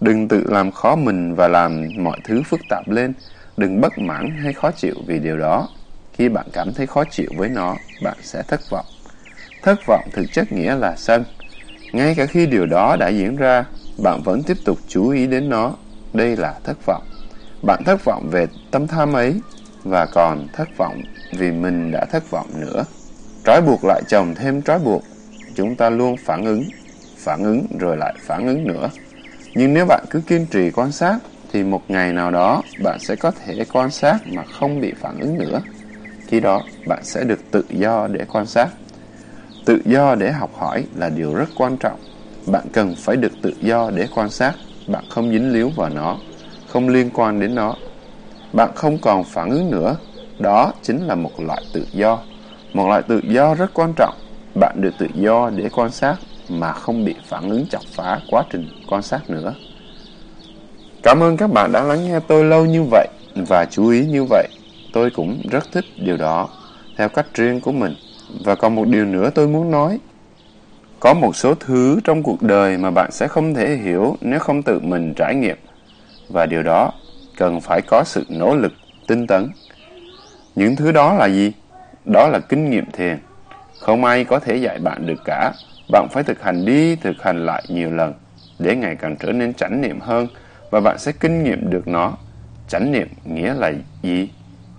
[0.00, 3.12] Đừng tự làm khó mình và làm mọi thứ phức tạp lên.
[3.56, 5.68] Đừng bất mãn hay khó chịu vì điều đó.
[6.12, 8.86] Khi bạn cảm thấy khó chịu với nó, bạn sẽ thất vọng.
[9.62, 11.24] Thất vọng thực chất nghĩa là sân.
[11.94, 13.64] Ngay cả khi điều đó đã diễn ra,
[14.02, 15.72] bạn vẫn tiếp tục chú ý đến nó.
[16.12, 17.02] Đây là thất vọng.
[17.62, 19.40] Bạn thất vọng về tâm tham ấy
[19.84, 21.02] và còn thất vọng
[21.32, 22.84] vì mình đã thất vọng nữa.
[23.44, 25.02] Trói buộc lại chồng thêm trói buộc.
[25.54, 26.64] Chúng ta luôn phản ứng,
[27.16, 28.90] phản ứng rồi lại phản ứng nữa.
[29.54, 31.18] Nhưng nếu bạn cứ kiên trì quan sát,
[31.52, 35.20] thì một ngày nào đó bạn sẽ có thể quan sát mà không bị phản
[35.20, 35.60] ứng nữa.
[36.26, 38.68] Khi đó, bạn sẽ được tự do để quan sát.
[39.64, 41.98] Tự do để học hỏi là điều rất quan trọng.
[42.46, 44.52] Bạn cần phải được tự do để quan sát.
[44.86, 46.16] Bạn không dính líu vào nó,
[46.68, 47.74] không liên quan đến nó.
[48.52, 49.96] Bạn không còn phản ứng nữa.
[50.38, 52.18] Đó chính là một loại tự do.
[52.72, 54.14] Một loại tự do rất quan trọng.
[54.60, 56.16] Bạn được tự do để quan sát
[56.48, 59.54] mà không bị phản ứng chọc phá quá trình quan sát nữa.
[61.02, 63.08] Cảm ơn các bạn đã lắng nghe tôi lâu như vậy.
[63.48, 64.48] và chú ý như vậy.
[64.92, 66.48] Tôi cũng rất thích điều đó,
[66.96, 67.94] theo cách riêng của mình.
[68.44, 69.98] Và còn một điều nữa tôi muốn nói.
[71.00, 74.62] Có một số thứ trong cuộc đời mà bạn sẽ không thể hiểu nếu không
[74.62, 75.56] tự mình trải nghiệm.
[76.28, 76.92] Và điều đó
[77.36, 78.72] cần phải có sự nỗ lực,
[79.06, 79.50] tinh tấn.
[80.54, 81.52] Những thứ đó là gì?
[82.04, 83.18] Đó là kinh nghiệm thiền.
[83.80, 85.52] Không ai có thể dạy bạn được cả.
[85.90, 88.14] Bạn phải thực hành đi, thực hành lại nhiều lần
[88.58, 90.26] để ngày càng trở nên chánh niệm hơn
[90.70, 92.12] và bạn sẽ kinh nghiệm được nó.
[92.68, 94.30] Chánh niệm nghĩa là gì?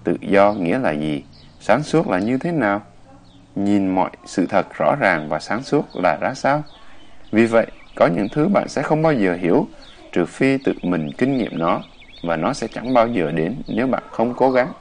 [0.03, 1.23] Tự do nghĩa là gì?
[1.59, 2.81] Sáng suốt là như thế nào?
[3.55, 6.63] Nhìn mọi sự thật rõ ràng và sáng suốt là ra sao?
[7.31, 9.67] Vì vậy, có những thứ bạn sẽ không bao giờ hiểu
[10.11, 11.81] trừ phi tự mình kinh nghiệm nó
[12.23, 14.73] và nó sẽ chẳng bao giờ đến nếu bạn không cố gắng.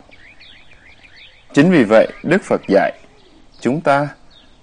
[1.52, 2.92] Chính vì vậy, Đức Phật dạy
[3.60, 4.08] chúng ta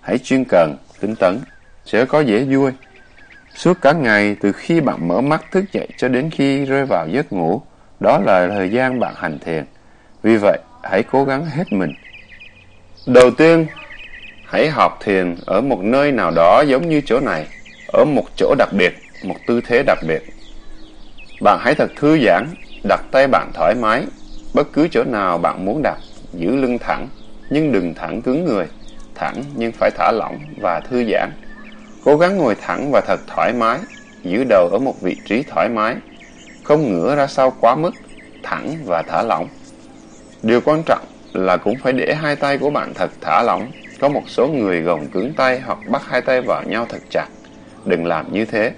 [0.01, 1.39] hãy chuyên cần, tinh tấn,
[1.85, 2.71] sẽ có dễ vui.
[3.55, 7.07] Suốt cả ngày từ khi bạn mở mắt thức dậy cho đến khi rơi vào
[7.07, 7.61] giấc ngủ,
[7.99, 9.65] đó là thời gian bạn hành thiền.
[10.23, 11.93] Vì vậy, hãy cố gắng hết mình.
[13.07, 13.67] Đầu tiên,
[14.51, 17.45] hãy học thiền ở một nơi nào đó giống như chỗ này,
[17.87, 20.23] ở một chỗ đặc biệt, một tư thế đặc biệt.
[21.39, 22.47] Bạn hãy thật thư giãn,
[22.83, 24.05] đặt tay bạn thoải mái,
[24.53, 25.97] bất cứ chỗ nào bạn muốn đặt,
[26.33, 27.07] giữ lưng thẳng,
[27.49, 28.65] nhưng đừng thẳng cứng người,
[29.15, 31.31] thẳng nhưng phải thả lỏng và thư giãn.
[32.05, 33.79] Cố gắng ngồi thẳng và thật thoải mái,
[34.23, 35.95] giữ đầu ở một vị trí thoải mái,
[36.63, 37.91] không ngửa ra sau quá mức,
[38.43, 39.47] thẳng và thả lỏng.
[40.43, 43.71] Điều quan trọng là cũng phải để hai tay của bạn thật thả lỏng.
[44.01, 47.27] Có một số người gồng cứng tay hoặc bắt hai tay vào nhau thật chặt.
[47.85, 48.71] Đừng làm như thế.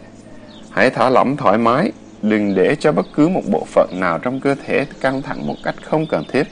[0.71, 1.91] Hãy thả lỏng thoải mái,
[2.21, 5.55] đừng để cho bất cứ một bộ phận nào trong cơ thể căng thẳng một
[5.63, 6.43] cách không cần thiết.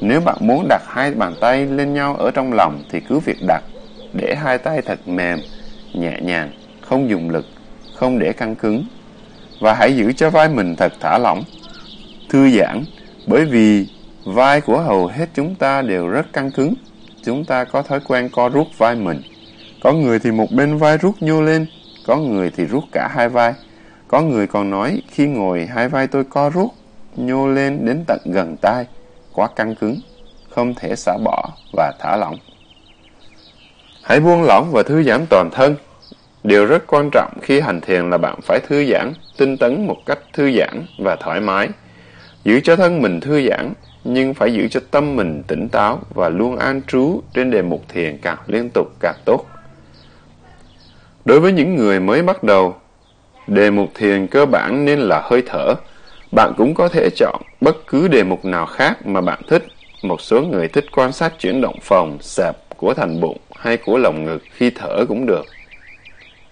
[0.00, 3.36] Nếu bạn muốn đặt hai bàn tay lên nhau ở trong lòng thì cứ việc
[3.48, 3.62] đặt,
[4.12, 5.38] để hai tay thật mềm,
[5.94, 6.50] nhẹ nhàng,
[6.80, 7.46] không dùng lực,
[7.94, 8.86] không để căng cứng.
[9.60, 11.42] Và hãy giữ cho vai mình thật thả lỏng,
[12.28, 12.84] thư giãn,
[13.26, 13.86] bởi vì
[14.24, 16.74] vai của hầu hết chúng ta đều rất căng cứng.
[17.26, 19.22] Chúng ta có thói quen co rút vai mình.
[19.82, 21.66] Có người thì một bên vai rút nhô lên,
[22.06, 23.54] có người thì rút cả hai vai.
[24.08, 26.70] Có người còn nói khi ngồi hai vai tôi co rút,
[27.16, 28.86] nhô lên đến tận gần tai,
[29.32, 30.00] quá căng cứng,
[30.50, 32.36] không thể xả bỏ và thả lỏng.
[34.02, 35.76] Hãy buông lỏng và thư giãn toàn thân.
[36.44, 39.98] Điều rất quan trọng khi hành thiền là bạn phải thư giãn, tinh tấn một
[40.06, 41.68] cách thư giãn và thoải mái.
[42.44, 43.72] Giữ cho thân mình thư giãn,
[44.08, 47.82] nhưng phải giữ cho tâm mình tỉnh táo và luôn an trú trên đề mục
[47.88, 49.46] thiền càng liên tục càng tốt.
[51.24, 52.76] Đối với những người mới bắt đầu,
[53.46, 55.74] đề mục thiền cơ bản nên là hơi thở.
[56.32, 59.64] Bạn cũng có thể chọn bất cứ đề mục nào khác mà bạn thích.
[60.02, 63.98] Một số người thích quan sát chuyển động phòng, sạp của thành bụng hay của
[63.98, 65.44] lồng ngực khi thở cũng được.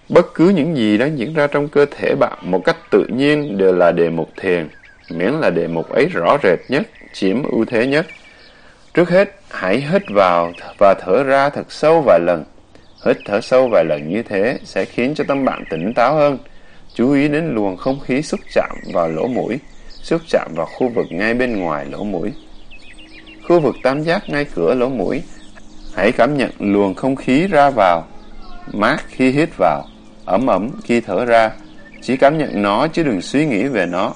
[0.08, 3.58] Bất cứ những gì đang diễn ra trong cơ thể bạn một cách tự nhiên
[3.58, 4.68] đều là đề mục thiền,
[5.10, 6.82] miễn là đề mục ấy rõ rệt nhất,
[7.14, 8.06] chiếm ưu thế nhất.
[8.94, 12.44] Trước hết, hãy hít vào và thở ra thật sâu vài lần.
[13.06, 16.38] Hít thở sâu vài lần như thế sẽ khiến cho tâm bạn tỉnh táo hơn.
[16.94, 19.58] Chú ý đến luồng không khí xúc chạm vào lỗ mũi,
[19.88, 22.32] xúc chạm vào khu vực ngay bên ngoài lỗ mũi.
[23.48, 25.22] Khu vực tam giác ngay cửa lỗ mũi
[25.94, 28.06] Hãy cảm nhận luồng không khí ra vào,
[28.72, 29.84] mát khi hít vào,
[30.24, 31.50] ấm ấm khi thở ra.
[32.02, 34.14] Chỉ cảm nhận nó chứ đừng suy nghĩ về nó.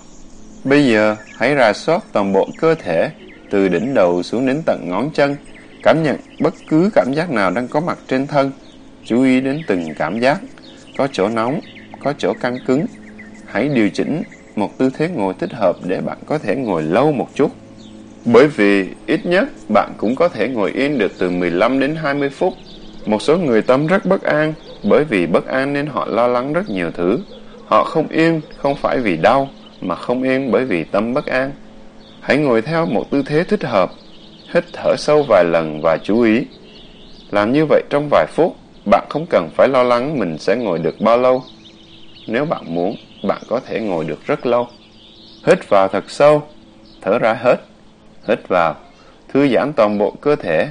[0.65, 3.11] Bây giờ, hãy rà soát toàn bộ cơ thể,
[3.51, 5.37] từ đỉnh đầu xuống đến tận ngón chân.
[5.83, 8.53] Cảm nhận bất cứ cảm giác nào đang có mặt trên thân.
[9.05, 10.41] Chú ý đến từng cảm giác.
[10.97, 11.61] Có chỗ nóng,
[12.05, 12.87] có chỗ căng cứng.
[13.47, 14.23] Hãy điều chỉnh
[14.57, 17.51] một tư thế ngồi thích hợp để bạn có thể ngồi lâu một chút.
[18.25, 22.31] Bởi vì ít nhất bạn cũng có thể ngồi yên được từ 15 đến 20
[22.31, 22.55] phút.
[23.07, 24.55] Một số người tâm rất bất an,
[24.85, 27.19] bởi vì bất an nên họ lo lắng rất nhiều thứ.
[27.67, 29.49] Họ không yên không phải vì đau,
[29.81, 31.53] mà không yên bởi vì tâm bất an.
[32.21, 33.91] Hãy ngồi theo một tư thế thích hợp,
[34.55, 36.45] hít thở sâu vài lần và chú ý.
[37.31, 38.57] Làm như vậy trong vài phút,
[38.91, 41.43] bạn không cần phải lo lắng mình sẽ ngồi được bao lâu.
[42.27, 44.67] Nếu bạn muốn, bạn có thể ngồi được rất lâu.
[45.47, 46.43] Hít vào thật sâu,
[47.01, 47.57] thở ra hết.
[48.29, 48.75] Hít vào,
[49.29, 50.69] thư giãn toàn bộ cơ thể,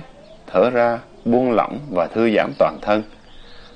[0.48, 3.04] thở ra, buông lỏng và thư giãn toàn thân.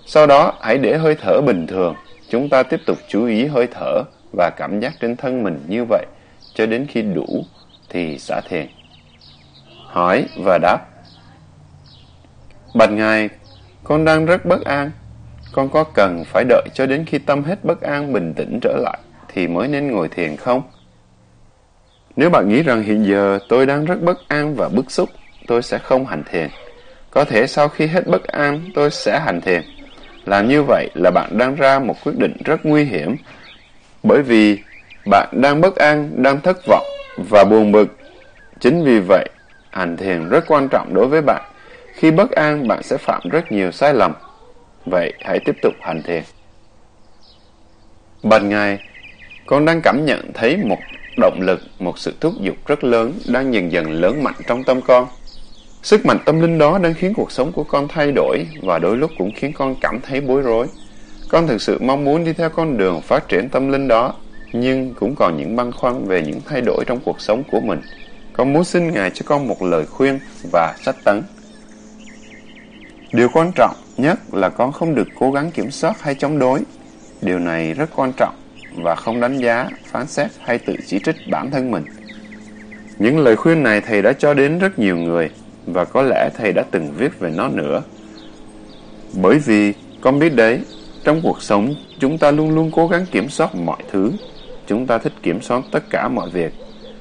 [0.06, 1.96] Sau đó, hãy để hơi thở bình thường.
[2.30, 4.04] Chúng ta tiếp tục chú ý hơi thở
[4.38, 6.06] và cảm giác trên thân mình như vậy
[6.54, 7.44] cho đến khi đủ
[7.90, 8.68] thì xả thiền.
[9.88, 10.78] Hỏi và đáp
[12.76, 13.30] Bạch Ngài,
[13.84, 14.92] con đang rất bất an.
[15.54, 18.78] Con có cần phải đợi cho đến khi tâm hết bất an bình tĩnh trở
[18.78, 20.62] lại thì mới nên ngồi thiền không?
[22.16, 25.10] Nếu bạn nghĩ rằng hiện giờ tôi đang rất bất an và bức xúc,
[25.48, 26.50] tôi sẽ không hành thiền.
[27.12, 29.62] Có thể sau khi hết bất an, tôi sẽ hành thiền.
[30.26, 33.16] Làm như vậy là bạn đang ra một quyết định rất nguy hiểm,
[34.04, 34.60] bởi vì
[35.06, 36.86] bạn đang bất an, đang thất vọng,
[37.18, 37.98] và buồn bực.
[38.60, 39.30] Chính vì vậy,
[39.70, 41.42] hành thiền rất quan trọng đối với bạn.
[41.94, 44.14] Khi bất an, bạn sẽ phạm rất nhiều sai lầm.
[44.86, 46.24] Vậy hãy tiếp tục hành thiền.
[48.24, 48.80] Ban ngày,
[49.46, 50.78] con đang cảm nhận thấy một
[51.18, 54.82] động lực, một sự thúc giục rất lớn đang dần dần lớn mạnh trong tâm
[54.82, 55.08] con.
[55.84, 58.98] Sức mạnh tâm linh đó đang khiến cuộc sống của con thay đổi và đôi
[58.98, 60.68] lúc cũng khiến con cảm thấy bối rối.
[61.32, 64.14] Con thực sự mong muốn đi theo con đường phát triển tâm linh đó,
[64.54, 67.82] nhưng cũng còn những băn khoăn về những thay đổi trong cuộc sống của mình.
[68.34, 70.20] Con muốn xin Ngài cho con một lời khuyên
[70.52, 71.24] và sách tấn.
[73.14, 76.60] Điều quan trọng nhất là con không được cố gắng kiểm soát hay chống đối.
[77.22, 78.36] Điều này rất quan trọng
[78.76, 81.84] và không đánh giá, phán xét hay tự chỉ trích bản thân mình.
[82.98, 85.30] Những lời khuyên này thầy đã cho đến rất nhiều người
[85.66, 87.82] và có lẽ thầy đã từng viết về nó nữa.
[89.22, 90.62] Bởi vì con biết đấy,
[91.04, 94.12] trong cuộc sống chúng ta luôn luôn cố gắng kiểm soát mọi thứ.
[94.68, 96.54] Chúng ta thích kiểm soát tất cả mọi việc.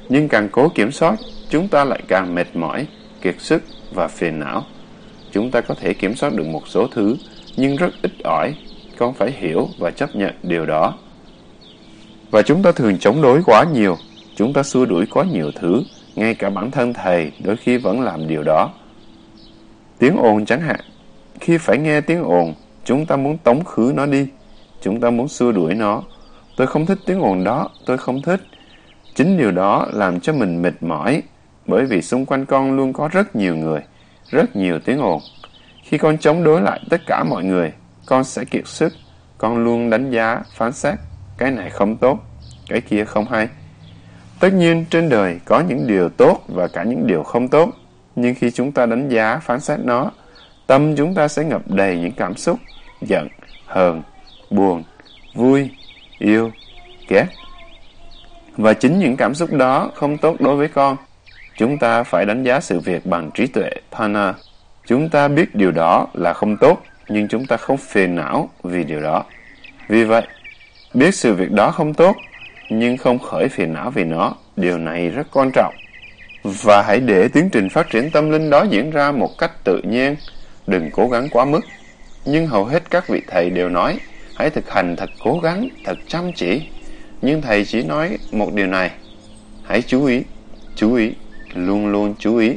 [0.09, 1.17] Nhưng càng cố kiểm soát,
[1.49, 2.87] chúng ta lại càng mệt mỏi,
[3.23, 3.63] kiệt sức
[3.95, 4.65] và phiền não.
[5.33, 7.17] Chúng ta có thể kiểm soát được một số thứ,
[7.57, 8.55] nhưng rất ít ỏi.
[8.99, 10.95] Con phải hiểu và chấp nhận điều đó.
[12.31, 13.97] Và chúng ta thường chống đối quá nhiều.
[14.37, 15.83] Chúng ta xua đuổi quá nhiều thứ.
[16.15, 18.71] Ngay cả bản thân thầy đôi khi vẫn làm điều đó.
[19.99, 20.81] Tiếng ồn chẳng hạn.
[21.41, 22.55] Khi phải nghe tiếng ồn,
[22.91, 24.27] chúng ta muốn tống khứ nó đi.
[24.81, 26.03] Chúng ta muốn xua đuổi nó.
[26.57, 28.41] Tôi không thích tiếng ồn đó, tôi không thích.
[29.15, 31.23] Chính điều đó làm cho mình mệt mỏi,
[31.67, 33.81] bởi vì xung quanh con luôn có rất nhiều người,
[34.31, 35.21] rất nhiều tiếng ồn.
[35.85, 37.73] Khi con chống đối lại tất cả mọi người,
[38.07, 38.93] con sẽ kiệt sức.
[39.39, 40.95] Con luôn đánh giá, phán xét.
[41.39, 42.19] Cái này không tốt,
[42.69, 43.49] cái kia không hay.
[44.41, 47.71] Tất nhiên trên đời có những điều tốt và cả những điều không tốt,
[48.17, 50.11] nhưng khi chúng ta đánh giá, phán xét nó,
[50.67, 52.59] tâm chúng ta sẽ ngập đầy những cảm xúc
[53.03, 53.29] giận,
[53.67, 54.03] hờn,
[54.51, 54.85] buồn,
[55.35, 55.71] vui,
[56.19, 56.51] yêu,
[57.09, 57.27] ghét.
[58.57, 60.97] Và chính những cảm xúc đó không tốt đối với con.
[61.57, 64.35] Chúng ta phải đánh giá sự việc bằng trí tuệ, pana.
[64.87, 68.85] Chúng ta biết điều đó là không tốt, nhưng chúng ta không phiền não vì
[68.85, 69.25] điều đó.
[69.89, 70.27] Vì vậy,
[70.95, 72.17] biết sự việc đó không tốt
[72.71, 74.35] nhưng không khởi phiền não vì nó.
[74.57, 75.75] Điều này rất quan trọng.
[76.43, 79.81] Và hãy để tiến trình phát triển tâm linh đó diễn ra một cách tự
[79.83, 80.17] nhiên,
[80.67, 81.61] đừng cố gắng quá mức.
[82.25, 83.99] Nhưng hầu hết các vị thầy đều nói,
[84.35, 86.63] hãy thực hành thật cố gắng, thật chăm chỉ.
[87.23, 88.91] Nhưng thầy chỉ nói một điều này,
[89.63, 90.23] hãy chú ý,
[90.77, 91.13] chú ý,
[91.55, 92.53] luôn luôn chú ý.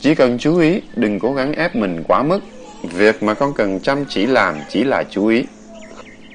[0.00, 2.40] Chỉ cần chú ý, đừng cố gắng ép mình quá mức.
[2.82, 5.44] Việc mà con cần chăm chỉ làm chỉ là chú ý,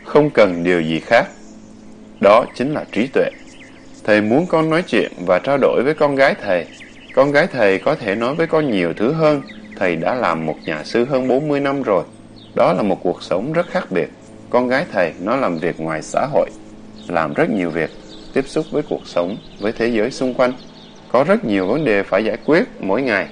[0.04, 1.26] không cần điều gì khác.
[2.22, 3.30] Đó chính là trí tuệ.
[4.04, 6.66] Thầy muốn con nói chuyện và trao đổi với con gái thầy.
[7.14, 9.42] Con gái thầy có thể nói với con nhiều thứ hơn.
[9.76, 12.04] Thầy đã làm một nhà sư hơn 40 năm rồi.
[12.56, 14.10] Đó là một cuộc sống rất khác biệt.
[14.50, 16.50] Con gái thầy nó làm việc ngoài xã hội,
[17.08, 17.90] làm rất nhiều việc,
[18.34, 20.54] tiếp xúc với cuộc sống, với thế giới xung quanh.
[21.12, 23.28] Có rất nhiều vấn đề phải giải quyết mỗi ngày.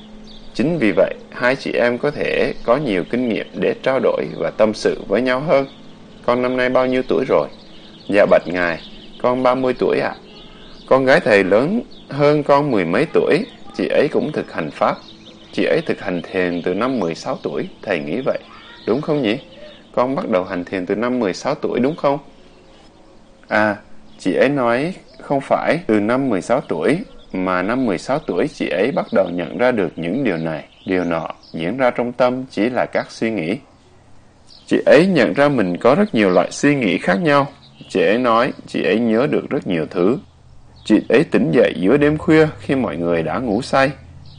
[0.54, 4.26] Chính vì vậy, hai chị em có thể có nhiều kinh nghiệm để trao đổi
[4.38, 5.66] và tâm sự với nhau hơn.
[6.26, 7.48] Con năm nay bao nhiêu tuổi rồi?
[8.10, 8.82] Dạ bạch ngài,
[9.22, 10.10] con 30 tuổi ạ.
[10.10, 10.22] À.
[10.88, 13.46] Con gái thầy lớn hơn con mười mấy tuổi,
[13.78, 14.98] chị ấy cũng thực hành Pháp.
[15.52, 18.40] Chị ấy thực hành thiền từ năm 16 tuổi, thầy nghĩ vậy.
[18.88, 19.38] Đúng không nhỉ?
[19.91, 22.19] Con bắt đầu hành thiền từ năm 16 tuổi đúng không?
[23.47, 23.76] À,
[24.19, 26.97] chị ấy nói không phải từ năm 16 tuổi,
[27.34, 31.03] mà năm 16 tuổi chị ấy bắt đầu nhận ra được những điều này, điều
[31.03, 33.57] nọ diễn ra trong tâm chỉ là các suy nghĩ.
[34.65, 37.47] Chị ấy nhận ra mình có rất nhiều loại suy nghĩ khác nhau.
[37.89, 40.18] Chị ấy nói chị ấy nhớ được rất nhiều thứ.
[40.85, 43.91] Chị ấy tỉnh dậy giữa đêm khuya khi mọi người đã ngủ say.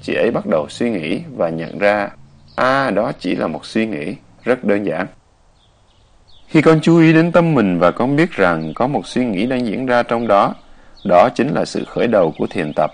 [0.02, 2.08] Chị ấy bắt đầu suy nghĩ và nhận ra,
[2.56, 4.14] à đó chỉ là một suy nghĩ,
[4.44, 5.06] rất đơn giản.
[6.48, 9.46] Khi con chú ý đến tâm mình và con biết rằng có một suy nghĩ
[9.46, 10.54] đang diễn ra trong đó,
[11.04, 12.90] đó chính là sự khởi đầu của thiền tập.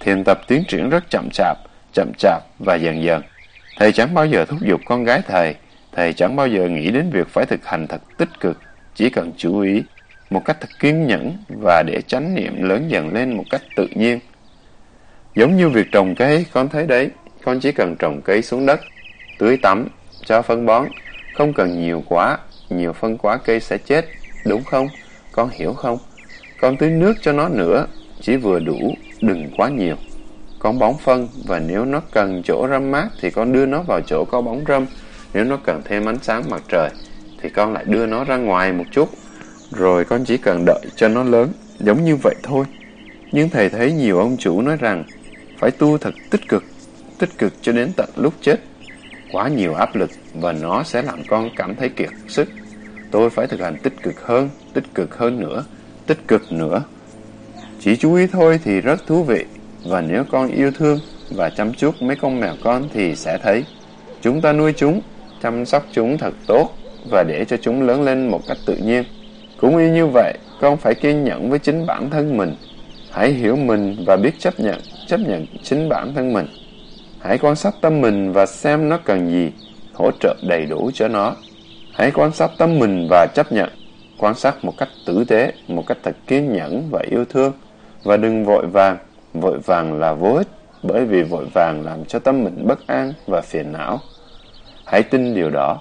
[0.00, 1.56] Thiền tập tiến triển rất chậm chạp,
[1.92, 3.22] chậm chạp và dần dần.
[3.78, 5.54] Thầy chẳng bao giờ thúc giục con gái thầy,
[5.92, 8.60] thầy chẳng bao giờ nghĩ đến việc phải thực hành thật tích cực,
[8.94, 9.82] chỉ cần chú ý
[10.30, 13.88] một cách thật kiên nhẫn và để chánh niệm lớn dần lên một cách tự
[13.94, 14.20] nhiên.
[15.34, 17.10] Giống như việc trồng cây, con thấy đấy,
[17.44, 18.80] con chỉ cần trồng cây xuống đất,
[19.38, 19.88] tưới tắm,
[20.26, 20.88] cho phân bón,
[21.34, 22.38] không cần nhiều quá,
[22.68, 24.06] nhiều phân quá cây sẽ chết,
[24.44, 24.88] đúng không?
[25.32, 25.98] Con hiểu không?
[26.60, 27.86] Con tưới nước cho nó nữa,
[28.20, 29.96] chỉ vừa đủ, đừng quá nhiều.
[30.58, 34.00] Con bón phân và nếu nó cần chỗ râm mát thì con đưa nó vào
[34.00, 34.86] chỗ có bóng râm.
[35.34, 36.90] Nếu nó cần thêm ánh sáng mặt trời
[37.42, 39.08] thì con lại đưa nó ra ngoài một chút.
[39.70, 42.64] Rồi con chỉ cần đợi cho nó lớn, giống như vậy thôi.
[43.32, 45.04] Nhưng thầy thấy nhiều ông chủ nói rằng
[45.58, 46.64] phải tu thật tích cực,
[47.18, 48.56] tích cực cho đến tận lúc chết.
[49.32, 52.48] Quá nhiều áp lực và nó sẽ làm con cảm thấy kiệt sức.
[53.10, 55.64] Tôi phải thực hành tích cực hơn, tích cực hơn nữa,
[56.06, 56.82] tích cực nữa.
[57.80, 59.44] Chỉ chú ý thôi thì rất thú vị,
[59.84, 60.98] và nếu con yêu thương
[61.30, 63.64] và chăm chút mấy con mèo con thì sẽ thấy.
[64.20, 65.00] Chúng ta nuôi chúng,
[65.42, 66.70] chăm sóc chúng thật tốt
[67.10, 69.04] và để cho chúng lớn lên một cách tự nhiên.
[69.60, 72.54] Cũng y như vậy, con phải kiên nhẫn với chính bản thân mình.
[73.12, 76.46] Hãy hiểu mình và biết chấp nhận, chấp nhận chính bản thân mình.
[77.20, 79.52] Hãy quan sát tâm mình và xem nó cần gì,
[79.94, 81.34] hỗ trợ đầy đủ cho nó.
[81.94, 83.70] Hãy quan sát tâm mình và chấp nhận,
[84.18, 87.52] quan sát một cách tử tế, một cách thật kiên nhẫn và yêu thương.
[88.04, 88.96] Và đừng vội vàng,
[89.34, 90.48] vội vàng là vô ích,
[90.82, 94.00] bởi vì vội vàng làm cho tâm mình bất an và phiền não.
[94.84, 95.78] Hãy tin điều đó.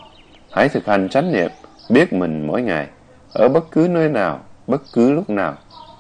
[0.51, 1.51] Hãy thực hành chánh niệm,
[1.89, 2.87] biết mình mỗi ngày,
[3.33, 5.53] ở bất cứ nơi nào, bất cứ lúc nào.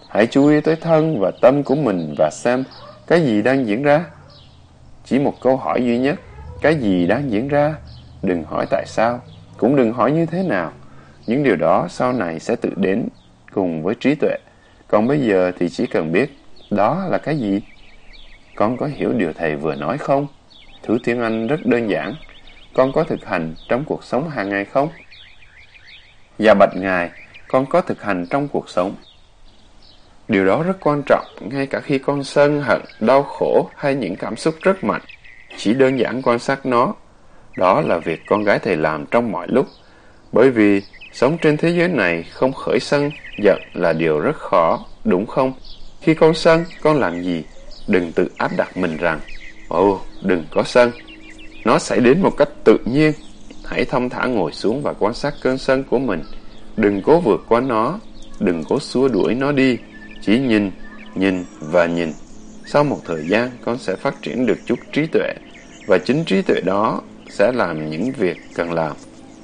[0.09, 2.63] Hãy chú ý tới thân và tâm của mình và xem
[3.07, 4.05] cái gì đang diễn ra.
[5.05, 6.19] Chỉ một câu hỏi duy nhất,
[6.61, 7.75] cái gì đang diễn ra?
[8.23, 9.21] Đừng hỏi tại sao,
[9.57, 10.71] cũng đừng hỏi như thế nào.
[11.27, 13.07] Những điều đó sau này sẽ tự đến
[13.53, 14.37] cùng với trí tuệ.
[14.87, 16.37] Còn bây giờ thì chỉ cần biết
[16.71, 17.61] đó là cái gì.
[18.55, 20.27] Con có hiểu điều thầy vừa nói không?
[20.83, 22.15] Thứ tiếng Anh rất đơn giản.
[22.73, 24.89] Con có thực hành trong cuộc sống hàng ngày không?
[26.39, 27.09] Dạ bạch Ngài,
[27.47, 28.95] con có thực hành trong cuộc sống.
[30.27, 34.15] Điều đó rất quan trọng, ngay cả khi con sân, hận, đau khổ hay những
[34.15, 35.01] cảm xúc rất mạnh.
[35.57, 36.93] Chỉ đơn giản quan sát nó.
[37.57, 39.67] Đó là việc con gái thầy làm trong mọi lúc.
[40.31, 40.81] Bởi vì
[41.13, 43.11] sống trên thế giới này không khởi sân,
[43.43, 45.53] giận là điều rất khó, đúng không?
[46.01, 47.43] Khi con sân, con làm gì?
[47.87, 49.19] Đừng tự áp đặt mình rằng,
[49.67, 50.91] ồ, đừng có sân.
[51.65, 53.13] Nó xảy đến một cách tự nhiên.
[53.65, 56.23] Hãy thông thả ngồi xuống và quan sát cơn sân của mình.
[56.77, 57.99] Đừng cố vượt qua nó,
[58.39, 59.77] đừng cố xua đuổi nó đi.
[60.25, 60.71] Chỉ nhìn,
[61.15, 62.13] nhìn và nhìn.
[62.65, 65.33] Sau một thời gian, con sẽ phát triển được chút trí tuệ.
[65.87, 68.91] Và chính trí tuệ đó sẽ làm những việc cần làm.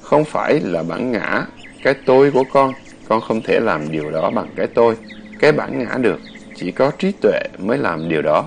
[0.00, 1.46] Không phải là bản ngã,
[1.82, 2.72] cái tôi của con.
[3.08, 4.96] Con không thể làm điều đó bằng cái tôi,
[5.40, 6.20] cái bản ngã được.
[6.56, 8.44] Chỉ có trí tuệ mới làm điều đó.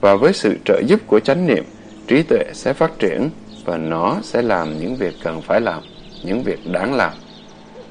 [0.00, 1.64] Và với sự trợ giúp của chánh niệm,
[2.06, 3.30] trí tuệ sẽ phát triển
[3.64, 5.82] và nó sẽ làm những việc cần phải làm,
[6.24, 7.12] những việc đáng làm.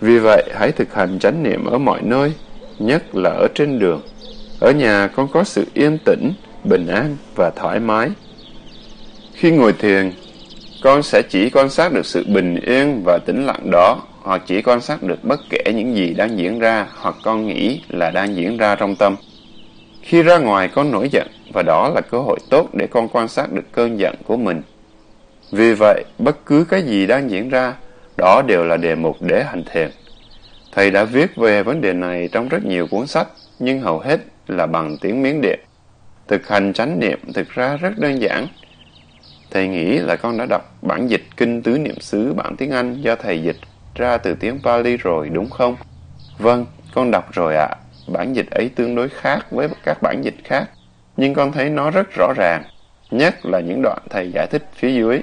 [0.02, 2.34] Vì vậy, hãy thực hành chánh niệm ở mọi nơi,
[2.80, 4.02] nhất là ở trên đường.
[4.60, 6.34] Ở nhà con có sự yên tĩnh,
[6.64, 8.10] bình an và thoải mái.
[9.34, 10.12] Khi ngồi thiền,
[10.84, 14.62] con sẽ chỉ quan sát được sự bình yên và tĩnh lặng đó, hoặc chỉ
[14.62, 18.36] quan sát được bất kể những gì đang diễn ra hoặc con nghĩ là đang
[18.36, 19.16] diễn ra trong tâm.
[20.02, 23.28] Khi ra ngoài con nổi giận, và đó là cơ hội tốt để con quan
[23.28, 24.62] sát được cơn giận của mình.
[25.52, 27.74] Vì vậy, bất cứ cái gì đang diễn ra,
[28.18, 29.90] đó đều là đề mục để hành thiền.
[30.76, 33.28] Thầy đã viết về vấn đề này trong rất nhiều cuốn sách,
[33.60, 35.60] nhưng hầu hết là bằng tiếng Miến Điện.
[36.28, 38.48] Thực hành chánh niệm thực ra rất đơn giản.
[39.52, 43.02] Thầy nghĩ là con đã đọc bản dịch Kinh Tứ Niệm xứ bản tiếng Anh
[43.02, 43.58] do thầy dịch
[43.96, 45.76] ra từ tiếng Pali rồi đúng không?
[46.38, 47.70] Vâng, con đọc rồi ạ.
[48.08, 50.70] Bản dịch ấy tương đối khác với các bản dịch khác,
[51.18, 52.64] nhưng con thấy nó rất rõ ràng,
[53.12, 55.22] nhất là những đoạn thầy giải thích phía dưới.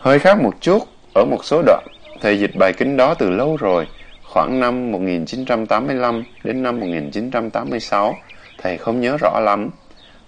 [0.00, 0.82] Hơi khác một chút,
[1.14, 1.86] ở một số đoạn,
[2.20, 3.86] thầy dịch bài kinh đó từ lâu rồi,
[4.30, 8.18] khoảng năm 1985 đến năm 1986,
[8.58, 9.70] thầy không nhớ rõ lắm.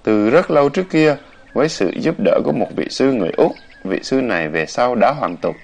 [0.02, 1.16] Từ rất lâu trước kia,
[1.52, 3.52] với sự giúp đỡ của một vị sư người Úc,
[3.84, 5.56] vị sư này về sau đã hoàn tục.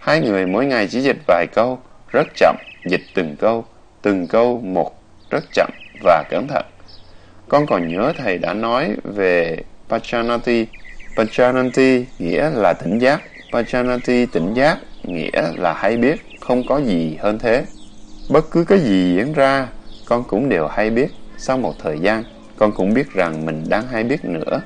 [0.00, 1.78] Hai người mỗi ngày chỉ dịch vài câu,
[2.12, 2.56] rất chậm,
[2.86, 3.64] dịch từng câu,
[4.02, 4.92] từng câu một,
[5.30, 5.70] rất chậm
[6.02, 6.64] và cẩn thận.
[7.48, 9.56] Con còn nhớ thầy đã nói về
[9.88, 10.66] Pachanati.
[11.16, 13.22] Pachanati nghĩa là tỉnh giác.
[13.52, 17.64] Pachanati tỉnh giác nghĩa là hay biết, không có gì hơn thế.
[18.28, 19.68] Bất cứ cái gì diễn ra,
[20.04, 21.08] con cũng đều hay biết.
[21.38, 22.24] Sau một thời gian,
[22.56, 24.60] con cũng biết rằng mình đang hay biết nữa.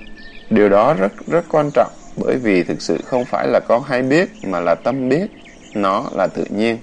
[0.51, 4.03] Điều đó rất rất quan trọng, bởi vì thực sự không phải là con hay
[4.03, 5.27] biết, mà là tâm biết.
[5.75, 6.79] Nó là tự nhiên,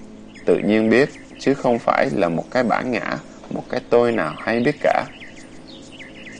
[0.45, 1.09] tự nhiên biết,
[1.39, 3.17] chứ không phải là một cái bản ngã,
[3.49, 5.05] một cái tôi nào hay biết cả.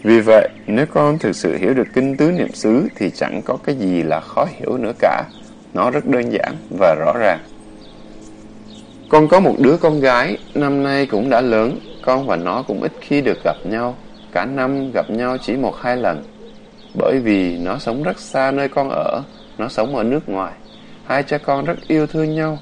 [0.04, 3.58] Vì vậy, nếu con thực sự hiểu được kinh tứ niệm xứ thì chẳng có
[3.64, 5.24] cái gì là khó hiểu nữa cả.
[5.74, 7.40] Nó rất đơn giản và rõ ràng.
[9.10, 12.82] Con có một đứa con gái, năm nay cũng đã lớn, con và nó cũng
[12.82, 13.96] ít khi được gặp nhau.
[14.32, 16.24] Cả năm gặp nhau chỉ một hai lần.
[17.00, 19.22] Bởi vì nó sống rất xa nơi con ở,
[19.58, 20.54] nó sống ở nước ngoài.
[21.06, 22.60] Hai cha con rất yêu thương nhau.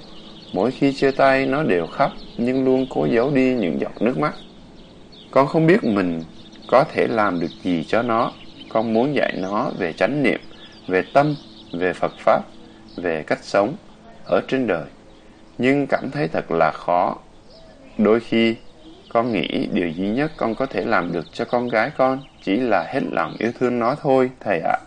[0.54, 4.18] Mỗi khi chia tay nó đều khóc, nhưng luôn cố giấu đi những giọt nước
[4.18, 4.34] mắt.
[5.32, 6.24] Con không biết mình
[6.68, 8.32] có thể làm được gì cho nó.
[8.70, 10.40] Con muốn dạy nó về chánh niệm,
[10.88, 11.36] về tâm,
[11.74, 12.42] về Phật Pháp,
[12.98, 13.74] về cách sống
[14.26, 14.86] ở trên đời.
[15.62, 17.16] Nhưng cảm thấy thật là khó.
[17.98, 18.56] Đôi khi,
[19.10, 22.58] con nghĩ điều duy nhất con có thể làm được cho con gái con chỉ
[22.58, 24.78] là hết lòng yêu thương nó thôi, thầy ạ.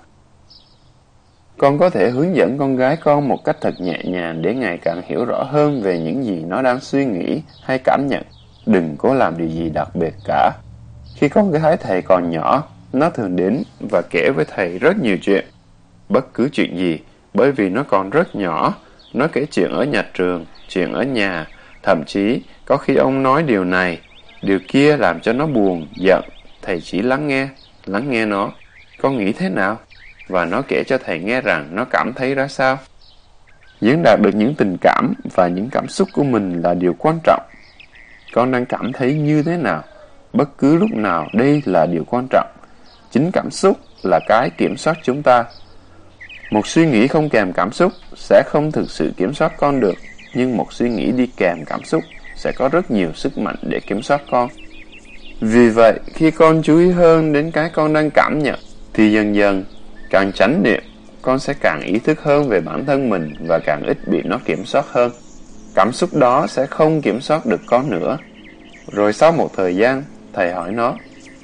[1.59, 4.79] Con có thể hướng dẫn con gái con một cách thật nhẹ nhàng để ngày
[4.83, 8.23] càng hiểu rõ hơn về những gì nó đang suy nghĩ hay cảm nhận.
[8.67, 10.53] Đừng cố làm điều gì đặc biệt cả.
[11.15, 15.17] Khi con gái thầy còn nhỏ, nó thường đến và kể với thầy rất nhiều
[15.23, 15.45] chuyện.
[16.09, 16.99] Bất cứ chuyện gì,
[17.35, 18.75] bởi vì nó còn rất nhỏ.
[19.15, 20.45] Nó kể chuyện ở nhà trường,
[20.75, 21.47] chuyện ở nhà,
[21.83, 24.01] thậm chí có khi ông nói điều này,
[24.43, 26.25] điều kia làm cho nó buồn, giận.
[26.63, 27.49] Thầy chỉ lắng nghe,
[27.87, 28.53] lắng nghe nó.
[29.03, 29.79] Con nghĩ thế nào?
[30.29, 32.79] Và nó kể cho thầy nghe rằng nó cảm thấy ra sao.
[33.81, 37.19] Diễn đạt được những tình cảm và những cảm xúc của mình là điều quan
[37.25, 37.43] trọng.
[38.33, 39.83] Con đang cảm thấy như thế nào?
[40.33, 42.49] Bất cứ lúc nào đây là điều quan trọng.
[43.11, 45.45] Chính cảm xúc là cái kiểm soát chúng ta.
[46.51, 49.95] Một suy nghĩ không kèm cảm xúc sẽ không thực sự kiểm soát con được,
[50.35, 52.05] nhưng một suy nghĩ đi kèm cảm xúc
[52.37, 54.49] sẽ có rất nhiều sức mạnh để kiểm soát con.
[55.41, 58.59] Vì vậy, khi con chú ý hơn đến cái con đang cảm nhận,
[58.95, 59.65] thì dần dần,
[60.11, 60.83] càng tránh niệm,
[61.23, 64.39] con sẽ càng ý thức hơn về bản thân mình và càng ít bị nó
[64.45, 65.13] kiểm soát hơn.
[65.75, 68.19] Cảm xúc đó sẽ không kiểm soát được con nữa.
[68.93, 70.03] Rồi sau một thời gian,
[70.33, 70.95] thầy hỏi nó,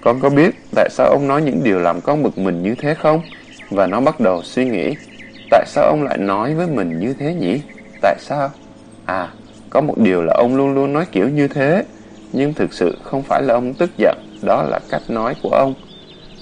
[0.00, 2.94] con có biết tại sao ông nói những điều làm con bực mình như thế
[2.94, 3.22] không?
[3.70, 4.94] Và nó bắt đầu suy nghĩ,
[5.50, 7.60] tại sao ông lại nói với mình như thế nhỉ?
[8.02, 8.50] Tại sao?
[9.10, 9.28] À,
[9.70, 11.84] có một điều là ông luôn luôn nói kiểu như thế,
[12.32, 15.74] nhưng thực sự không phải là ông tức giận, đó là cách nói của ông.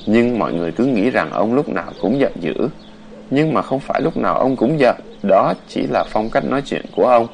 [0.06, 2.54] Nhưng mọi người cứ nghĩ rằng ông lúc nào cũng giận dữ.
[3.30, 6.62] Nhưng mà không phải lúc nào ông cũng giận, đó chỉ là phong cách nói
[6.64, 7.26] chuyện của ông.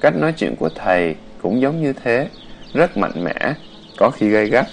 [0.00, 2.28] Cách nói chuyện của thầy cũng giống như thế,
[2.74, 3.54] rất mạnh mẽ,
[3.96, 4.66] có khi gây gắt.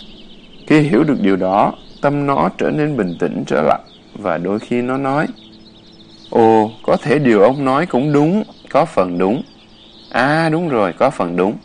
[0.67, 3.79] Khi hiểu được điều đó, tâm nó trở nên bình tĩnh trở lại,
[4.13, 5.27] và đôi khi nó nói,
[6.29, 9.41] Ồ, có thể điều ông nói cũng đúng, có phần đúng.
[10.09, 11.57] À, đúng rồi, có phần đúng.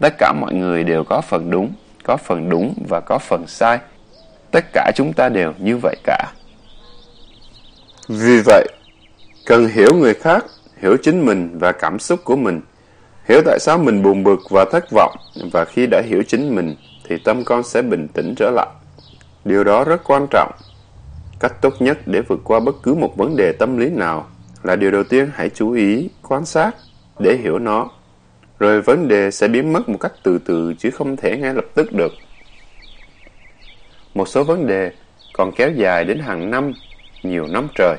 [0.00, 1.72] Tất cả mọi người đều có phần đúng,
[2.04, 3.78] có phần đúng và có phần sai.
[4.50, 6.32] Tất cả chúng ta đều như vậy cả.
[8.08, 8.68] Vì vậy,
[9.46, 10.44] cần hiểu người khác,
[10.82, 12.60] hiểu chính mình và cảm xúc của mình.
[13.28, 15.16] Hiểu tại sao mình buồn bực và thất vọng,
[15.52, 16.76] và khi đã hiểu chính mình,
[17.08, 18.68] thì tâm con sẽ bình tĩnh trở lại.
[19.44, 20.50] Điều đó rất quan trọng.
[21.40, 24.26] Cách tốt nhất để vượt qua bất cứ một vấn đề tâm lý nào
[24.62, 26.70] là điều đầu tiên hãy chú ý, quan sát
[27.18, 27.90] để hiểu nó.
[28.58, 31.64] Rồi vấn đề sẽ biến mất một cách từ từ chứ không thể ngay lập
[31.74, 32.12] tức được.
[34.14, 34.92] Một số vấn đề
[35.32, 36.72] còn kéo dài đến hàng năm,
[37.22, 37.96] nhiều năm trời.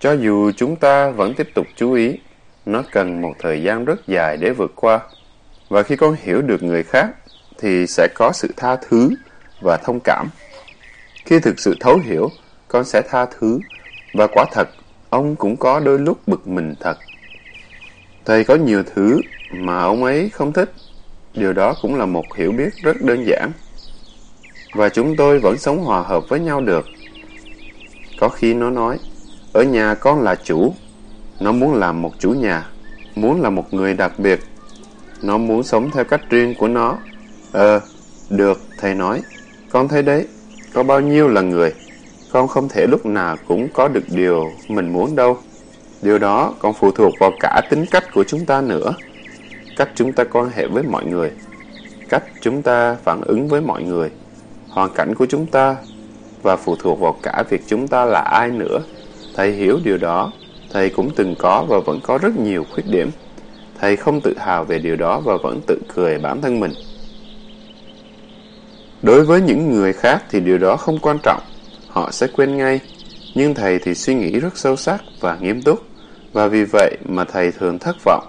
[0.00, 2.18] Cho dù chúng ta vẫn tiếp tục chú ý,
[2.66, 5.00] nó cần một thời gian rất dài để vượt qua.
[5.68, 7.06] Và khi con hiểu được người khác,
[7.58, 9.10] thì sẽ có sự tha thứ
[9.62, 10.28] và thông cảm.
[11.24, 12.30] Khi thực sự thấu hiểu,
[12.68, 13.58] con sẽ tha thứ.
[14.14, 14.68] Và quả thật,
[15.10, 16.98] ông cũng có đôi lúc bực mình thật.
[18.24, 19.20] Thầy có nhiều thứ
[19.50, 20.72] mà ông ấy không thích.
[21.34, 23.52] Điều đó cũng là một hiểu biết rất đơn giản.
[24.74, 26.88] Và chúng tôi vẫn sống hòa hợp với nhau được.
[28.18, 28.98] Có khi nó nói,
[29.52, 30.74] ở nhà con là chủ.
[31.40, 32.70] Nó muốn làm một chủ nhà,
[33.14, 34.40] muốn là một người đặc biệt.
[35.22, 36.98] Nó muốn sống theo cách riêng của nó.
[37.52, 37.80] Ờ,
[38.30, 39.22] được, thầy nói.
[39.70, 40.26] Con thấy đấy,
[40.74, 41.74] có bao nhiêu là người.
[42.32, 45.38] Con không thể lúc nào cũng có được điều mình muốn đâu.
[46.02, 48.94] Điều đó còn phụ thuộc vào cả tính cách của chúng ta nữa.
[49.76, 51.30] Cách chúng ta quan hệ với mọi người.
[52.08, 54.10] Cách chúng ta phản ứng với mọi người.
[54.68, 55.76] Hoàn cảnh của chúng ta.
[56.42, 58.82] Và phụ thuộc vào cả việc chúng ta là ai nữa.
[59.34, 60.32] Thầy hiểu điều đó.
[60.70, 63.10] Thầy cũng từng có và vẫn có rất nhiều khuyết điểm.
[63.80, 66.72] Thầy không tự hào về điều đó và vẫn tự cười bản thân mình.
[69.02, 71.40] Đối với những người khác thì điều đó không quan trọng.
[71.88, 72.80] Họ sẽ quên ngay.
[73.34, 75.91] Nhưng thầy thì suy nghĩ rất sâu sắc và nghiêm túc.
[76.32, 78.24] Và vì vậy mà thầy thường thất vọng.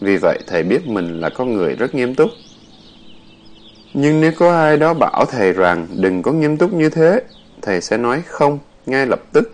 [0.00, 2.30] Vì vậy thầy biết mình là con người rất nghiêm túc.
[3.94, 7.20] Nhưng nếu có ai đó bảo thầy rằng đừng có nghiêm túc như thế,
[7.62, 9.52] thầy sẽ nói không ngay lập tức.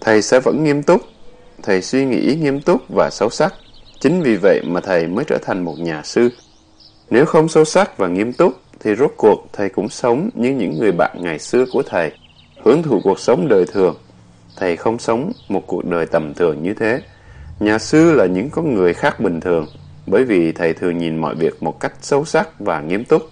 [0.00, 1.00] Thầy sẽ vẫn nghiêm túc.
[1.62, 3.54] Thầy suy nghĩ nghiêm túc và sâu sắc.
[4.00, 6.28] Chính vì vậy mà thầy mới trở thành một nhà sư.
[7.10, 10.78] Nếu không sâu sắc và nghiêm túc, thì rốt cuộc thầy cũng sống như những
[10.78, 12.12] người bạn ngày xưa của thầy,
[12.64, 13.96] hưởng thụ cuộc sống đời thường.
[14.56, 17.00] Thầy không sống một cuộc đời tầm thường như thế.
[17.60, 19.66] Nhà sư là những con người khác bình thường,
[20.06, 23.30] bởi vì thầy thường nhìn mọi việc một cách sâu sắc và nghiêm túc.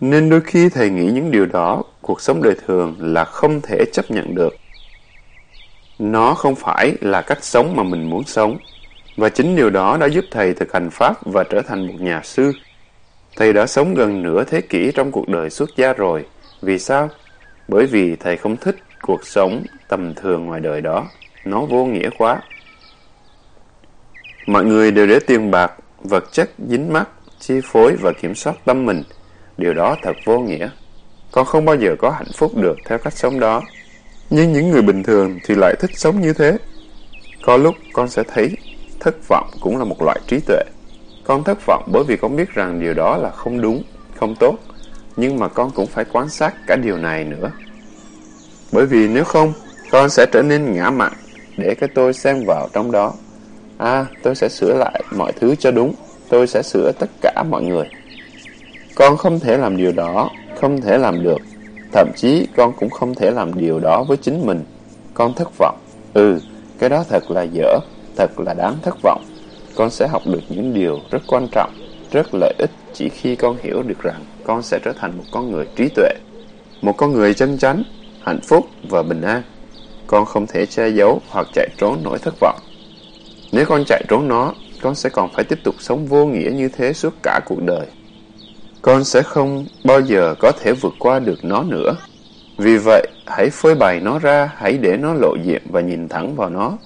[0.00, 3.84] Nên đôi khi thầy nghĩ những điều đó, cuộc sống đời thường là không thể
[3.92, 4.56] chấp nhận được.
[5.98, 8.58] Nó không phải là cách sống mà mình muốn sống.
[9.16, 12.20] Và chính điều đó đã giúp thầy thực hành Pháp và trở thành một nhà
[12.24, 12.52] sư.
[13.36, 16.24] Thầy đã sống gần nửa thế kỷ trong cuộc đời xuất gia rồi.
[16.62, 17.08] Vì sao?
[17.68, 21.06] Bởi vì thầy không thích cuộc sống tầm thường ngoài đời đó.
[21.44, 22.42] Nó vô nghĩa quá.
[24.46, 27.08] Mọi người đều để tiền bạc, vật chất dính mắt,
[27.40, 29.02] chi phối và kiểm soát tâm mình.
[29.58, 30.68] Điều đó thật vô nghĩa.
[31.32, 33.62] Con không bao giờ có hạnh phúc được theo cách sống đó.
[34.30, 36.58] Nhưng những người bình thường thì lại thích sống như thế.
[37.42, 38.56] Có lúc con sẽ thấy
[39.00, 40.62] thất vọng cũng là một loại trí tuệ.
[41.24, 43.82] Con thất vọng bởi vì con biết rằng điều đó là không đúng,
[44.16, 44.56] không tốt.
[45.16, 47.50] nhưng mà con cũng phải quan sát cả điều này nữa.
[48.72, 49.52] Bởi vì nếu không,
[49.90, 51.12] con sẽ trở nên ngã mạn
[51.56, 53.14] để cái tôi xen vào trong đó.
[53.78, 55.94] À, tôi sẽ sửa lại mọi thứ cho đúng.
[56.28, 57.86] Tôi sẽ sửa tất cả mọi người.
[58.94, 60.30] Con không thể làm điều đó,
[60.60, 61.42] không thể làm được.
[61.92, 64.64] Thậm chí con cũng không thể làm điều đó với chính mình.
[65.14, 65.78] Con thất vọng.
[66.14, 66.40] Ừ,
[66.78, 67.78] cái đó thật là dở,
[68.16, 69.24] thật là đáng thất vọng.
[69.76, 71.70] Con sẽ học được những điều rất quan trọng,
[72.12, 75.52] rất lợi ích chỉ khi con hiểu được rằng con sẽ trở thành một con
[75.52, 76.10] người trí tuệ,
[76.82, 77.82] một con người chân chánh,
[78.22, 79.42] hạnh phúc và bình an.
[80.06, 82.58] Con không thể che giấu hoặc chạy trốn nỗi thất vọng.
[83.52, 86.68] Nếu con chạy trốn nó, con sẽ còn phải tiếp tục sống vô nghĩa như
[86.68, 87.86] thế suốt cả cuộc đời.
[88.82, 91.96] Con sẽ không bao giờ có thể vượt qua được nó nữa.
[92.58, 96.36] Vì vậy, hãy phơi bày nó ra, hãy để nó lộ diện và nhìn thẳng
[96.36, 96.78] vào nó.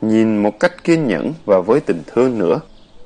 [0.00, 2.60] Nhìn một cách kiên nhẫn và với tình thương nữa.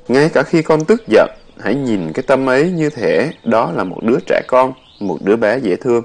[0.09, 3.85] Ngay cả khi con tức giận, hãy nhìn cái tâm ấy như thể đó là
[3.85, 6.03] một đứa trẻ con, một đứa bé dễ thương.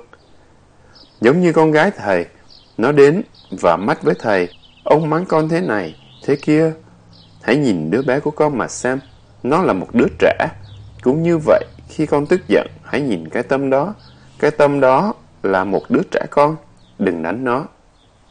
[1.22, 2.26] Giống như con gái thầy,
[2.78, 3.22] nó đến
[3.62, 4.48] và mắt với thầy,
[4.84, 6.74] ông mắng con thế này, thế kia.
[7.42, 9.00] Hãy nhìn đứa bé của con mà xem,
[9.44, 10.50] nó là một đứa trẻ.
[11.02, 13.94] Cũng như vậy, khi con tức giận, hãy nhìn cái tâm đó.
[14.40, 15.14] Cái tâm đó
[15.44, 16.56] là một đứa trẻ con,
[17.00, 17.66] đừng đánh nó.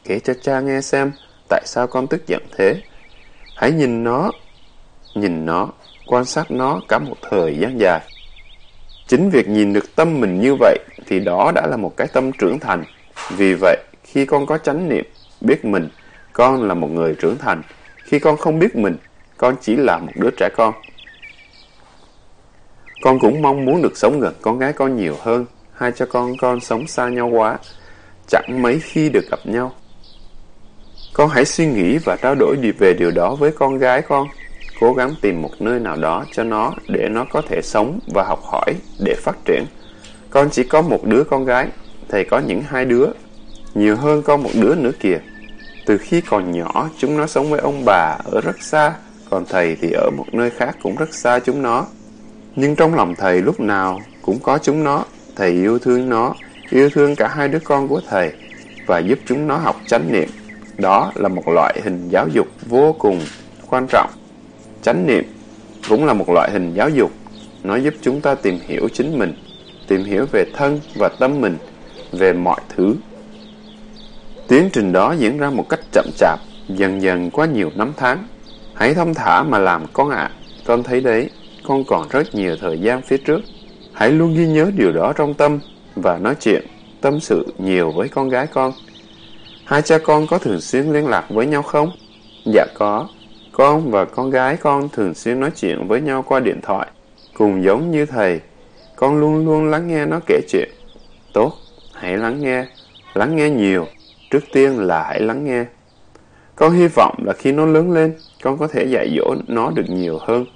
[0.05, 1.13] Kể cho cha nghe xem,
[1.49, 2.83] tại sao con tức giận thế.
[3.57, 4.31] Hãy nhìn nó,
[5.15, 5.69] nhìn nó,
[6.07, 8.01] quan sát nó cả một thời gian dài.
[9.07, 12.33] Chính việc nhìn được tâm mình như vậy thì đó đã là một cái tâm
[12.33, 12.85] trưởng thành.
[13.37, 15.05] Vì vậy, khi con có chánh niệm,
[15.41, 15.89] biết mình,
[16.33, 17.63] con là một người trưởng thành.
[18.09, 18.97] Khi con không biết mình,
[19.37, 20.75] con chỉ là một đứa trẻ con.
[23.03, 25.47] Con cũng mong muốn được sống gần con gái con nhiều hơn.
[25.73, 27.59] Hai cha con con sống xa nhau quá,
[28.29, 29.73] chẳng mấy khi được gặp nhau.
[31.13, 34.29] Con hãy suy nghĩ và trao đổi về điều đó với con gái con.
[34.81, 38.25] Cố gắng tìm một nơi nào đó cho nó để nó có thể sống và
[38.25, 38.75] học hỏi
[39.05, 39.65] để phát triển.
[40.31, 41.69] Con chỉ có một đứa con gái,
[42.09, 43.07] thầy có những hai đứa,
[43.75, 45.19] nhiều hơn con một đứa nữa kìa.
[45.89, 48.95] Từ khi còn nhỏ, chúng nó sống với ông bà ở rất xa,
[49.31, 51.87] còn thầy thì ở một nơi khác cũng rất xa chúng nó.
[52.57, 55.05] Nhưng trong lòng thầy lúc nào cũng có chúng nó,
[55.37, 56.35] thầy yêu thương nó,
[56.71, 58.33] yêu thương cả hai đứa con của thầy
[58.87, 60.29] và giúp chúng nó học chánh niệm.
[60.79, 63.21] Đó là một loại hình giáo dục vô cùng
[63.71, 64.11] quan trọng.
[64.83, 65.25] Chánh niệm
[65.89, 67.11] cũng là một loại hình giáo dục.
[67.63, 69.35] Nó giúp chúng ta tìm hiểu chính mình,
[69.89, 71.57] tìm hiểu về thân và tâm mình,
[72.13, 72.95] về mọi thứ.
[74.49, 76.39] Tiến trình đó diễn ra một cách chậm chạp,
[76.69, 78.25] dần dần qua nhiều năm tháng.
[78.75, 80.17] Hãy thông thả mà làm con ạ.
[80.17, 80.31] À.
[80.67, 81.31] Con thấy đấy,
[81.67, 83.41] con còn rất nhiều thời gian phía trước.
[83.93, 85.59] Hãy luôn ghi nhớ điều đó trong tâm
[85.97, 86.67] và nói chuyện,
[87.01, 88.73] tâm sự nhiều với con gái con.
[89.65, 91.91] Hai cha con có thường xuyên liên lạc với nhau không?
[92.55, 93.09] Dạ có.
[93.53, 96.89] Con và con gái con thường xuyên nói chuyện với nhau qua điện thoại.
[97.35, 98.41] Cùng giống như thầy,
[98.97, 100.69] con luôn luôn lắng nghe nó kể chuyện.
[101.33, 101.53] Tốt,
[101.95, 102.67] hãy lắng nghe.
[103.15, 103.87] Lắng nghe nhiều.
[104.31, 105.65] Trước tiên là hãy lắng nghe.
[106.57, 109.85] Con hy vọng là khi nó lớn lên, con có thể dạy dỗ nó được
[109.89, 110.47] nhiều hơn.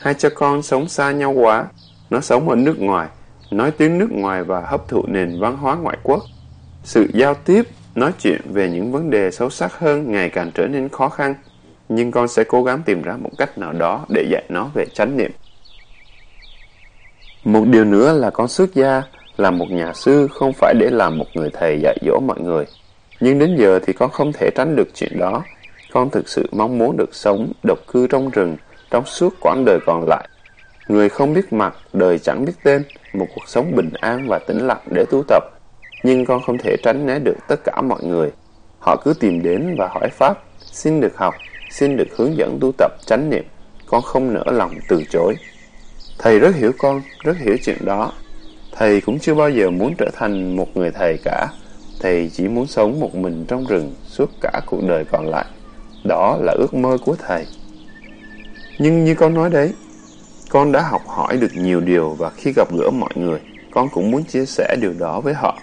[0.00, 1.66] Hai cha con sống xa nhau quá.
[2.10, 3.08] Nó sống ở nước ngoài,
[3.50, 6.22] nói tiếng nước ngoài và hấp thụ nền văn hóa ngoại quốc.
[6.84, 7.62] Sự giao tiếp,
[7.94, 11.34] nói chuyện về những vấn đề sâu sắc hơn ngày càng trở nên khó khăn.
[11.88, 14.86] Nhưng con sẽ cố gắng tìm ra một cách nào đó để dạy nó về
[14.94, 15.30] chánh niệm.
[17.44, 19.02] Một điều nữa là con xuất gia,
[19.36, 22.64] là một nhà sư không phải để làm một người thầy dạy dỗ mọi người.
[23.20, 25.42] Nhưng đến giờ thì con không thể tránh được chuyện đó.
[25.92, 28.56] Con thực sự mong muốn được sống độc cư trong rừng
[28.90, 30.28] trong suốt quãng đời còn lại.
[30.88, 34.66] Người không biết mặt, đời chẳng biết tên, một cuộc sống bình an và tĩnh
[34.66, 35.42] lặng để tu tập.
[36.02, 38.30] Nhưng con không thể tránh né được tất cả mọi người.
[38.78, 41.34] Họ cứ tìm đến và hỏi Pháp, xin được học,
[41.70, 43.44] xin được hướng dẫn tu tập chánh niệm.
[43.86, 45.34] Con không nỡ lòng từ chối.
[46.18, 48.12] Thầy rất hiểu con, rất hiểu chuyện đó.
[48.72, 51.48] Thầy cũng chưa bao giờ muốn trở thành một người thầy cả.
[52.04, 55.44] Thầy chỉ muốn sống một mình trong rừng suốt cả cuộc đời còn lại.
[56.04, 57.46] Đó là ước mơ của thầy.
[58.78, 59.72] Nhưng như con nói đấy,
[60.50, 63.40] con đã học hỏi được nhiều điều và khi gặp gỡ mọi người,
[63.70, 65.58] con cũng muốn chia sẻ điều đó với họ.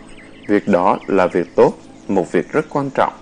[0.48, 1.74] Việc đó là việc tốt,
[2.08, 3.14] một việc rất quan trọng.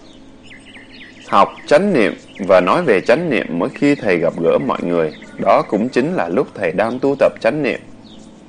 [1.28, 2.14] Học chánh niệm
[2.48, 6.14] và nói về chánh niệm mỗi khi thầy gặp gỡ mọi người, đó cũng chính
[6.14, 7.80] là lúc thầy đang tu tập chánh niệm.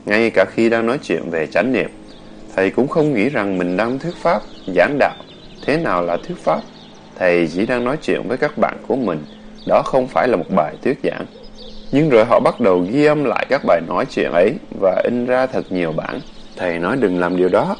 [0.06, 1.90] Ngay cả khi đang nói chuyện về chánh niệm,
[2.56, 4.42] thầy cũng không nghĩ rằng mình đang thuyết pháp,
[4.74, 5.14] giảng đạo.
[5.66, 6.60] Thế nào là thuyết pháp?
[7.18, 9.18] Thầy chỉ đang nói chuyện với các bạn của mình,
[9.66, 11.26] đó không phải là một bài thuyết giảng.
[11.92, 15.26] Nhưng rồi họ bắt đầu ghi âm lại các bài nói chuyện ấy và in
[15.26, 16.20] ra thật nhiều bản.
[16.56, 17.76] Thầy nói đừng làm điều đó.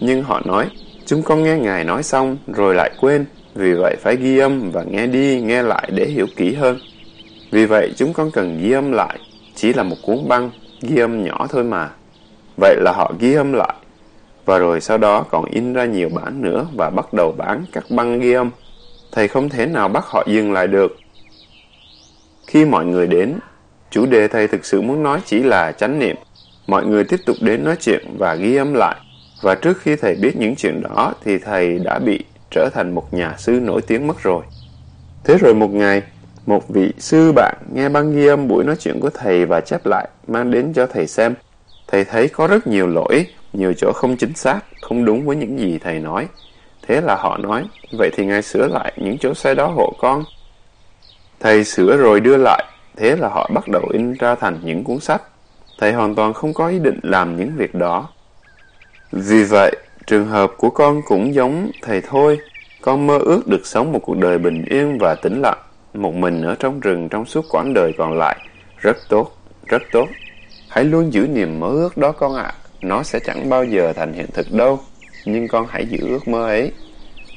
[0.00, 0.66] Nhưng họ nói,
[1.06, 3.24] chúng con nghe Ngài nói xong rồi lại quên.
[3.54, 6.78] Vì vậy phải ghi âm và nghe đi, nghe lại để hiểu kỹ hơn.
[7.50, 9.18] Vì vậy chúng con cần ghi âm lại.
[9.54, 10.50] Chỉ là một cuốn băng,
[10.82, 11.88] ghi âm nhỏ thôi mà.
[12.60, 13.74] Vậy là họ ghi âm lại.
[14.50, 17.84] Và rồi sau đó còn in ra nhiều bản nữa và bắt đầu bán các
[17.90, 18.50] băng ghi âm.
[19.12, 20.96] Thầy không thể nào bắt họ dừng lại được.
[22.46, 23.34] Khi mọi người đến,
[23.90, 26.16] chủ đề thầy thực sự muốn nói chỉ là chánh niệm.
[26.66, 28.96] Mọi người tiếp tục đến nói chuyện và ghi âm lại.
[29.42, 33.14] Và trước khi thầy biết những chuyện đó thì thầy đã bị trở thành một
[33.14, 34.42] nhà sư nổi tiếng mất rồi.
[35.24, 36.02] Thế rồi một ngày,
[36.46, 39.86] một vị sư bạn nghe băng ghi âm buổi nói chuyện của thầy và chép
[39.86, 41.34] lại, mang đến cho thầy xem.
[41.88, 45.58] Thầy thấy có rất nhiều lỗi, nhiều chỗ không chính xác, không đúng với những
[45.58, 46.28] gì thầy nói.
[46.82, 47.64] Thế là họ nói,
[47.98, 50.24] vậy thì ngài sửa lại những chỗ sai đó hộ con.
[51.40, 52.64] Thầy sửa rồi đưa lại,
[52.96, 55.22] thế là họ bắt đầu in ra thành những cuốn sách.
[55.78, 58.08] Thầy hoàn toàn không có ý định làm những việc đó.
[59.12, 62.38] Vì vậy, trường hợp của con cũng giống thầy thôi.
[62.82, 65.58] Con mơ ước được sống một cuộc đời bình yên và tĩnh lặng,
[65.94, 68.38] một mình ở trong rừng trong suốt quãng đời còn lại.
[68.76, 69.36] Rất tốt,
[69.66, 70.08] rất tốt.
[70.68, 72.52] Hãy luôn giữ niềm mơ ước đó con ạ.
[72.82, 74.80] Nó sẽ chẳng bao giờ thành hiện thực đâu.
[75.24, 76.72] Nhưng con hãy giữ ước mơ ấy.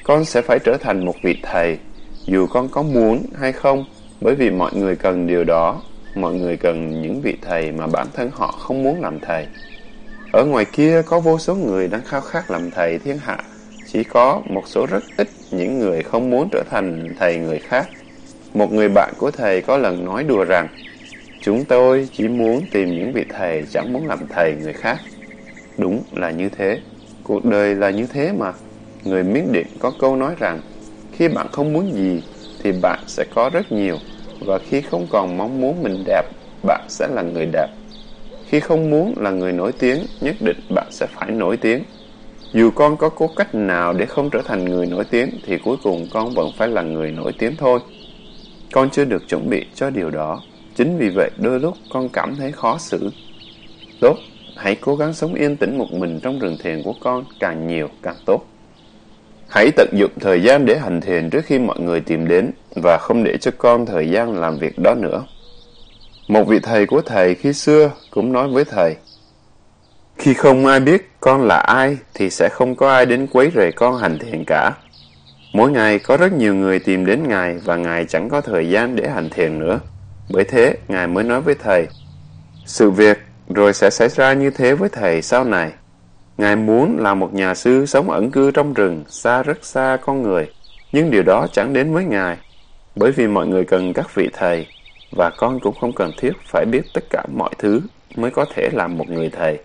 [0.03, 1.77] Con sẽ phải trở thành một vị thầy,
[2.25, 3.85] dù con có muốn hay không,
[4.21, 5.81] bởi vì mọi người cần điều đó.
[6.15, 9.47] Mọi người cần những vị thầy mà bản thân họ không muốn làm thầy.
[10.31, 13.37] Ở ngoài kia có vô số người đang khao khát làm thầy thiên hạ.
[13.91, 17.89] Chỉ có một số rất ít những người không muốn trở thành thầy người khác.
[18.53, 20.67] Một người bạn của thầy có lần nói đùa rằng
[21.45, 24.97] Chúng tôi chỉ muốn tìm những vị thầy chẳng muốn làm thầy người khác.
[25.77, 26.79] Đúng là như thế.
[27.23, 28.53] Cuộc đời là như thế mà.
[29.03, 30.61] Người Miến Điện có câu nói rằng
[31.11, 32.21] khi bạn không muốn gì
[32.63, 33.97] thì bạn sẽ có rất nhiều
[34.39, 36.23] và khi không còn mong muốn mình đẹp,
[36.63, 37.67] bạn sẽ là người đẹp.
[38.47, 41.83] Khi không muốn là người nổi tiếng, nhất định bạn sẽ phải nổi tiếng.
[42.53, 45.77] Dù con có cố cách nào để không trở thành người nổi tiếng, thì cuối
[45.83, 47.79] cùng con vẫn phải là người nổi tiếng thôi.
[48.71, 50.41] Con chưa được chuẩn bị cho điều đó.
[50.75, 53.09] Chính vì vậy đôi lúc con cảm thấy khó xử.
[53.99, 54.15] Tốt,
[54.55, 57.89] hãy cố gắng sống yên tĩnh một mình trong rừng thiền của con, càng nhiều
[58.03, 58.45] càng tốt.
[59.49, 62.97] Hãy tận dụng thời gian để hành thiền trước khi mọi người tìm đến và
[63.01, 65.25] không để cho con thời gian làm việc đó nữa.
[66.27, 68.95] Một vị thầy của thầy khi xưa cũng nói với thầy,
[70.17, 73.71] Khi không ai biết con là ai thì sẽ không có ai đến quấy rầy
[73.71, 74.71] con hành thiền cả.
[75.53, 78.95] Mỗi ngày có rất nhiều người tìm đến Ngài và Ngài chẳng có thời gian
[78.95, 79.79] để hành thiền nữa.
[80.29, 81.87] Bởi thế, Ngài mới nói với thầy,
[82.65, 83.19] sự việc
[83.53, 85.71] rồi sẽ xảy ra như thế với thầy sau này.
[86.37, 90.21] Ngài muốn là một nhà sư sống ẩn cư trong rừng, xa rất xa con
[90.21, 90.49] người,
[90.91, 92.37] nhưng điều đó chẳng đến với Ngài,
[92.95, 94.67] bởi vì mọi người cần các vị thầy,
[95.11, 97.81] và con cũng không cần thiết phải biết tất cả mọi thứ
[98.15, 99.59] mới có thể làm một người thầy.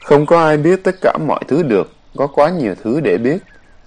[0.00, 3.38] Không có ai biết tất cả mọi thứ được, có quá nhiều thứ để biết,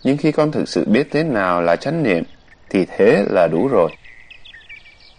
[0.04, 2.24] nhưng khi con thực sự biết thế nào là chánh niệm,
[2.70, 3.92] thì thế là đủ rồi.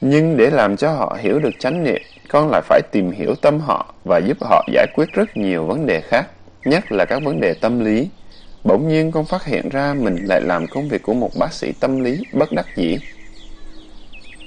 [0.01, 3.61] Nhưng để làm cho họ hiểu được chánh niệm, con lại phải tìm hiểu tâm
[3.61, 6.27] họ và giúp họ giải quyết rất nhiều vấn đề khác,
[6.65, 8.09] nhất là các vấn đề tâm lý.
[8.65, 11.73] Bỗng nhiên con phát hiện ra mình lại làm công việc của một bác sĩ
[11.81, 12.99] tâm lý bất đắc dĩ.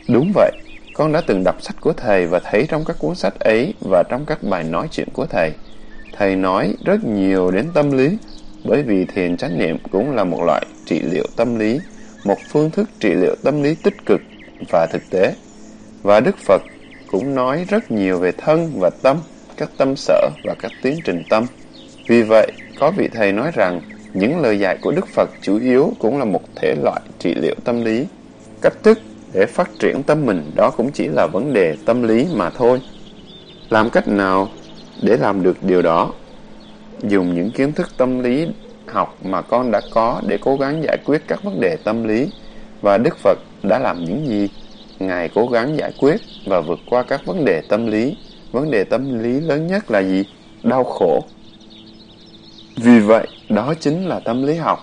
[0.07, 0.51] Đúng vậy,
[0.93, 4.03] con đã từng đọc sách của thầy và thấy trong các cuốn sách ấy và
[4.10, 5.53] trong các bài nói chuyện của thầy.
[6.18, 8.18] Thầy nói rất nhiều đến tâm lý,
[8.64, 11.80] bởi vì thiền chánh niệm cũng là một loại trị liệu tâm lý,
[12.23, 14.22] một phương thức trị liệu tâm lý tích cực
[14.69, 15.34] và thực tế.
[16.03, 16.61] Và Đức Phật
[17.11, 19.18] cũng nói rất nhiều về thân và tâm,
[19.57, 21.45] các tâm sở và các tiến trình tâm.
[22.07, 23.81] Vì vậy, có vị thầy nói rằng
[24.14, 27.56] những lời dạy của Đức Phật chủ yếu cũng là một thể loại trị liệu
[27.64, 28.06] tâm lý.
[28.61, 28.99] Cách thức
[29.34, 32.81] để phát triển tâm mình đó cũng chỉ là vấn đề tâm lý mà thôi.
[33.69, 34.48] Làm cách nào
[35.02, 36.14] để làm được điều đó?
[37.03, 38.48] Dùng những kiến thức tâm lý
[38.88, 42.31] học mà con đã có để cố gắng giải quyết các vấn đề tâm lý
[42.81, 44.49] và Đức Phật đã làm những gì?
[44.99, 48.15] Ngài cố gắng giải quyết và vượt qua các vấn đề tâm lý.
[48.51, 50.23] Vấn đề tâm lý lớn nhất là gì?
[50.63, 51.23] Đau khổ.
[52.76, 54.80] Vì vậy, đó chính là tâm lý học.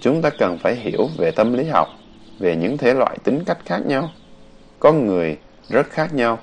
[0.00, 1.88] Chúng ta cần phải hiểu về tâm lý học
[2.38, 4.10] về những thể loại tính cách khác nhau.
[4.80, 5.36] Con người
[5.68, 6.38] rất khác nhau.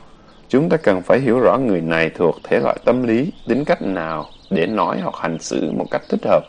[0.50, 3.82] Chúng ta cần phải hiểu rõ người này thuộc thể loại tâm lý, tính cách
[3.82, 6.44] nào để nói hoặc hành xử một cách thích hợp.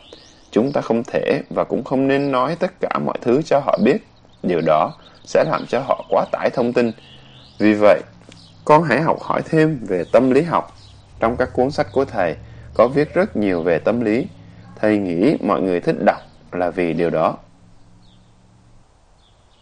[0.51, 3.77] Chúng ta không thể và cũng không nên nói tất cả mọi thứ cho họ
[3.83, 3.97] biết.
[4.43, 4.93] Điều đó
[5.25, 6.91] sẽ làm cho họ quá tải thông tin.
[7.59, 8.01] Vì vậy,
[8.65, 10.77] con hãy học hỏi thêm về tâm lý học.
[11.19, 12.35] Trong các cuốn sách của thầy
[12.73, 14.27] có viết rất nhiều về tâm lý.
[14.81, 16.21] Thầy nghĩ mọi người thích đọc
[16.51, 17.37] là vì điều đó.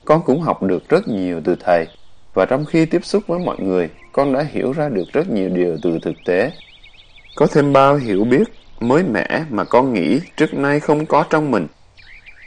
[0.06, 1.86] Con cũng học được rất nhiều từ thầy,
[2.34, 5.50] và trong khi tiếp xúc với mọi người, con đã hiểu ra được rất nhiều
[5.50, 6.52] điều từ thực tế.
[7.36, 8.44] Có thêm bao hiểu biết
[8.80, 11.68] mới mẻ mà con nghĩ trước nay không có trong mình.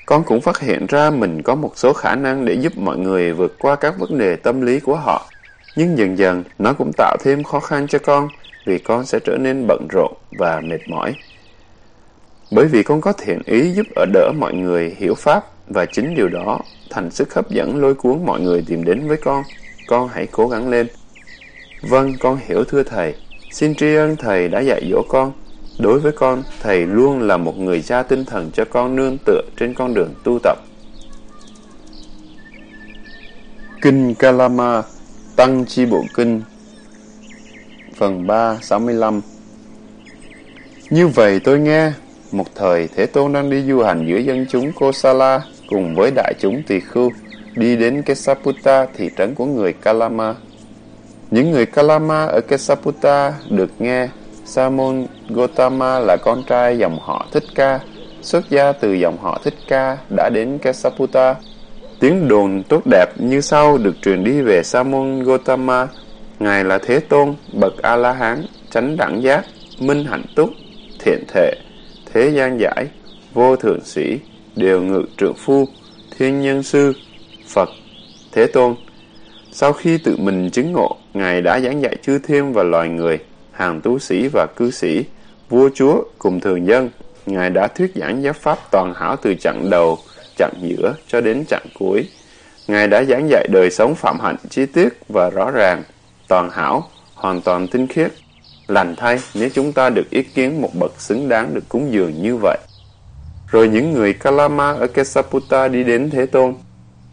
[0.07, 3.33] Con cũng phát hiện ra mình có một số khả năng để giúp mọi người
[3.33, 5.31] vượt qua các vấn đề tâm lý của họ.
[5.77, 8.29] Nhưng dần dần, nó cũng tạo thêm khó khăn cho con,
[8.67, 11.15] vì con sẽ trở nên bận rộn và mệt mỏi.
[12.51, 16.15] Bởi vì con có thiện ý giúp ở đỡ mọi người hiểu Pháp và chính
[16.15, 16.61] điều đó
[16.91, 19.43] thành sức hấp dẫn lôi cuốn mọi người tìm đến với con.
[19.87, 20.87] Con hãy cố gắng lên.
[21.83, 23.15] Vâng, con hiểu thưa Thầy.
[23.51, 25.33] Xin tri ân Thầy đã dạy dỗ con.
[25.79, 29.43] Đối với con, Thầy luôn là một người cha tinh thần cho con nương tựa
[29.57, 30.59] trên con đường tu tập.
[33.83, 34.83] Kinh Kalama
[35.37, 36.43] Tăng Chi Bộ Kinh
[37.97, 39.21] Phần 3, 65
[40.91, 41.93] Như vậy tôi nghe,
[42.33, 46.35] một thời Thế Tôn đang đi du hành giữa dân chúng Kosala cùng với đại
[46.41, 47.13] chúng tỳ khưu,
[47.57, 50.35] đi đến Kesaputa thị trấn của người Kalama.
[51.31, 54.09] Những người Kalama ở Kesaputa được nghe
[54.45, 57.81] Samun Gotama là con trai dòng họ Thích Ca,
[58.23, 61.35] xuất gia từ dòng họ Thích Ca đã đến Kesaputa.
[62.01, 65.89] Tiếng đồn tốt đẹp như sau được truyền đi về Samun Gotama.
[66.39, 69.45] Ngài là Thế Tôn, bậc A-la-hán, chánh đẳng giác,
[69.81, 70.51] minh hạnh túc,
[71.01, 71.55] thiện thể,
[72.13, 72.87] thế gian giải,
[73.33, 74.19] vô thượng sĩ,
[74.57, 75.69] đều ngự trượng phu,
[76.19, 76.93] thiên nhân sư,
[77.49, 77.69] Phật,
[78.33, 78.75] Thế Tôn.
[79.53, 83.19] Sau khi tự mình chứng ngộ, Ngài đã giảng dạy chư thiên và loài người,
[83.55, 85.05] hàng tú sĩ và cư sĩ,
[85.49, 86.91] vua chúa cùng thường dân.
[87.27, 89.99] Ngài đã thuyết giảng giáo pháp toàn hảo từ chặng đầu,
[90.37, 92.09] chặng giữa cho đến chặng cuối.
[92.69, 95.83] Ngài đã giảng dạy đời sống phạm hạnh chi tiết và rõ ràng,
[96.29, 98.13] toàn hảo, hoàn toàn tinh khiết.
[98.67, 102.23] Lành thay nếu chúng ta được ý kiến một bậc xứng đáng được cúng dường
[102.23, 102.59] như vậy.
[103.51, 106.55] Rồi những người Kalama ở Kesaputta đi đến Thế Tôn.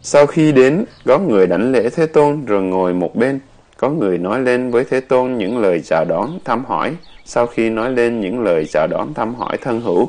[0.02, 3.40] Sau khi đến, có người đảnh lễ Thế Tôn rồi ngồi một bên.
[3.82, 6.96] Có người nói lên với Thế Tôn những lời chào đón, thăm hỏi.
[7.24, 10.08] Sau khi nói lên những lời chào đón, thăm hỏi thân hữu,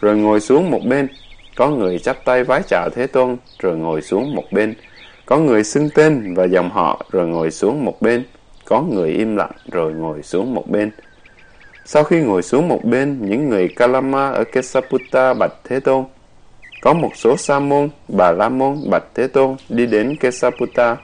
[0.00, 1.08] rồi ngồi xuống một bên.
[1.56, 4.74] Có người chắp tay vái chào Thế Tôn, rồi ngồi xuống một bên.
[5.26, 8.24] Có người xưng tên và dòng họ, rồi ngồi xuống một bên.
[8.64, 10.90] Có người im lặng, rồi ngồi xuống một bên.
[11.84, 16.04] Sau khi ngồi xuống một bên, những người Kalama ở Kesaputta bạch Thế Tôn.
[16.82, 20.96] Có một số Sa môn, Bà La môn bạch Thế Tôn đi đến Kesaputta.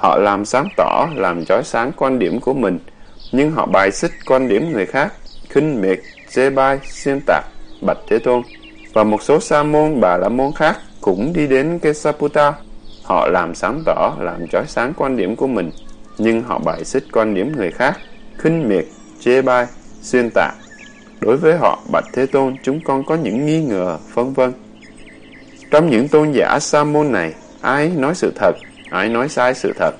[0.00, 2.78] Họ làm sáng tỏ, làm chói sáng quan điểm của mình,
[3.32, 5.12] nhưng họ bài xích quan điểm người khác,
[5.48, 6.00] khinh miệt,
[6.30, 7.44] chê bai, xuyên tạc,
[7.86, 8.42] bạch Thế Tôn.
[8.92, 12.52] Và một số Sa môn, Bà La môn khác cũng đi đến Kesaputa.
[13.04, 15.70] Họ làm sáng tỏ, làm chói sáng quan điểm của mình,
[16.18, 17.98] nhưng họ bài xích quan điểm người khác,
[18.38, 18.84] khinh miệt,
[19.20, 19.66] chê bai,
[20.02, 20.54] xuyên tạc.
[21.20, 24.52] Đối với họ, Bạch Thế Tôn, chúng con có những nghi ngờ, vân vân.
[25.70, 28.52] Trong những tôn giả sa môn này, ai nói sự thật,
[28.90, 29.94] ai nói sai sự thật.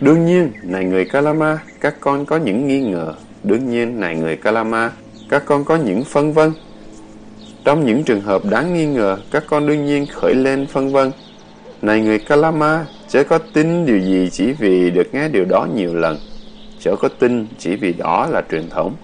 [0.00, 3.14] Đương nhiên, này người Kalama, các con có những nghi ngờ.
[3.44, 4.90] Đương nhiên, này người Kalama,
[5.28, 6.52] các con có những phân vân.
[7.64, 11.10] Trong những trường hợp đáng nghi ngờ, các con đương nhiên khởi lên phân vân.
[11.82, 15.94] Này người Kalama, chớ có tin điều gì chỉ vì được nghe điều đó nhiều
[15.94, 16.18] lần.
[16.80, 18.96] Chớ có tin chỉ vì đó là truyền thống.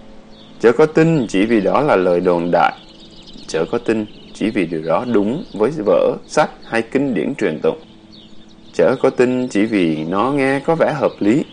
[0.61, 2.73] Chớ có tin chỉ vì đó là lời đồn đại.
[3.47, 4.07] Chớ có tin
[4.41, 7.79] chỉ vì điều đó đúng với vở, sách hay kinh điển truyền tụng.
[8.73, 11.45] Chớ có tin chỉ vì nó nghe có vẻ hợp lý.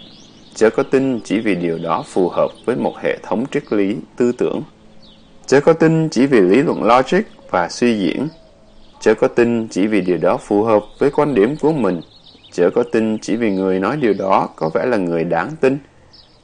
[0.55, 3.95] Chớ có tin chỉ vì điều đó phù hợp với một hệ thống triết lý,
[4.17, 4.63] tư tưởng.
[5.45, 8.27] Chớ có tin chỉ vì lý luận logic và suy diễn.
[9.01, 12.01] Chớ có tin chỉ vì điều đó phù hợp với quan điểm của mình.
[12.51, 15.77] Chớ có tin chỉ vì người nói điều đó có vẻ là người đáng tin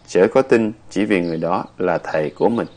[0.08, 2.68] chớ có tin chỉ vì người đó là thầy của mình.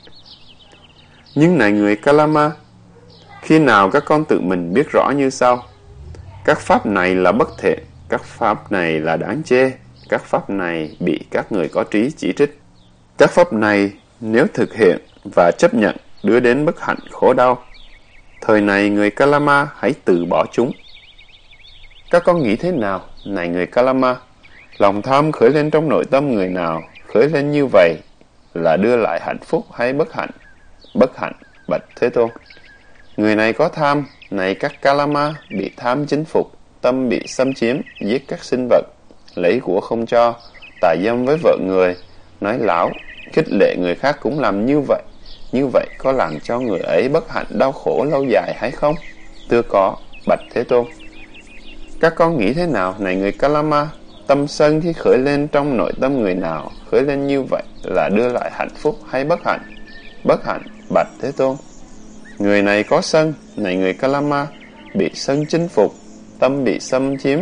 [1.34, 2.52] Nhưng này người Kalama,
[3.46, 5.62] khi nào các con tự mình biết rõ như sau?
[6.44, 7.78] Các pháp này là bất thiện,
[8.08, 9.70] các pháp này là đáng chê,
[10.08, 12.60] các pháp này bị các người có trí chỉ trích.
[13.18, 14.98] Các pháp này nếu thực hiện
[15.34, 17.62] và chấp nhận đưa đến bất hạnh khổ đau,
[18.40, 20.72] thời này người Kalama hãy từ bỏ chúng.
[22.10, 24.16] Các con nghĩ thế nào, này người Kalama?
[24.78, 26.82] Lòng tham khởi lên trong nội tâm người nào
[27.14, 27.96] khởi lên như vậy
[28.54, 30.30] là đưa lại hạnh phúc hay bất hạnh?
[30.94, 31.34] Bất hạnh,
[31.68, 32.30] bạch Thế Tôn.
[33.16, 37.76] Người này có tham, này các Kalama bị tham chính phục, tâm bị xâm chiếm,
[38.00, 38.82] giết các sinh vật,
[39.34, 40.34] lấy của không cho,
[40.80, 41.96] tà dâm với vợ người,
[42.40, 42.90] nói láo,
[43.32, 45.02] khích lệ người khác cũng làm như vậy.
[45.52, 48.94] Như vậy có làm cho người ấy bất hạnh đau khổ lâu dài hay không?
[49.50, 50.86] Thưa có, bạch Thế Tôn.
[52.00, 53.88] Các con nghĩ thế nào, này người Kalama?
[54.26, 58.08] Tâm sân khi khởi lên trong nội tâm người nào, khởi lên như vậy là
[58.08, 59.60] đưa lại hạnh phúc hay bất hạnh?
[60.24, 60.62] Bất hạnh,
[60.94, 61.56] bạch Thế Tôn.
[62.38, 64.46] Người này có sân, này người Kalama,
[64.94, 65.94] bị sân chinh phục,
[66.38, 67.38] tâm bị xâm chiếm,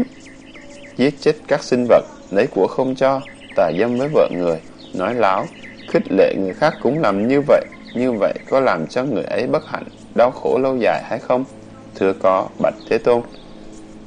[0.97, 3.21] giết chết các sinh vật, lấy của không cho,
[3.57, 4.61] tà dâm với vợ người,
[4.95, 5.47] nói láo,
[5.89, 7.65] khích lệ người khác cũng làm như vậy,
[7.95, 9.85] như vậy có làm cho người ấy bất hạnh,
[10.15, 11.45] đau khổ lâu dài hay không?
[11.95, 13.23] Thưa có, bạch Thế Tôn.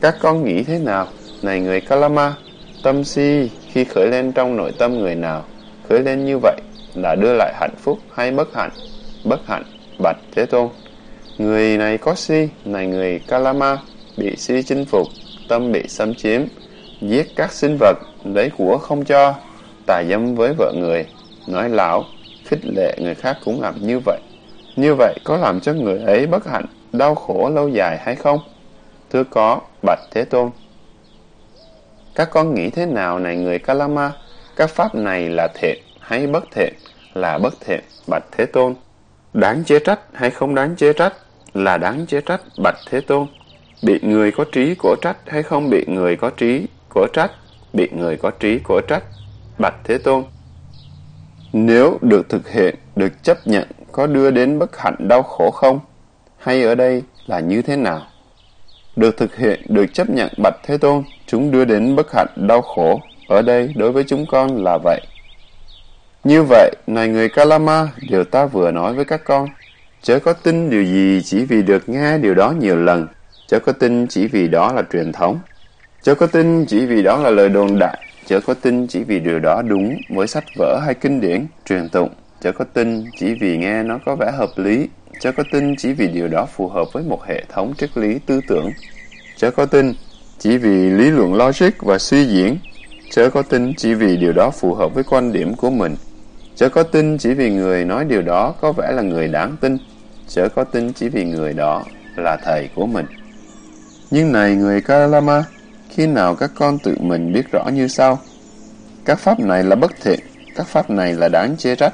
[0.01, 1.07] Các con nghĩ thế nào,
[1.41, 2.35] này người Kalama?
[2.83, 5.45] Tâm si khi khởi lên trong nội tâm người nào,
[5.89, 6.61] khởi lên như vậy
[6.95, 8.71] là đưa lại hạnh phúc hay bất hạnh?
[9.23, 9.63] Bất hạnh,
[9.99, 10.69] bạch Thế Tôn.
[11.37, 13.77] Người này có si, này người Kalama,
[14.17, 15.07] bị si chinh phục,
[15.49, 16.41] tâm bị xâm chiếm,
[17.01, 19.35] giết các sinh vật, lấy của không cho,
[19.87, 21.05] tà dâm với vợ người,
[21.47, 22.03] nói lão,
[22.45, 24.19] khích lệ người khác cũng làm như vậy.
[24.75, 28.39] Như vậy có làm cho người ấy bất hạnh, đau khổ lâu dài hay không?
[29.11, 30.49] Thưa có, bạch Thế Tôn.
[32.15, 34.11] Các con nghĩ thế nào này người Kalama?
[34.55, 36.73] Các pháp này là thiện hay bất thiện?
[37.13, 38.75] Là bất thiện, bạch Thế Tôn.
[39.39, 41.13] Đáng chế trách hay không đáng chế trách?
[41.53, 43.27] Là đáng chế trách, bạch Thế Tôn.
[43.83, 47.31] Bị người có trí của trách hay không bị người có trí của trách?
[47.73, 49.03] Bị người có trí của trách,
[49.59, 50.23] bạch Thế Tôn.
[51.53, 55.79] Nếu được thực hiện, được chấp nhận, có đưa đến bất hạnh đau khổ không?
[56.37, 58.01] Hay ở đây là như thế nào?
[58.95, 62.61] Được thực hiện, được chấp nhận bạch Thế Tôn, chúng đưa đến bất hạnh đau
[62.61, 63.01] khổ.
[63.27, 65.01] Ở đây, đối với chúng con là vậy.
[66.23, 69.49] Như vậy, này người Kalama, điều ta vừa nói với các con,
[70.01, 73.07] chớ có tin điều gì chỉ vì được nghe điều đó nhiều lần,
[73.47, 75.39] chớ có tin chỉ vì đó là truyền thống,
[76.01, 79.19] chớ có tin chỉ vì đó là lời đồn đại, chớ có tin chỉ vì
[79.19, 82.09] điều đó đúng với sách vở hay kinh điển, truyền tụng,
[82.41, 84.87] chớ có tin chỉ vì nghe nó có vẻ hợp lý,
[85.19, 88.19] chớ có tin chỉ vì điều đó phù hợp với một hệ thống triết lý
[88.25, 88.71] tư tưởng,
[89.37, 89.93] chớ có tin
[90.39, 92.57] chỉ vì lý luận logic và suy diễn,
[93.11, 95.95] chớ có tin chỉ vì điều đó phù hợp với quan điểm của mình,
[96.57, 99.77] chớ có tin chỉ vì người nói điều đó có vẻ là người đáng tin,
[100.27, 101.83] chớ có tin chỉ vì người đó
[102.15, 103.05] là thầy của mình.
[104.11, 105.43] Nhưng này người Kalama,
[105.89, 108.19] khi nào các con tự mình biết rõ như sau?
[109.05, 110.19] Các pháp này là bất thiện,
[110.55, 111.93] các pháp này là đáng chê trách,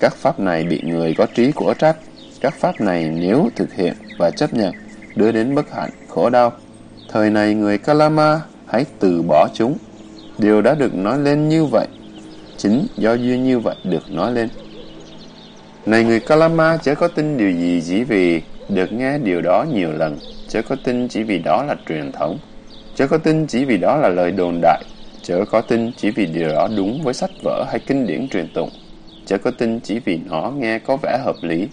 [0.00, 1.96] các pháp này bị người có trí của trách,
[2.40, 4.74] các pháp này nếu thực hiện và chấp nhận
[5.14, 6.52] đưa đến bất hạnh, khổ đau.
[7.12, 9.76] Thời này người Kalama hãy từ bỏ chúng.
[10.38, 11.86] Điều đã được nói lên như vậy,
[12.62, 14.48] chính do duyên như vậy được nói lên.
[15.86, 19.92] Này người Kalama chớ có tin điều gì chỉ vì được nghe điều đó nhiều
[19.92, 20.18] lần,
[20.48, 22.38] chớ có tin chỉ vì đó là truyền thống,
[22.94, 24.84] chớ có tin chỉ vì đó là lời đồn đại,
[25.22, 28.48] chớ có tin chỉ vì điều đó đúng với sách vở hay kinh điển truyền
[28.54, 28.70] tụng,
[29.26, 31.68] chớ có tin chỉ vì nó nghe có vẻ hợp lý,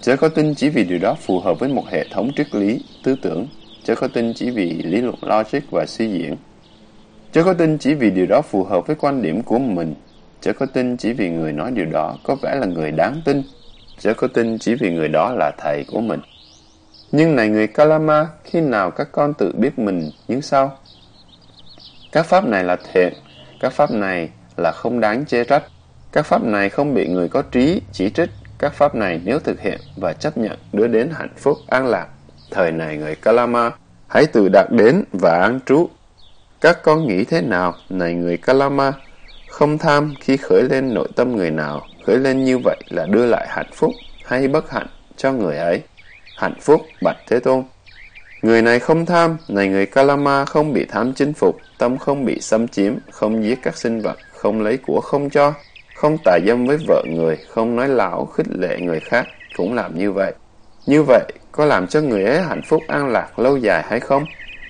[0.00, 2.80] chớ có tin chỉ vì điều đó phù hợp với một hệ thống triết lý,
[3.02, 3.48] tư tưởng,
[3.84, 6.36] chớ có tin chỉ vì lý luận logic và suy diễn,
[7.32, 9.94] chớ có tin chỉ vì điều đó phù hợp với quan điểm của mình,
[10.40, 13.42] chớ có tin chỉ vì người nói điều đó có vẻ là người đáng tin,
[13.98, 16.20] chớ có tin chỉ vì người đó là thầy của mình.
[17.12, 20.78] Nhưng này người Kalama, khi nào các con tự biết mình như sau?
[22.12, 23.12] Các pháp này là thiện,
[23.60, 25.62] các pháp này là không đáng chê trách,
[26.12, 29.60] các pháp này không bị người có trí chỉ trích, các pháp này nếu thực
[29.60, 32.06] hiện và chấp nhận đưa đến hạnh phúc an lạc.
[32.50, 33.70] Thời này người Kalama,
[34.08, 35.88] hãy tự đạt đến và an trú.
[36.60, 38.92] Các con nghĩ thế nào, này người Kalama?
[39.50, 43.26] Không tham khi khởi lên nội tâm người nào, khởi lên như vậy là đưa
[43.26, 43.92] lại hạnh phúc
[44.24, 44.86] hay bất hạnh
[45.16, 45.82] cho người ấy.
[46.36, 47.62] Hạnh phúc, Bạch Thế Tôn.
[48.42, 52.40] Người này không tham, này người Kalama không bị tham chinh phục, tâm không bị
[52.40, 55.54] xâm chiếm, không giết các sinh vật, không lấy của không cho,
[55.94, 59.98] không tà dâm với vợ người, không nói lão khích lệ người khác, cũng làm
[59.98, 60.32] như vậy.
[60.86, 64.24] Như vậy, có làm cho người ấy hạnh phúc an lạc lâu dài hay không?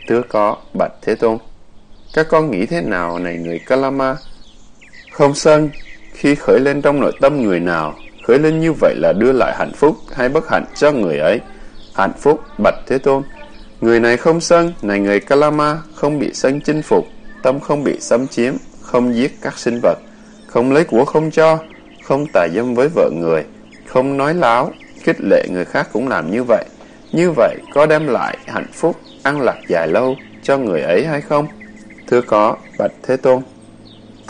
[0.09, 1.39] Thưa có, Bạch Thế Tôn.
[2.15, 4.17] Các con nghĩ thế nào này người Kalama?
[5.21, 5.71] Không sân,
[6.13, 7.95] khi khởi lên trong nội tâm người nào,
[8.27, 11.41] khởi lên như vậy là đưa lại hạnh phúc hay bất hạnh cho người ấy.
[11.95, 13.23] Hạnh phúc, Bạch Thế Tôn.
[13.81, 17.07] Người này không sân, này người Kalama, không bị sân chinh phục,
[17.43, 19.99] tâm không bị xâm chiếm, không giết các sinh vật,
[20.47, 21.59] không lấy của không cho,
[22.03, 23.45] không tà dâm với vợ người,
[23.87, 24.73] không nói láo,
[25.03, 26.65] khích lệ người khác cũng làm như vậy.
[27.13, 31.21] Như vậy có đem lại hạnh phúc, an lạc dài lâu cho người ấy hay
[31.21, 31.47] không?
[32.07, 33.43] Thưa có, Bạch Thế Tôn.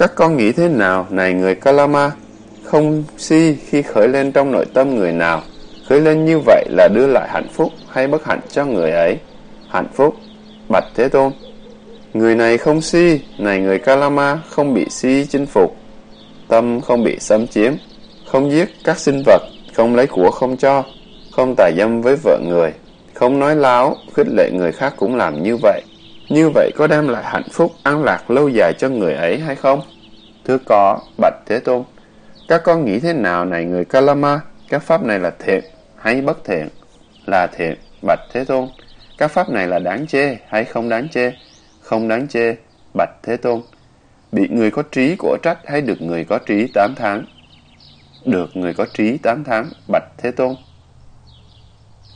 [0.01, 2.11] Các con nghĩ thế nào, này người Kalama?
[2.65, 5.43] Không si khi khởi lên trong nội tâm người nào,
[5.89, 9.17] khởi lên như vậy là đưa lại hạnh phúc hay bất hạnh cho người ấy?
[9.69, 10.15] Hạnh phúc,
[10.69, 11.33] Bạch Thế Tôn.
[12.15, 15.77] Người này không si, này người Kalama không bị si chinh phục,
[16.49, 17.73] tâm không bị xâm chiếm,
[18.27, 19.43] không giết các sinh vật,
[19.75, 20.85] không lấy của không cho,
[21.33, 22.73] không tà dâm với vợ người,
[23.15, 25.83] không nói láo, khích lệ người khác cũng làm như vậy.
[26.31, 29.57] Như vậy có đem lại hạnh phúc, an lạc lâu dài cho người ấy hay
[29.57, 29.81] không?
[30.45, 31.85] Thưa có, Bạch Thế Tôn.
[32.49, 34.41] Các con nghĩ thế nào này người Kalama?
[34.69, 35.65] Các pháp này là thiện
[35.97, 36.69] hay bất thiện?
[37.27, 38.69] Là thiện, Bạch Thế Tôn.
[39.19, 41.33] Các pháp này là đáng chê hay không đáng chê?
[41.81, 42.55] Không đáng chê,
[42.95, 43.63] Bạch Thế Tôn.
[44.33, 47.25] Bị người có trí của trách hay được người có trí 8 tháng?
[48.25, 50.55] Được người có trí 8 tháng, Bạch Thế Tôn.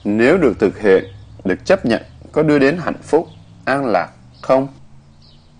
[0.05, 1.05] Nếu được thực hiện,
[1.45, 3.28] được chấp nhận, có đưa đến hạnh phúc,
[3.65, 4.09] an lạc
[4.43, 4.69] không?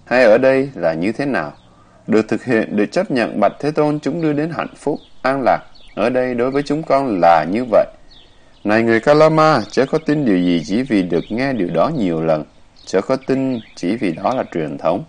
[0.05, 1.53] Hay ở đây là như thế nào?
[2.07, 5.43] được thực hiện, được chấp nhận Bạch Thế Tôn chúng đưa đến hạnh phúc, an
[5.45, 5.59] lạc.
[5.95, 7.87] Ở đây đối với chúng con là như vậy.
[8.65, 12.23] Này người Kalama, chớ có tin điều gì chỉ vì được nghe điều đó nhiều
[12.23, 12.45] lần.
[12.87, 15.05] Chớ có tin chỉ vì đó là truyền thống.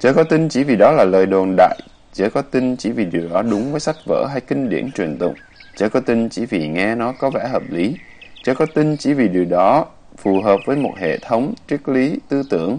[0.00, 1.78] Chớ có tin chỉ vì đó là lời đồn đại.
[2.12, 5.18] Chớ có tin chỉ vì điều đó đúng với sách vở hay kinh điển truyền
[5.18, 5.34] tụng.
[5.76, 7.96] Chớ có tin chỉ vì nghe nó có vẻ hợp lý.
[8.44, 9.86] Chớ có tin chỉ vì điều đó
[10.16, 12.78] phù hợp với một hệ thống triết lý tư tưởng.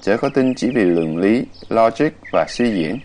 [0.00, 2.98] Chớ có tin chỉ vì luận lý, logic và suy diễn.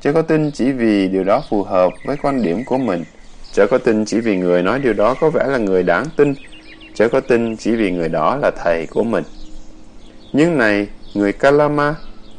[0.00, 3.04] Chớ có tin chỉ vì điều đó phù hợp với quan điểm của mình.
[3.52, 6.34] Chớ có tin chỉ vì người nói điều đó có vẻ là người đáng tin.
[6.94, 9.24] Chớ có tin chỉ vì người đó là thầy của mình.
[10.32, 11.94] Nhưng này, người Kalama,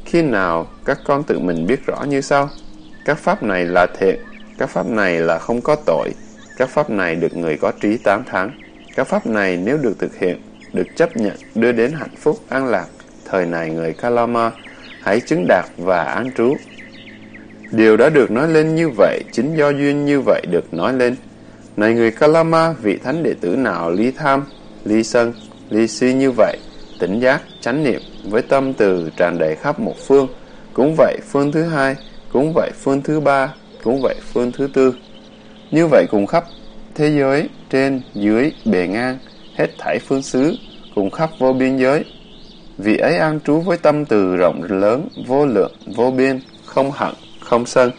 [0.06, 2.50] khi nào các con tự mình biết rõ như sau?
[3.06, 4.20] Các pháp này là thiện,
[4.58, 6.10] các pháp này là không có tội,
[6.58, 8.52] các pháp này được người có trí tám tháng.
[8.96, 10.42] Các pháp này nếu được thực hiện,
[10.74, 12.88] được chấp nhận, đưa đến hạnh phúc, an lạc,
[13.26, 14.52] thời này người Kalama,
[15.02, 16.56] hãy chứng đạt và an trú.
[17.72, 21.16] Điều đã được nói lên như vậy, chính do duyên như vậy được nói lên.
[21.78, 24.46] Này người Kalama, vị thánh đệ tử nào ly tham,
[24.86, 25.34] ly sân,
[25.70, 26.58] ly si như vậy,
[27.00, 30.28] tỉnh giác, chánh niệm với tâm từ tràn đầy khắp một phương.
[30.74, 31.96] Cũng vậy phương thứ hai,
[32.34, 34.96] cũng vậy phương thứ ba, cũng vậy phương thứ tư.
[35.72, 36.44] Như vậy cùng khắp
[36.96, 39.18] thế giới, trên, dưới, bề ngang,
[39.60, 40.56] hết thảy phương xứ,
[40.96, 42.06] cùng khắp vô biên giới.
[42.78, 47.14] vì ấy an trú với tâm từ rộng lớn, vô lượng, vô biên, không hận,
[47.40, 47.92] không sân.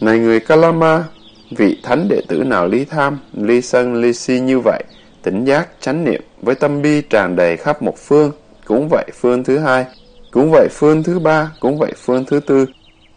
[0.00, 1.04] Này người Kalama,
[1.50, 4.84] vị thánh đệ tử nào ly tham, ly sân, ly si như vậy,
[5.22, 8.32] tỉnh giác, chánh niệm với tâm bi tràn đầy khắp một phương,
[8.64, 9.86] cũng vậy phương thứ hai,
[10.30, 12.66] cũng vậy phương thứ ba, cũng vậy phương thứ tư.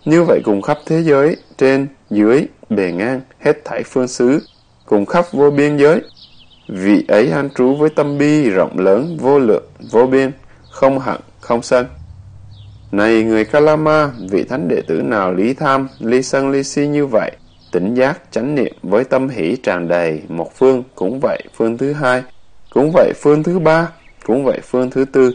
[0.05, 4.39] Như vậy cùng khắp thế giới, trên, dưới, bề ngang, hết thảy phương xứ,
[4.85, 6.01] cùng khắp vô biên giới.
[6.67, 10.31] Vị ấy an trú với tâm bi rộng lớn, vô lượng, vô biên,
[10.69, 11.85] không hận, không sân.
[12.91, 17.05] Này người Kalama, vị thánh đệ tử nào lý tham, ly sân ly si như
[17.05, 17.31] vậy,
[17.71, 21.93] tỉnh giác, chánh niệm với tâm hỷ tràn đầy, một phương, cũng vậy phương thứ
[21.93, 22.23] hai,
[22.73, 23.89] cũng vậy phương thứ ba,
[24.25, 25.31] cũng vậy phương thứ tư.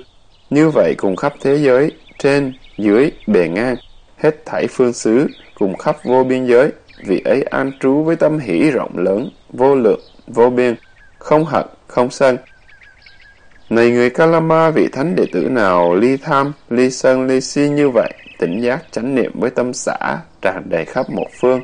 [0.51, 3.77] Như vậy cùng khắp thế giới, trên, dưới, bề ngang,
[4.17, 5.27] hết thảy phương xứ,
[5.59, 6.73] cùng khắp vô biên giới,
[7.07, 10.75] vị ấy an trú với tâm hỷ rộng lớn, vô lượng, vô biên,
[11.23, 12.37] không hận, không sân.
[13.71, 17.89] Này người Kalama, vị thánh đệ tử nào ly tham, ly sân, ly si như
[17.89, 21.61] vậy, tỉnh giác chánh niệm với tâm xã, tràn đầy khắp một phương.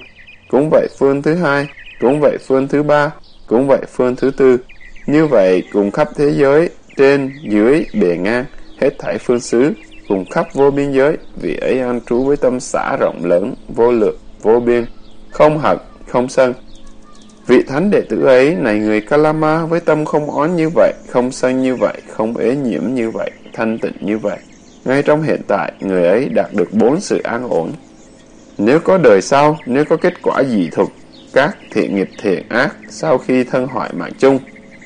[0.48, 1.66] Cũng vậy phương thứ hai,
[2.00, 3.10] cũng vậy phương thứ ba,
[3.46, 4.58] cũng vậy phương thứ tư.
[5.06, 8.44] Như vậy cùng khắp thế giới, trên, dưới, bề ngang,
[8.80, 9.72] hết thảy phương xứ,
[10.08, 13.92] cùng khắp vô biên giới, vị ấy an trú với tâm xã rộng lớn, vô
[13.92, 14.84] lượng, vô biên,
[15.30, 15.78] không hận,
[16.08, 16.54] không sân.
[17.48, 21.32] Vị thánh đệ tử ấy, này người Kalama, với tâm không oán như vậy, không
[21.32, 24.38] sân như vậy, không ế nhiễm như vậy, thanh tịnh như vậy.
[24.84, 27.72] Ngay trong hiện tại, người ấy đạt được bốn sự an ổn.
[28.58, 30.92] Nếu có đời sau, nếu có kết quả dị thục,
[31.32, 34.38] các thiện nghiệp thiện ác, sau khi thân hoại mạng chung,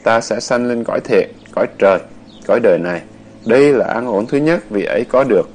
[0.03, 1.99] ta sẽ sanh lên cõi thiện, cõi trời,
[2.47, 3.01] cõi đời này.
[3.47, 5.49] Đây là an ổn thứ nhất vị ấy có được.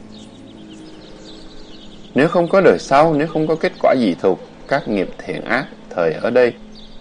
[2.16, 5.42] Nếu không có đời sau, nếu không có kết quả dị thục, các nghiệp thiện
[5.42, 6.54] ác, thời ở đây,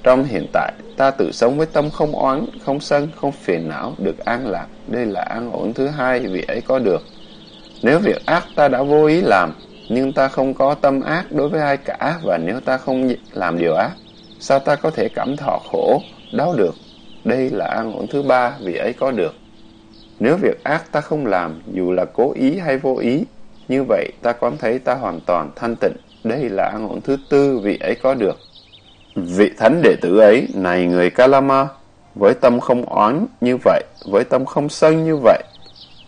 [0.07, 3.95] trong hiện tại, ta tự sống với tâm không oán, không sân, không phiền não,
[3.99, 4.66] được an lạc.
[4.87, 7.03] Đây là an ổn thứ hai vị ấy có được.
[7.83, 9.53] Nếu việc ác ta đã vô ý làm,
[9.89, 13.59] nhưng ta không có tâm ác đối với ai cả, và nếu ta không làm
[13.59, 13.91] điều ác,
[14.39, 16.01] sao ta có thể cảm thọ khổ,
[16.33, 16.74] đau được?
[17.24, 19.35] Đây là an ổn thứ ba vị ấy có được.
[20.20, 23.24] Nếu việc ác ta không làm, dù là cố ý hay vô ý,
[23.69, 25.97] như vậy ta có thấy ta hoàn toàn thanh tịnh.
[26.24, 28.39] Đây là an ổn thứ tư vị ấy có được.
[29.17, 31.69] Vị thánh đệ tử ấy, này người Kalama,
[32.15, 35.43] với tâm không oán như vậy, với tâm không sân như vậy,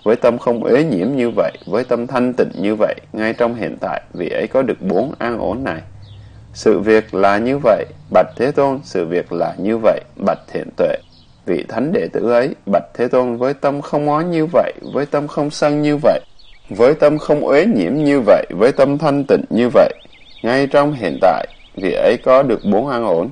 [0.05, 3.55] với tâm không ế nhiễm như vậy, với tâm thanh tịnh như vậy, ngay trong
[3.55, 5.81] hiện tại, vị ấy có được bốn an ổn này.
[6.55, 10.69] Sự việc là như vậy, Bạch Thế Tôn, sự việc là như vậy, Bạch Thiện
[10.77, 10.97] Tuệ.
[11.47, 15.07] Vị thánh đệ tử ấy, Bạch Thế Tôn với tâm không oán như vậy, với
[15.07, 16.21] tâm không sân như vậy,
[16.71, 19.95] với tâm không uế nhiễm như vậy, với tâm thanh tịnh như vậy,
[20.43, 21.47] ngay trong hiện tại,
[21.83, 23.31] vì ấy có được bốn an ổn.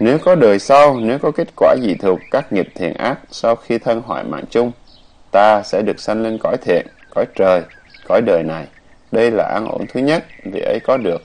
[0.00, 3.56] Nếu có đời sau, nếu có kết quả dị thuộc các nghiệp thiện ác sau
[3.56, 4.72] khi thân hoại mạng chung,
[5.32, 7.62] ta sẽ được sanh lên cõi thiện, cõi trời,
[8.08, 8.66] cõi đời này.
[9.12, 11.22] Đây là an ổn thứ nhất, vì ấy có được.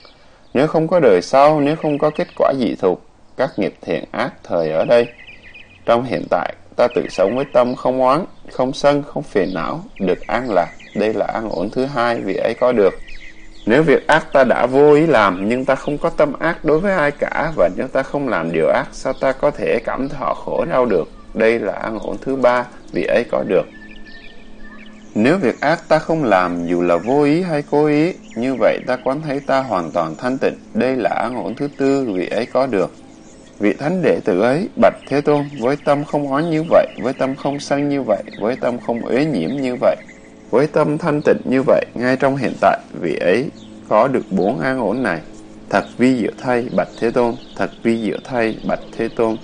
[0.53, 3.01] Nếu không có đời sau, nếu không có kết quả dị thuộc,
[3.37, 5.07] các nghiệp thiện ác thời ở đây.
[5.85, 9.83] Trong hiện tại, ta tự sống với tâm không oán, không sân, không phiền não,
[9.99, 10.69] được an lạc.
[10.95, 12.93] Đây là an ổn thứ hai, vì ấy có được.
[13.65, 16.79] Nếu việc ác ta đã vô ý làm, nhưng ta không có tâm ác đối
[16.79, 20.09] với ai cả, và nếu ta không làm điều ác, sao ta có thể cảm
[20.09, 21.07] thọ khổ đau được?
[21.33, 23.65] Đây là an ổn thứ ba, vị ấy có được.
[25.15, 28.79] Nếu việc ác ta không làm dù là vô ý hay cố ý, như vậy
[28.87, 30.55] ta quán thấy ta hoàn toàn thanh tịnh.
[30.73, 32.91] Đây là an ổn thứ tư vị ấy có được.
[33.59, 37.13] Vị thánh đệ tử ấy, bạch Thế Tôn, với tâm không oán như vậy, với
[37.13, 39.95] tâm không sân như vậy, với tâm không uế nhiễm như vậy,
[40.55, 43.49] với tâm thanh tịnh như vậy, ngay trong hiện tại, vị ấy
[43.89, 45.21] có được bốn an ổn này.
[45.69, 49.35] Thật vi diệu thay, bạch Thế Tôn, thật vi diệu thay, bạch Thế Tôn.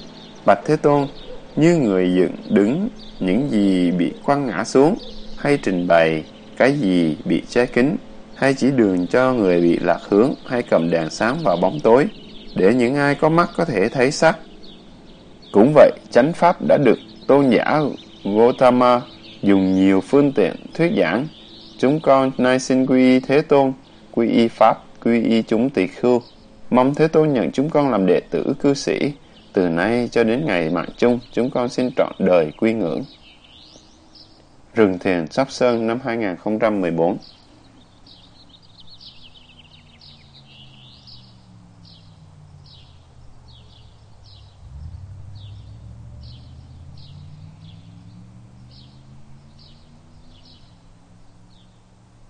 [0.45, 1.07] Bạch Thế Tôn,
[1.55, 2.89] như người dựng đứng
[3.19, 4.95] những gì bị quăng ngã xuống,
[5.37, 6.23] hay trình bày
[6.57, 7.95] cái gì bị che kín,
[8.35, 12.07] hay chỉ đường cho người bị lạc hướng, hay cầm đèn sáng vào bóng tối,
[12.55, 14.37] để những ai có mắt có thể thấy sắc.
[15.51, 16.97] Cũng vậy, chánh pháp đã được
[17.27, 17.81] tôn giả
[18.23, 19.01] Gautama
[19.43, 21.27] dùng nhiều phương tiện thuyết giảng.
[21.77, 23.73] Chúng con nay xin quy y Thế Tôn,
[24.11, 26.21] quy y Pháp, quy y chúng tỳ khưu.
[26.69, 29.11] Mong Thế Tôn nhận chúng con làm đệ tử cư sĩ.
[29.53, 33.03] Từ nay cho đến ngày mạng chung, chúng con xin trọn đời quy ngưỡng.
[34.75, 37.17] Rừng Thiền Sóc Sơn năm 2014